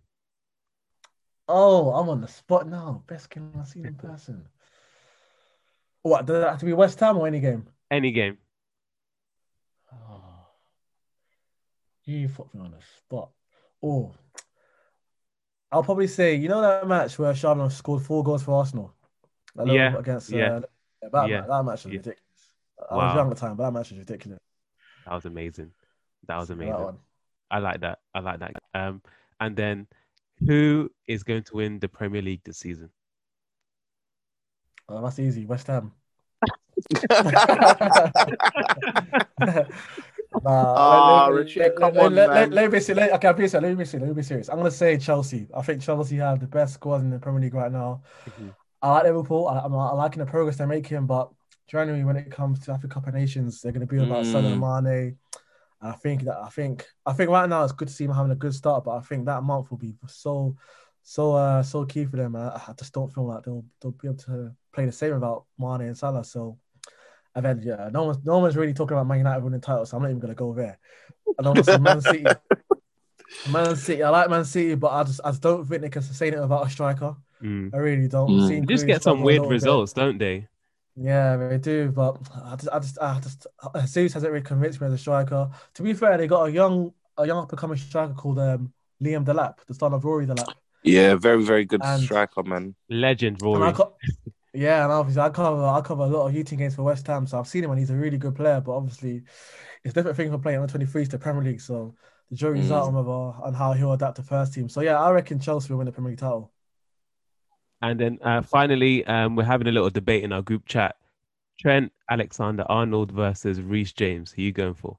Oh, 1.48 1.92
I'm 1.94 2.10
on 2.10 2.22
the 2.22 2.28
spot 2.28 2.68
now. 2.68 3.04
Best 3.08 3.30
game 3.30 3.52
I've 3.58 3.68
seen 3.68 3.86
in 3.86 3.96
person. 4.10 4.46
What 6.02 6.26
does 6.26 6.42
that 6.42 6.50
have 6.52 6.60
to 6.60 6.66
be 6.66 6.74
West 6.74 7.00
Ham 7.00 7.18
or 7.18 7.28
any 7.28 7.40
game? 7.40 7.68
Any 7.92 8.12
game? 8.12 8.38
Oh, 9.94 10.22
you 12.06 12.30
put 12.30 12.54
me 12.54 12.62
on 12.62 12.72
the 12.72 12.78
spot. 12.98 13.30
Oh, 13.84 14.14
I'll 15.72 15.84
probably 15.84 16.08
say 16.08 16.36
you 16.36 16.48
know 16.50 16.62
that 16.62 16.88
match 16.88 17.18
where 17.20 17.34
Charlotte 17.36 17.72
scored 17.72 18.04
four 18.04 18.24
goals 18.24 18.44
for 18.44 18.56
Arsenal. 18.56 18.94
Yeah, 19.66 19.98
against 19.98 20.30
yeah. 20.30 20.62
uh, 21.04 21.10
that, 21.12 21.30
Yeah, 21.30 21.42
that 21.42 21.64
match 21.64 21.84
was 21.84 21.94
yeah. 21.94 21.98
ridiculous. 22.00 22.20
I 22.90 22.96
Wow. 22.96 23.06
was 23.08 23.16
young 23.16 23.30
at 23.32 23.36
the 23.36 23.40
time, 23.42 23.56
but 23.58 23.64
that 23.66 23.72
match 23.72 23.90
was 23.92 24.00
ridiculous. 24.00 24.40
That 25.06 25.14
was 25.16 25.26
amazing. 25.26 25.72
That 26.28 26.38
was 26.38 26.50
amazing. 26.50 26.74
one. 26.76 26.98
I 27.52 27.60
like 27.60 27.82
that. 27.82 28.00
I 28.14 28.20
like 28.20 28.40
that. 28.40 28.54
Um, 28.74 29.02
and 29.40 29.56
then 29.56 29.88
who 30.48 30.90
is 31.08 31.24
going 31.24 31.44
to 31.44 31.56
win 31.56 31.80
the 31.80 31.90
Premier 31.90 32.22
League 32.22 32.42
this 32.46 32.58
season? 32.60 32.90
Oh, 34.90 35.02
that's 35.04 35.20
easy. 35.20 35.46
West 35.46 35.68
Ham. 35.68 35.92
Nah, 40.44 40.74
Ah, 40.76 41.26
let- 41.28 41.34
let- 41.34 41.40
Richard, 41.40 41.74
let- 41.80 41.94
let- 41.96 42.06
on, 42.06 42.16
let- 42.16 42.30
let- 42.30 42.52
Let 42.54 42.72
me 42.72 42.80
see. 42.80 42.94
Let, 42.94 43.12
okay, 43.14 43.28
I'll 43.28 43.34
be 43.34 43.48
serious. 43.48 43.64
Let 43.68 43.78
me 43.78 43.86
see. 43.86 43.98
Let 43.98 44.08
me 44.10 44.14
be 44.14 44.22
serious. 44.24 44.48
I'm 44.50 44.58
gonna 44.58 44.70
say 44.72 44.98
Chelsea. 44.98 45.48
I 45.54 45.62
think 45.64 45.82
Chelsea 45.82 46.18
have 46.18 46.40
the 46.40 46.48
best 46.48 46.76
squad 46.76 47.02
in 47.02 47.10
the 47.10 47.18
Premier 47.20 47.42
League 47.42 47.54
right 47.56 47.72
now. 47.72 48.04
Mhm. 48.30 48.54
I 48.82 48.92
like 48.92 49.04
Liverpool. 49.06 49.48
I, 49.48 49.60
I'm, 49.60 49.74
I'm 49.74 49.98
liking 49.98 50.20
the 50.20 50.26
progress 50.30 50.58
they're 50.58 50.68
making, 50.68 51.06
but 51.08 51.32
generally, 51.68 52.04
when 52.04 52.16
it 52.16 52.32
comes 52.32 52.60
to 52.62 52.72
Africa 52.72 52.94
Cup 52.94 53.08
of 53.08 53.14
Nations, 53.16 53.60
they're 53.62 53.72
going 53.74 53.86
to 53.86 53.92
be 53.92 53.98
about 54.02 54.24
Mm. 54.24 54.32
Salah 54.32 54.82
Mane. 54.84 55.18
I 55.82 55.92
think 55.94 56.24
that 56.24 56.38
I 56.38 56.50
think 56.50 56.86
I 57.06 57.14
think 57.14 57.30
right 57.32 57.50
now 57.50 57.64
it's 57.64 57.74
good 57.74 57.88
to 57.88 57.94
see 57.94 58.06
them 58.06 58.16
having 58.16 58.32
a 58.32 58.36
good 58.36 58.54
start, 58.54 58.84
but 58.86 58.98
I 58.98 59.02
think 59.02 59.26
that 59.26 59.42
month 59.44 59.72
will 59.72 59.78
be 59.78 59.96
so 60.08 60.56
so 61.02 61.34
uh 61.36 61.64
so 61.64 61.86
key 61.86 62.06
for 62.06 62.18
them. 62.18 62.36
I, 62.36 62.50
I 62.68 62.74
just 62.78 62.94
don't 62.94 63.12
feel 63.12 63.26
like 63.26 63.44
they'll 63.44 63.66
they'll 63.82 63.92
be 63.92 64.08
able 64.10 64.18
to 64.20 64.56
play 64.74 64.86
the 64.86 64.92
same 64.92 65.14
about 65.14 65.46
Mane 65.58 65.82
and 65.82 65.98
Salah. 65.98 66.24
So 66.24 66.58
and 67.36 67.46
then 67.46 67.62
yeah, 67.64 67.90
no 67.94 68.04
one's 68.06 68.18
no 68.26 68.40
one's 68.40 68.58
really 68.58 68.74
talking 68.74 68.96
about 68.98 69.08
Man 69.08 69.20
United 69.20 69.44
winning 69.44 69.62
titles, 69.62 69.90
so 69.90 69.98
I'm 69.98 70.04
not 70.04 70.10
even 70.10 70.20
gonna 70.20 70.36
go 70.36 70.54
there. 70.54 70.78
I 71.40 71.44
don't 71.44 71.56
want 71.56 71.66
to 71.66 71.80
Man 71.80 72.02
City. 72.02 72.26
Man 73.52 73.76
City, 73.76 74.02
I 74.04 74.10
like 74.10 74.30
Man 74.30 74.44
City, 74.46 74.76
but 74.76 74.92
I 74.92 75.04
just 75.04 75.22
I 75.24 75.30
just 75.30 75.42
don't 75.44 75.64
think 75.66 75.82
they 75.82 75.90
can 75.90 76.02
sustain 76.02 76.34
it 76.34 76.40
without 76.42 76.66
a 76.66 76.70
striker. 76.70 77.16
Mm. 77.44 77.74
I 77.74 77.78
really 77.78 78.08
don't. 78.08 78.30
Mm. 78.30 78.48
Seen 78.48 78.66
They 78.66 78.74
just 78.74 78.88
get 78.88 79.04
some 79.04 79.22
weird 79.22 79.38
little 79.42 79.50
bit. 79.50 79.54
results, 79.56 79.94
don't 79.94 80.18
they? 80.18 80.48
Yeah, 80.96 81.38
they 81.38 81.58
do, 81.60 81.92
but 81.92 82.18
I 82.44 82.56
just, 82.58 82.70
I 82.74 82.80
just, 82.80 82.98
I 83.02 83.20
just, 83.22 83.94
Jesus 83.94 84.14
hasn't 84.14 84.34
really 84.34 84.44
convinced 84.44 84.82
me 84.82 84.88
as 84.88 84.94
a 84.94 84.98
striker. 84.98 85.50
To 85.76 85.82
be 85.84 85.94
fair, 85.94 86.18
they 86.18 86.28
got 86.28 86.46
a 86.50 86.52
young, 86.52 86.92
a 87.18 87.26
young 87.26 87.38
up 87.44 87.50
and 87.52 87.58
coming 87.60 87.78
striker 87.78 88.14
called 88.14 88.40
um, 88.40 88.74
Liam 89.02 89.24
Delap, 89.24 89.54
the 89.68 89.74
son 89.74 89.94
of 89.94 90.04
Rory 90.04 90.26
Delap. 90.26 90.52
Yeah, 90.84 91.16
very, 91.16 91.42
very 91.44 91.64
good 91.64 91.80
And- 91.84 92.02
striker, 92.04 92.44
man. 92.44 92.76
Legend 92.90 93.42
And 93.42 93.56
I 93.56 93.60
Rory. 93.68 93.74
co- 93.74 93.96
yeah, 94.54 94.84
and 94.84 94.92
obviously 94.92 95.22
I 95.22 95.30
cover, 95.30 95.64
I 95.66 95.82
cover 95.82 96.04
a 96.04 96.08
lot 96.08 96.28
of 96.28 96.34
youth 96.36 96.48
team 96.48 96.60
games 96.60 96.76
for 96.76 96.84
West 96.84 97.06
Ham, 97.08 97.28
so 97.28 97.40
I've 97.40 97.48
seen 97.48 97.64
him 97.64 97.72
and 97.72 97.80
he's 97.80 97.90
a 97.90 97.96
really 97.96 98.18
good 98.18 98.36
player. 98.36 98.62
But 98.62 98.74
obviously, 98.76 99.24
it's 99.84 99.92
a 99.94 99.96
different 99.96 100.18
thing 100.18 100.32
from 100.32 100.42
playing 100.42 100.60
on 100.60 100.68
23s 100.68 101.10
to 101.10 101.18
Premier 101.20 101.44
League, 101.44 101.62
so 101.62 101.96
the 102.30 102.36
jury's 102.36 102.70
Mm. 102.70 102.76
out 102.76 102.88
on 102.88 102.94
whether 102.96 103.10
on 103.10 103.54
how 103.54 103.74
he'll 103.74 103.94
adapt 103.94 104.18
to 104.18 104.24
first 104.24 104.54
team. 104.54 104.70
So 104.70 104.82
yeah, 104.82 105.00
I 105.00 105.12
reckon 105.12 105.40
Chelsea 105.40 105.72
will 105.72 105.78
win 105.78 105.86
the 105.86 105.92
Premier 105.92 106.12
League 106.12 106.20
title. 106.20 106.52
And 107.82 108.00
then 108.00 108.20
uh, 108.22 108.42
finally, 108.42 109.06
um, 109.06 109.36
we're 109.36 109.44
having 109.46 109.68
a 109.68 109.72
little 109.72 109.90
debate 109.90 110.24
in 110.24 110.34
our 110.34 110.42
group 110.42 110.66
chat. 110.66 110.96
Trent 111.60 111.92
Alexander 112.10 112.66
Arnold 112.70 113.12
versus 113.12 113.62
Reece 113.62 113.94
James. 113.94 114.32
Who 114.32 114.42
you 114.42 114.52
going 114.52 114.74
for? 114.74 114.98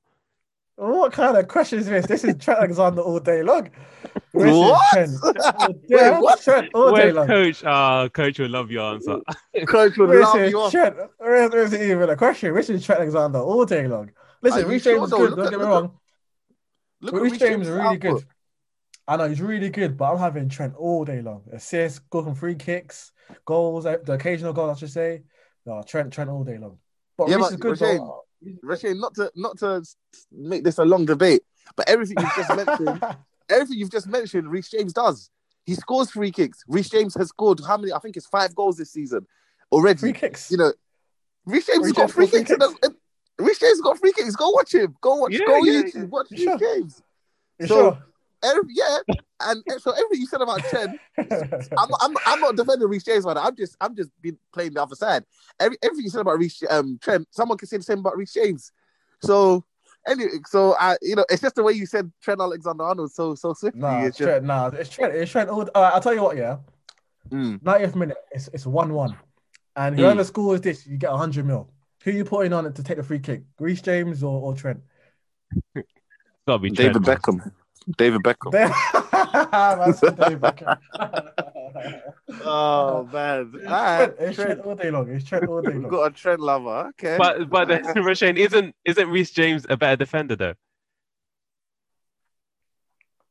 What 0.82 1.12
kind 1.12 1.36
of 1.36 1.46
question 1.46 1.78
is 1.80 1.86
this? 1.86 2.06
This 2.06 2.24
is 2.24 2.36
Trent 2.42 2.58
Alexander 2.60 3.02
all 3.02 3.20
day 3.20 3.42
long. 3.42 3.68
This 4.32 4.56
What? 4.56 4.92
Trent. 4.94 5.10
Wait, 5.68 5.76
Yeah, 5.90 6.18
what? 6.18 6.40
Trent 6.40 6.70
all 6.72 6.86
day 6.96 7.12
Where's 7.12 7.14
long. 7.16 7.26
coach? 7.26 7.64
Uh, 7.64 8.08
coach 8.08 8.38
will 8.38 8.48
love 8.48 8.70
your 8.70 8.94
answer. 8.94 9.18
Coach 9.66 9.98
would 9.98 10.08
This 10.10 10.24
love 10.24 10.36
is 10.40 10.50
you 10.52 10.60
off. 10.60 10.70
Trent. 10.72 10.96
This 11.52 11.72
isn't 11.74 11.82
even 11.82 12.08
a 12.08 12.16
question. 12.16 12.54
This 12.54 12.70
is 12.70 12.84
Trent 12.86 13.00
Alexander 13.02 13.40
all 13.40 13.66
day 13.66 13.86
long. 13.86 14.10
Listen, 14.40 14.60
Are 14.60 14.62
you 14.62 14.68
Reece 14.68 14.82
sure 14.84 14.94
James 14.96 15.04
is 15.12 15.18
good. 15.18 15.36
Don't 15.36 15.44
at- 15.46 15.50
get 15.50 15.60
me 15.60 15.66
look 15.66 15.68
wrong. 15.82 15.98
Look 17.02 17.14
at 17.14 17.20
Reece 17.20 17.32
Reece 17.32 17.40
James 17.40 17.66
is 17.68 17.72
really 17.74 17.82
output. 17.86 18.00
good. 18.00 18.24
I 19.06 19.16
know 19.18 19.28
he's 19.28 19.42
really 19.42 19.68
good, 19.68 19.98
but 19.98 20.12
I'm 20.12 20.18
having 20.18 20.48
Trent 20.48 20.74
all 20.76 21.04
day 21.04 21.20
long. 21.20 21.42
Assists, 21.52 21.98
go 21.98 22.22
from 22.22 22.34
free 22.36 22.54
kicks, 22.54 23.12
goals, 23.44 23.84
uh, 23.84 23.98
the 24.02 24.12
occasional 24.14 24.54
goal, 24.54 24.70
I 24.70 24.74
should 24.76 24.90
say. 24.90 25.24
No, 25.66 25.82
Trent, 25.86 26.10
Trent 26.10 26.30
all 26.30 26.42
day 26.44 26.56
long. 26.56 26.78
But 27.18 27.28
Yeah, 27.28 27.36
Reece 27.36 27.44
but 27.44 27.52
is 27.52 27.56
good. 27.60 27.78
Rasheed, 27.78 27.98
though. 27.98 28.24
Rashid, 28.62 28.96
not 28.96 29.14
to 29.14 29.30
not 29.36 29.58
to 29.58 29.82
make 30.32 30.64
this 30.64 30.78
a 30.78 30.84
long 30.84 31.04
debate, 31.06 31.42
but 31.76 31.88
everything 31.88 32.16
you've 32.20 32.34
just 32.36 32.56
mentioned, 32.56 33.02
everything 33.48 33.78
you've 33.78 33.90
just 33.90 34.06
mentioned, 34.06 34.50
Reece 34.50 34.70
James 34.70 34.92
does. 34.92 35.30
He 35.66 35.74
scores 35.74 36.10
free 36.10 36.30
kicks. 36.32 36.64
Reece 36.66 36.88
James 36.90 37.14
has 37.16 37.28
scored 37.28 37.60
how 37.66 37.76
many? 37.76 37.92
I 37.92 37.98
think 37.98 38.16
it's 38.16 38.26
five 38.26 38.54
goals 38.54 38.76
this 38.78 38.90
season 38.92 39.26
already. 39.70 39.98
Free 39.98 40.12
kicks. 40.12 40.50
You 40.50 40.56
know, 40.56 40.72
Reece 41.44 41.66
James 41.66 41.84
has 41.86 41.92
got 41.92 42.10
free 42.10 42.26
got 42.26 42.30
free 42.30 42.38
kicks. 42.40 42.50
and 42.50 42.60
that's- 42.62 42.90
Reece 43.38 43.58
James 43.58 43.72
has 43.72 43.80
got 43.80 43.98
free 43.98 44.12
kicks. 44.12 44.36
Go 44.36 44.50
watch 44.50 44.74
him. 44.74 44.94
Go 45.00 45.16
watch. 45.16 45.32
Yeah, 45.32 45.46
go 45.46 45.64
yeah, 45.64 45.82
YouTube. 45.82 45.94
yeah. 45.94 46.04
Watch 46.04 46.28
Sure. 46.34 46.58
James. 46.58 47.02
So- 47.60 47.66
sure? 47.66 48.04
Every, 48.42 48.62
yeah, 48.70 48.98
and 49.40 49.62
and 49.68 49.80
so 49.80 49.90
everything 49.92 50.20
you 50.20 50.26
said 50.26 50.40
about 50.40 50.62
Trent, 50.64 50.98
I'm, 51.78 51.88
I'm, 52.00 52.16
I'm 52.26 52.40
not 52.40 52.56
defending 52.56 52.88
Reece 52.88 53.04
James, 53.04 53.26
man. 53.26 53.38
I'm 53.38 53.54
just, 53.54 53.76
I'm 53.80 53.94
just 53.94 54.10
been 54.22 54.38
playing 54.52 54.74
the 54.74 54.82
other 54.82 54.96
side. 54.96 55.24
Every, 55.58 55.76
everything 55.82 56.04
you 56.04 56.10
said 56.10 56.22
about 56.22 56.38
Reece, 56.38 56.62
um, 56.70 56.98
Trent, 57.02 57.28
someone 57.30 57.58
can 57.58 57.68
say 57.68 57.76
the 57.76 57.82
same 57.82 57.98
about 57.98 58.16
Reece 58.16 58.32
James. 58.32 58.72
So, 59.22 59.64
anyway, 60.06 60.30
so 60.46 60.74
I, 60.78 60.96
you 61.02 61.16
know, 61.16 61.24
it's 61.28 61.42
just 61.42 61.54
the 61.54 61.62
way 61.62 61.72
you 61.72 61.86
said 61.86 62.10
Trent 62.22 62.40
Alexander-Arnold 62.40 63.12
so, 63.12 63.34
so 63.34 63.52
swiftly. 63.52 63.80
Nah, 63.82 63.98
it's 64.00 64.08
it's 64.08 64.18
just, 64.18 64.28
Trent. 64.28 64.44
Nah, 64.44 64.66
it's 64.68 64.90
Trent. 64.90 65.14
It's 65.14 65.30
Trent. 65.30 65.50
All, 65.50 65.68
all 65.74 65.82
right, 65.82 65.94
I'll 65.94 66.00
tell 66.00 66.14
you 66.14 66.22
what. 66.22 66.36
Yeah, 66.36 66.58
Mm. 67.30 67.60
90th 67.62 67.94
minute. 67.94 68.16
It's 68.32 68.48
it's 68.52 68.66
one 68.66 68.92
one, 68.92 69.16
and 69.76 69.94
Mm. 69.94 70.00
whoever 70.00 70.24
scores 70.24 70.60
this, 70.62 70.86
you 70.86 70.96
get 70.96 71.10
hundred 71.12 71.46
mil. 71.46 71.70
Who 72.02 72.10
you 72.10 72.24
putting 72.24 72.52
on 72.54 72.64
it 72.66 72.74
to 72.76 72.82
take 72.82 72.96
the 72.96 73.02
free 73.02 73.18
kick? 73.20 73.42
Reece 73.58 73.82
James 73.82 74.22
or, 74.22 74.40
or 74.40 74.54
Trent? 74.54 74.80
Gotta 76.48 76.58
be 76.58 76.70
David 76.70 77.04
Trent. 77.04 77.22
Beckham. 77.22 77.52
David 77.96 78.22
Beckham. 78.22 78.52
Man 79.78 79.94
said 79.94 80.16
David 80.18 80.40
Beckham. 80.40 80.78
Oh 82.44 83.08
man, 83.12 83.50
It's 83.54 83.64
All 83.66 83.72
right, 83.72 83.96
Trent, 84.06 84.14
it's 84.20 84.36
Trent 84.36 84.48
Trent. 84.50 84.60
all 84.60 84.74
day 84.76 84.90
long. 84.90 85.10
It's 85.10 85.24
Trent 85.24 85.48
all 85.48 85.62
day 85.62 85.72
We've 85.72 85.82
long. 85.82 85.90
got 85.90 86.02
a 86.04 86.10
Trent 86.14 86.40
lover. 86.40 86.88
Okay, 86.90 87.16
But 87.18 87.50
but 87.50 87.66
then, 87.68 87.82
Roshane, 87.84 88.36
isn't 88.36 88.74
isn't 88.84 89.08
Reece 89.08 89.30
James 89.32 89.66
a 89.68 89.76
better 89.76 89.96
defender 89.96 90.36
though? 90.36 90.54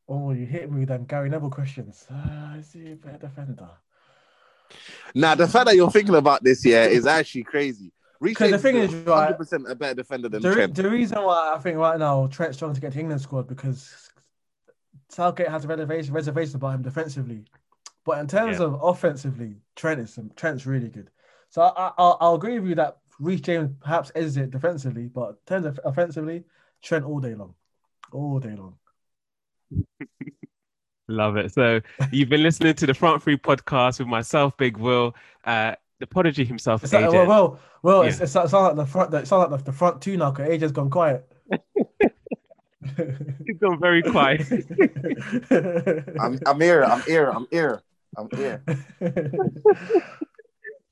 Oh, 0.08 0.32
you 0.32 0.46
hit 0.46 0.72
me 0.72 0.80
with 0.82 0.90
them 0.90 1.06
Gary 1.06 1.30
Neville 1.30 1.50
questions. 1.50 2.06
Uh, 2.12 2.56
is 2.58 2.72
he 2.74 2.92
a 2.92 2.96
better 2.96 3.18
defender? 3.20 3.70
now 5.16 5.34
the 5.36 5.48
fact 5.48 5.68
that 5.68 5.76
you're 5.76 5.90
thinking 5.92 6.16
about 6.16 6.44
this 6.44 6.66
year 6.66 6.82
is 6.84 7.06
actually 7.08 7.44
crazy. 7.44 7.92
Reece 8.20 8.38
'Cause 8.38 8.52
the 8.52 8.58
James 8.58 8.62
thing 8.64 8.76
is, 8.78 8.94
right, 9.08 9.38
100% 9.40 9.70
a 9.72 9.76
better 9.76 9.96
defender 9.96 10.28
than 10.30 10.42
The, 10.42 10.50
re- 10.50 10.56
Trent. 10.56 10.76
the 10.76 10.90
reason 10.90 11.22
why 11.24 11.54
I 11.56 11.60
think 11.60 11.78
right 11.78 11.98
now 11.98 12.28
Trent's 12.28 12.58
trying 12.58 12.74
to 12.74 12.82
get 12.82 12.92
to 12.94 13.00
England 13.00 13.22
squad 13.22 13.48
because 13.48 14.10
Southgate 15.10 15.48
has 15.50 15.66
a 15.66 15.68
reservation, 15.68 16.14
reservation 16.14 16.56
about 16.58 16.76
him 16.76 16.82
defensively, 16.84 17.44
but 18.06 18.20
in 18.20 18.28
terms 18.28 18.60
Yeah. 18.60 18.66
of 18.68 18.80
offensively, 18.84 19.56
Trent 19.76 20.00
is 20.00 20.18
Trent's 20.36 20.66
really 20.66 20.90
good. 20.90 21.10
So 21.50 21.62
I, 21.64 21.88
I, 21.98 22.16
I'll, 22.22 22.36
agree 22.36 22.60
with 22.60 22.70
you 22.70 22.76
that 22.76 23.00
Reece 23.20 23.42
James 23.42 23.72
perhaps 23.82 24.12
is 24.16 24.38
it 24.38 24.52
defensively, 24.52 25.08
but 25.08 25.30
in 25.30 25.36
terms 25.48 25.66
of 25.66 25.80
offensively, 25.84 26.44
Trent 26.82 27.06
all 27.06 27.20
day 27.20 27.34
long, 27.36 27.56
all 28.12 28.40
day 28.40 28.56
long. 28.56 28.76
Love 31.08 31.38
it. 31.38 31.52
So 31.52 31.82
you've 32.12 32.30
been 32.30 32.44
listening 32.44 32.76
to 32.76 32.86
the 32.86 32.94
Front 32.94 33.24
Three 33.24 33.36
podcast 33.38 33.98
with 34.00 34.08
myself, 34.08 34.56
Big 34.58 34.78
Will, 34.78 35.16
uh, 35.44 35.74
the 36.00 36.06
prodigy 36.06 36.46
himself, 36.46 36.84
It's 36.84 36.94
like, 36.94 37.06
AJ. 37.06 37.12
well, 37.14 37.28
well, 37.28 37.60
well 37.82 38.02
it's, 38.04 38.18
Yeah. 38.20 38.24
it's, 38.26 38.32
it 38.36 38.50
sounds 38.50 38.54
like 38.54 38.76
the 38.76 38.86
front. 38.86 39.14
It 39.16 39.28
sounds 39.28 39.50
like 39.50 39.60
the, 39.60 39.72
the 39.72 39.76
front 39.78 40.02
two 40.04 40.18
now. 40.18 40.32
Cause 40.32 40.48
AJ's 40.48 40.72
gone 40.72 40.90
quiet. 40.92 41.30
He's 43.46 43.58
gone 43.60 43.80
very 43.80 44.02
quiet. 44.02 44.42
I'm, 46.20 46.40
I'm 46.46 46.62
here. 46.62 46.84
I'm 46.84 47.02
here. 47.02 47.30
I'm 47.30 47.48
here. 47.52 47.82
I'm 48.18 48.30
here. 48.36 48.64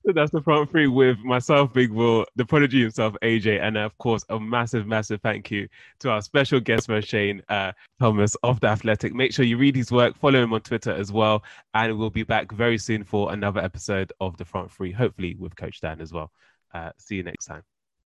So 0.07 0.13
that's 0.13 0.31
the 0.31 0.41
front 0.41 0.71
three 0.71 0.87
with 0.87 1.19
myself, 1.19 1.73
Big 1.73 1.91
Will, 1.91 2.25
the 2.37 2.45
prodigy 2.45 2.79
himself, 2.79 3.17
AJ, 3.21 3.61
and 3.61 3.75
of 3.75 3.97
course, 3.97 4.23
a 4.29 4.39
massive, 4.39 4.87
massive 4.87 5.19
thank 5.19 5.51
you 5.51 5.67
to 5.99 6.09
our 6.09 6.21
special 6.21 6.61
guest, 6.61 6.89
Shane 7.01 7.41
uh, 7.49 7.73
Thomas 7.99 8.33
of 8.41 8.61
The 8.61 8.67
Athletic. 8.67 9.13
Make 9.13 9.33
sure 9.33 9.43
you 9.43 9.57
read 9.57 9.75
his 9.75 9.91
work, 9.91 10.15
follow 10.15 10.41
him 10.41 10.53
on 10.53 10.61
Twitter 10.61 10.93
as 10.93 11.11
well, 11.11 11.43
and 11.73 11.99
we'll 11.99 12.09
be 12.09 12.23
back 12.23 12.53
very 12.53 12.77
soon 12.77 13.03
for 13.03 13.33
another 13.33 13.59
episode 13.59 14.13
of 14.21 14.37
the 14.37 14.45
front 14.45 14.71
three, 14.71 14.93
hopefully 14.93 15.35
with 15.37 15.57
Coach 15.57 15.81
Dan 15.81 15.99
as 15.99 16.13
well. 16.13 16.31
Uh, 16.73 16.91
see 16.97 17.15
you 17.15 17.23
next 17.23 17.43
time. 17.43 17.63